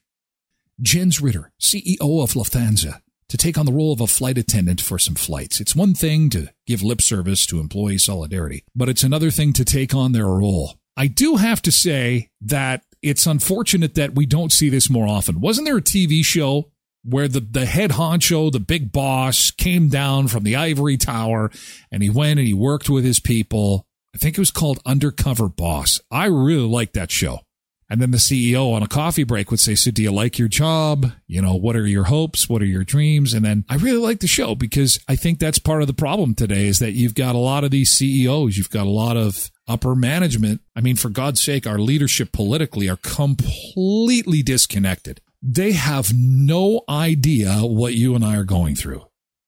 Jens 0.80 1.22
Ritter, 1.22 1.52
CEO 1.60 2.24
of 2.24 2.34
Lufthansa, 2.34 3.02
to 3.30 3.38
take 3.38 3.58
on 3.58 3.66
the 3.66 3.74
role 3.74 3.92
of 3.92 4.02
a 4.02 4.08
flight 4.08 4.38
attendant 4.38 4.82
for 4.82 4.98
some 4.98 5.16
flights. 5.16 5.60
It's 5.60 5.76
one 5.76 5.94
thing 5.94 6.30
to 6.32 6.50
give 6.66 6.82
lip 6.82 7.02
service 7.02 7.46
to 7.48 7.60
employee 7.60 7.98
solidarity, 7.98 8.64
but 8.76 8.90
it's 8.90 9.04
another 9.04 9.32
thing 9.32 9.54
to 9.54 9.66
take 9.66 9.94
on 9.94 10.12
their 10.12 10.28
role. 10.28 10.76
I 10.96 11.08
do 11.08 11.36
have 11.36 11.62
to 11.64 11.72
say 11.72 12.30
that 12.42 12.84
it's 13.02 13.28
unfortunate 13.28 13.96
that 13.96 14.16
we 14.16 14.26
don't 14.26 14.52
see 14.52 14.70
this 14.70 14.90
more 14.90 15.08
often. 15.08 15.40
Wasn't 15.40 15.66
there 15.66 15.78
a 15.78 15.82
TV 15.82 16.26
show 16.26 16.72
where 17.04 17.28
the, 17.28 17.40
the 17.40 17.66
head 17.66 17.92
honcho, 17.92 18.52
the 18.52 18.60
big 18.60 18.92
boss, 18.92 19.52
came 19.52 19.90
down 19.90 20.28
from 20.28 20.44
the 20.44 20.56
ivory 20.56 20.98
tower 20.98 21.52
and 21.92 22.02
he 22.02 22.10
went 22.10 22.40
and 22.40 22.48
he 22.48 22.54
worked 22.54 22.90
with 22.90 23.06
his 23.06 23.20
people? 23.20 23.86
I 24.16 24.18
think 24.18 24.38
it 24.38 24.42
was 24.42 24.52
called 24.52 24.80
Undercover 24.86 25.48
Boss. 25.48 26.00
I 26.10 26.26
really 26.26 26.68
liked 26.68 26.94
that 26.94 27.12
show. 27.12 27.42
And 27.90 28.02
then 28.02 28.12
the 28.12 28.18
CEO 28.18 28.74
on 28.74 28.84
a 28.84 28.88
coffee 28.88 29.24
break 29.24 29.50
would 29.50 29.60
say, 29.60 29.76
So 29.76 29.92
do 29.92 30.04
you 30.04 30.12
like 30.12 30.38
your 30.38 30.50
job? 30.50 31.12
You 31.26 31.42
know, 31.42 31.56
what 31.56 31.76
are 31.76 31.88
your 31.88 32.06
hopes? 32.06 32.50
What 32.50 32.62
are 32.62 32.66
your 32.66 32.84
dreams? 32.84 33.34
And 33.34 33.46
then 33.46 33.64
I 33.70 33.76
really 33.76 34.00
like 34.00 34.20
the 34.20 34.28
show 34.28 34.56
because 34.56 35.00
I 35.08 35.16
think 35.16 35.40
that's 35.40 35.60
part 35.60 35.82
of 35.82 35.88
the 35.88 35.94
problem 35.94 36.36
today 36.36 36.68
is 36.68 36.80
that 36.80 36.94
you've 36.94 37.16
got 37.16 37.36
a 37.36 37.40
lot 37.40 37.64
of 37.64 37.72
these 37.72 37.92
CEOs, 37.92 38.58
you've 38.58 38.70
got 38.70 38.88
a 38.88 38.92
lot 38.92 39.16
of 39.16 39.50
upper 39.68 39.96
management. 39.96 40.62
I 40.76 40.82
mean, 40.82 40.96
for 40.96 41.10
God's 41.10 41.42
sake, 41.42 41.66
our 41.66 41.80
leadership 41.80 42.32
politically 42.32 42.90
are 42.90 42.98
completely 42.98 44.42
disconnected. 44.42 45.22
They 45.42 45.74
have 45.74 46.12
no 46.14 46.82
idea 46.90 47.60
what 47.60 47.94
you 47.94 48.16
and 48.16 48.26
I 48.26 48.38
are 48.38 48.44
going 48.44 48.76
through, 48.76 49.06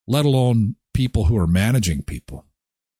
let 0.07 0.25
alone 0.25 0.75
people 0.93 1.25
who 1.25 1.37
are 1.37 1.47
managing 1.47 2.03
people. 2.03 2.45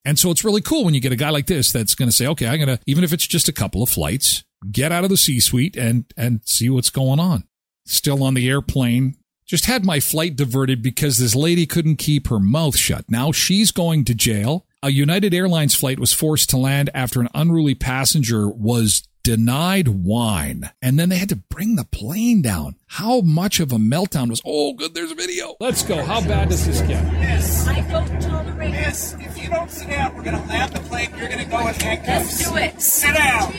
And 0.05 0.17
so 0.17 0.31
it's 0.31 0.45
really 0.45 0.61
cool 0.61 0.85
when 0.85 0.93
you 0.93 1.01
get 1.01 1.11
a 1.11 1.17
guy 1.17 1.29
like 1.29 1.45
this 1.45 1.71
that's 1.71 1.93
going 1.93 2.09
to 2.09 2.15
say, 2.15 2.25
okay, 2.27 2.47
I'm 2.47 2.57
going 2.57 2.77
to, 2.77 2.79
even 2.87 3.03
if 3.03 3.13
it's 3.13 3.27
just 3.27 3.49
a 3.49 3.53
couple 3.53 3.83
of 3.83 3.89
flights, 3.89 4.43
get 4.71 4.91
out 4.91 5.03
of 5.03 5.09
the 5.09 5.17
C 5.17 5.39
suite 5.39 5.75
and, 5.75 6.05
and 6.17 6.41
see 6.45 6.69
what's 6.69 6.89
going 6.89 7.19
on. 7.19 7.45
Still 7.85 8.23
on 8.23 8.33
the 8.33 8.49
airplane. 8.49 9.15
Just 9.45 9.65
had 9.65 9.83
my 9.83 9.99
flight 9.99 10.35
diverted 10.35 10.83
because 10.83 11.17
this 11.17 11.35
lady 11.35 11.65
couldn't 11.65 11.95
keep 11.95 12.27
her 12.27 12.39
mouth 12.39 12.77
shut. 12.77 13.05
Now 13.09 13.31
she's 13.31 13.71
going 13.71 14.05
to 14.05 14.13
jail. 14.13 14.67
A 14.83 14.91
United 14.91 15.33
Airlines 15.33 15.75
flight 15.75 15.99
was 15.99 16.13
forced 16.13 16.49
to 16.51 16.57
land 16.57 16.89
after 16.93 17.19
an 17.19 17.29
unruly 17.33 17.75
passenger 17.75 18.47
was 18.47 19.03
denied 19.23 19.87
wine. 19.87 20.69
And 20.81 20.97
then 20.97 21.09
they 21.09 21.17
had 21.17 21.29
to 21.29 21.35
bring 21.35 21.75
the 21.75 21.83
plane 21.83 22.41
down. 22.41 22.75
How 22.87 23.21
much 23.21 23.59
of 23.59 23.71
a 23.71 23.77
meltdown 23.77 24.29
was, 24.29 24.41
oh, 24.45 24.73
good, 24.73 24.93
there's 24.93 25.11
a 25.11 25.15
video. 25.15 25.55
Let's 25.59 25.83
go. 25.83 26.03
How 26.03 26.21
bad 26.21 26.49
does 26.49 26.65
this 26.65 26.81
get? 26.81 27.03
Miss, 27.13 27.67
I 27.67 27.81
don't 27.81 28.21
tolerate 28.21 28.71
Miss, 28.71 29.15
if 29.19 29.41
you 29.41 29.49
don't 29.49 29.69
sit 29.69 29.89
down, 29.89 30.15
we're 30.15 30.23
going 30.23 30.41
to 30.41 30.47
land 30.47 30.73
the 30.73 30.79
plane. 30.81 31.09
You're 31.17 31.27
going 31.27 31.43
to 31.43 31.49
go 31.49 31.67
in 31.67 31.73
handcuffs. 31.73 32.39
Let's 32.39 32.49
do 32.49 32.57
it. 32.57 32.81
Sit 32.81 33.15
down. 33.15 33.53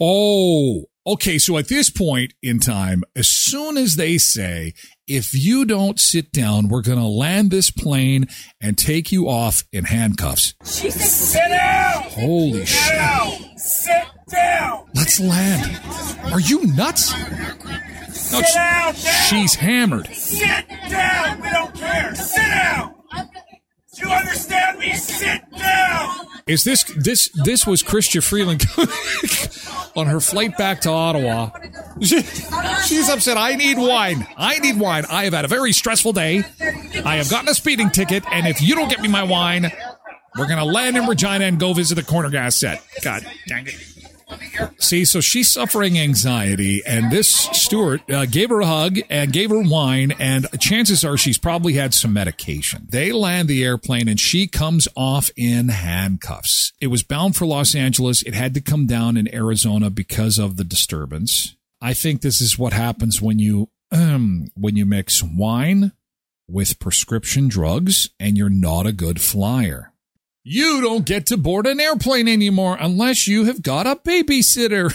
Oh, 0.00 0.84
okay. 1.06 1.38
So 1.38 1.56
at 1.58 1.68
this 1.68 1.90
point 1.90 2.34
in 2.42 2.58
time, 2.60 3.02
as 3.16 3.28
soon 3.28 3.76
as 3.76 3.96
they 3.96 4.18
say, 4.18 4.72
if 5.06 5.34
you 5.34 5.64
don't 5.64 6.00
sit 6.00 6.32
down, 6.32 6.68
we're 6.68 6.82
going 6.82 6.98
to 6.98 7.04
land 7.06 7.50
this 7.50 7.70
plane 7.70 8.26
and 8.60 8.76
take 8.78 9.12
you 9.12 9.28
off 9.28 9.64
in 9.72 9.84
handcuffs. 9.84 10.54
She 10.64 10.90
said, 10.90 11.02
Sit 11.02 11.48
down. 11.48 12.02
Holy 12.10 12.64
Sit 12.64 12.68
shit. 12.68 12.92
down. 12.98 13.32
Sit 13.58 14.04
down. 14.30 14.86
Let's 14.94 15.20
land. 15.20 15.80
Are 16.32 16.40
you 16.40 16.66
nuts? 16.74 17.12
No, 18.32 18.40
Sit 18.40 18.54
down. 18.54 18.94
down. 18.94 18.94
she's 19.28 19.54
hammered. 19.56 20.06
Sit 20.08 20.66
down. 20.88 21.40
We 21.42 21.50
don't 21.50 21.74
care. 21.74 22.14
Sit 22.14 22.36
down. 22.42 22.94
Do 23.96 24.08
you 24.08 24.14
understand 24.14 24.78
me? 24.78 24.92
Sit 24.94 25.42
down. 25.56 26.26
Is 26.46 26.64
this 26.64 26.84
this 26.96 27.28
this 27.44 27.66
was 27.66 27.82
Chrystia 27.82 28.22
Freeland 28.22 28.64
on 29.96 30.06
her 30.06 30.20
flight 30.20 30.56
back 30.58 30.80
to 30.82 30.90
Ottawa? 30.90 31.50
She- 32.02 32.22
she's 32.86 33.08
upset. 33.08 33.36
I 33.38 33.54
need 33.54 33.78
wine. 33.78 34.26
I 34.36 34.58
need 34.58 34.78
wine. 34.78 35.04
I 35.10 35.24
have 35.24 35.32
had 35.32 35.44
a 35.44 35.48
very 35.48 35.72
stressful 35.72 36.12
day. 36.12 36.44
I 37.04 37.16
have 37.16 37.30
gotten 37.30 37.48
a 37.48 37.54
speeding 37.54 37.90
ticket, 37.90 38.24
and 38.30 38.46
if 38.46 38.60
you 38.60 38.74
don't 38.74 38.88
get 38.90 39.00
me 39.00 39.08
my 39.08 39.22
wine, 39.22 39.70
we're 40.36 40.48
gonna 40.48 40.64
land 40.64 40.96
in 40.96 41.06
Regina 41.06 41.44
and 41.44 41.58
go 41.58 41.72
visit 41.72 41.94
the 41.94 42.02
corner 42.02 42.28
gas 42.30 42.56
set. 42.56 42.82
God 43.02 43.24
dang 43.48 43.66
it. 43.66 43.74
See, 44.78 45.04
so 45.04 45.20
she's 45.20 45.50
suffering 45.50 45.98
anxiety, 45.98 46.82
and 46.86 47.10
this 47.10 47.28
steward 47.28 48.02
uh, 48.10 48.26
gave 48.26 48.50
her 48.50 48.60
a 48.60 48.66
hug 48.66 48.98
and 49.08 49.32
gave 49.32 49.50
her 49.50 49.62
wine, 49.62 50.12
and 50.18 50.46
chances 50.60 51.04
are 51.04 51.16
she's 51.16 51.38
probably 51.38 51.74
had 51.74 51.94
some 51.94 52.12
medication. 52.12 52.86
They 52.88 53.12
land 53.12 53.48
the 53.48 53.64
airplane, 53.64 54.08
and 54.08 54.20
she 54.20 54.46
comes 54.46 54.88
off 54.96 55.30
in 55.36 55.68
handcuffs. 55.68 56.72
It 56.80 56.88
was 56.88 57.02
bound 57.02 57.36
for 57.36 57.46
Los 57.46 57.74
Angeles. 57.74 58.22
It 58.22 58.34
had 58.34 58.54
to 58.54 58.60
come 58.60 58.86
down 58.86 59.16
in 59.16 59.32
Arizona 59.34 59.90
because 59.90 60.38
of 60.38 60.56
the 60.56 60.64
disturbance. 60.64 61.56
I 61.80 61.94
think 61.94 62.20
this 62.20 62.40
is 62.40 62.58
what 62.58 62.72
happens 62.72 63.20
when 63.20 63.38
you 63.38 63.70
um, 63.92 64.48
when 64.54 64.76
you 64.76 64.86
mix 64.86 65.22
wine 65.22 65.92
with 66.46 66.78
prescription 66.78 67.48
drugs, 67.48 68.10
and 68.20 68.36
you're 68.36 68.50
not 68.50 68.86
a 68.86 68.92
good 68.92 69.20
flyer. 69.20 69.93
You 70.46 70.82
don't 70.82 71.06
get 71.06 71.24
to 71.28 71.38
board 71.38 71.66
an 71.66 71.80
airplane 71.80 72.28
anymore 72.28 72.76
unless 72.78 73.26
you 73.26 73.46
have 73.46 73.62
got 73.62 73.86
a 73.86 73.96
babysitter. 73.96 74.92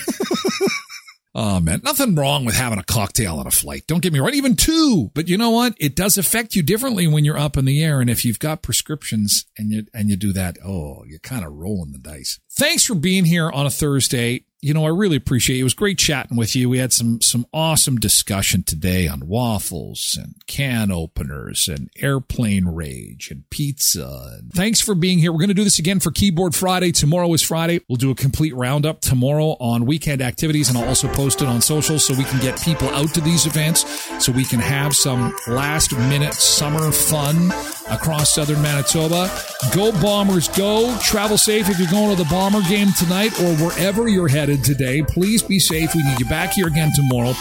oh 1.35 1.59
man, 1.59 1.81
nothing 1.83 2.13
wrong 2.13 2.45
with 2.45 2.53
having 2.53 2.77
a 2.77 2.83
cocktail 2.83 3.39
on 3.39 3.47
a 3.47 3.51
flight. 3.51 3.87
Don't 3.87 4.03
get 4.03 4.13
me 4.13 4.19
wrong, 4.19 4.35
even 4.35 4.55
two. 4.55 5.09
But 5.15 5.27
you 5.27 5.39
know 5.39 5.49
what? 5.49 5.73
It 5.79 5.95
does 5.95 6.19
affect 6.19 6.53
you 6.53 6.61
differently 6.61 7.07
when 7.07 7.25
you're 7.25 7.35
up 7.35 7.57
in 7.57 7.65
the 7.65 7.83
air. 7.83 7.99
And 7.99 8.11
if 8.11 8.23
you've 8.23 8.37
got 8.37 8.61
prescriptions 8.61 9.47
and 9.57 9.71
you 9.71 9.87
and 9.91 10.07
you 10.07 10.17
do 10.17 10.31
that, 10.33 10.59
oh, 10.63 11.03
you're 11.07 11.17
kind 11.17 11.43
of 11.43 11.53
rolling 11.53 11.93
the 11.93 11.97
dice. 11.97 12.39
Thanks 12.51 12.85
for 12.85 12.93
being 12.93 13.25
here 13.25 13.49
on 13.49 13.65
a 13.65 13.71
Thursday. 13.71 14.45
You 14.61 14.73
know, 14.73 14.83
I 14.83 14.89
really 14.89 15.15
appreciate 15.15 15.55
it. 15.55 15.61
It 15.61 15.63
was 15.63 15.73
great 15.73 15.97
chatting 15.97 16.35
with 16.35 16.53
you. 16.53 16.67
We 16.67 16.79
had 16.79 16.91
some 16.91 17.21
some 17.21 17.45
awesome 17.53 17.95
discussion 17.95 18.63
today 18.63 19.07
on 19.07 19.25
waffles 19.25 20.17
and 20.21 20.35
can 20.47 20.91
openers 20.91 21.69
and 21.69 21.89
airplane 21.97 22.65
rage 22.65 23.31
and 23.31 23.49
pizza. 23.49 24.41
Thanks 24.53 24.81
for 24.81 24.95
being 24.95 25.19
here. 25.19 25.31
We're 25.31 25.39
going 25.39 25.47
to 25.47 25.53
do 25.53 25.63
this 25.63 25.79
again 25.79 26.01
for 26.01 26.11
Keyboard 26.11 26.55
Friday. 26.55 26.91
Tomorrow 26.91 27.31
is 27.33 27.41
Friday. 27.41 27.79
We'll 27.87 27.95
do 27.95 28.11
a 28.11 28.15
complete 28.15 28.53
roundup 28.53 28.99
tomorrow 28.99 29.55
on 29.61 29.85
weekend 29.85 30.21
activities, 30.21 30.67
and 30.67 30.77
I'll 30.77 30.89
also 30.89 31.07
post 31.07 31.41
it 31.41 31.47
on 31.47 31.61
social 31.61 31.97
so 31.97 32.13
we 32.13 32.25
can 32.25 32.41
get 32.41 32.61
people 32.61 32.89
out 32.89 33.13
to 33.13 33.21
these 33.21 33.45
events, 33.45 33.85
so 34.23 34.33
we 34.33 34.43
can 34.43 34.59
have 34.59 34.93
some 34.93 35.33
last 35.47 35.93
minute 35.93 36.33
summer 36.33 36.91
fun 36.91 37.51
across 37.89 38.35
southern 38.35 38.61
Manitoba. 38.61 39.31
Go 39.73 39.91
Bombers, 40.01 40.47
go! 40.49 40.97
Travel 40.99 41.37
safe 41.37 41.69
if 41.69 41.79
you're 41.79 41.89
going 41.89 42.15
to 42.15 42.21
the 42.21 42.29
Bomber 42.29 42.61
game 42.63 42.89
tonight 42.97 43.39
or 43.39 43.55
wherever 43.55 44.07
you're 44.07 44.27
headed 44.27 44.48
today. 44.57 45.01
Please 45.01 45.43
be 45.43 45.59
safe. 45.59 45.93
We 45.95 46.03
need 46.03 46.19
you 46.19 46.25
back 46.25 46.53
here 46.53 46.67
again 46.67 46.91
tomorrow 46.95 47.33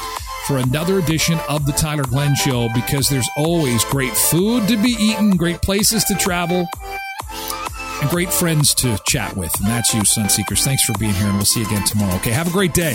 for 0.47 0.59
another 0.59 0.99
edition 0.99 1.39
of 1.49 1.67
the 1.67 1.73
Tyler 1.73 2.05
Glen 2.05 2.35
Show 2.35 2.69
because 2.75 3.09
there's 3.09 3.29
always 3.37 3.85
great 3.85 4.15
food 4.15 4.67
to 4.69 4.77
be 4.77 4.97
eaten, 4.99 5.37
great 5.37 5.61
places 5.61 6.05
to 6.05 6.15
travel, 6.15 6.67
and 8.01 8.11
great 8.11 8.33
friends 8.33 8.75
to 8.75 8.99
chat 9.07 9.37
with. 9.37 9.55
And 9.61 9.69
that's 9.69 9.93
you, 9.93 10.01
Sunseekers. 10.01 10.65
Thanks 10.65 10.85
for 10.85 10.97
being 10.99 11.15
here, 11.15 11.27
and 11.27 11.37
we'll 11.37 11.45
see 11.45 11.61
you 11.61 11.67
again 11.67 11.85
tomorrow. 11.85 12.15
Okay, 12.17 12.31
have 12.31 12.49
a 12.49 12.53
great 12.53 12.75
day. 12.75 12.95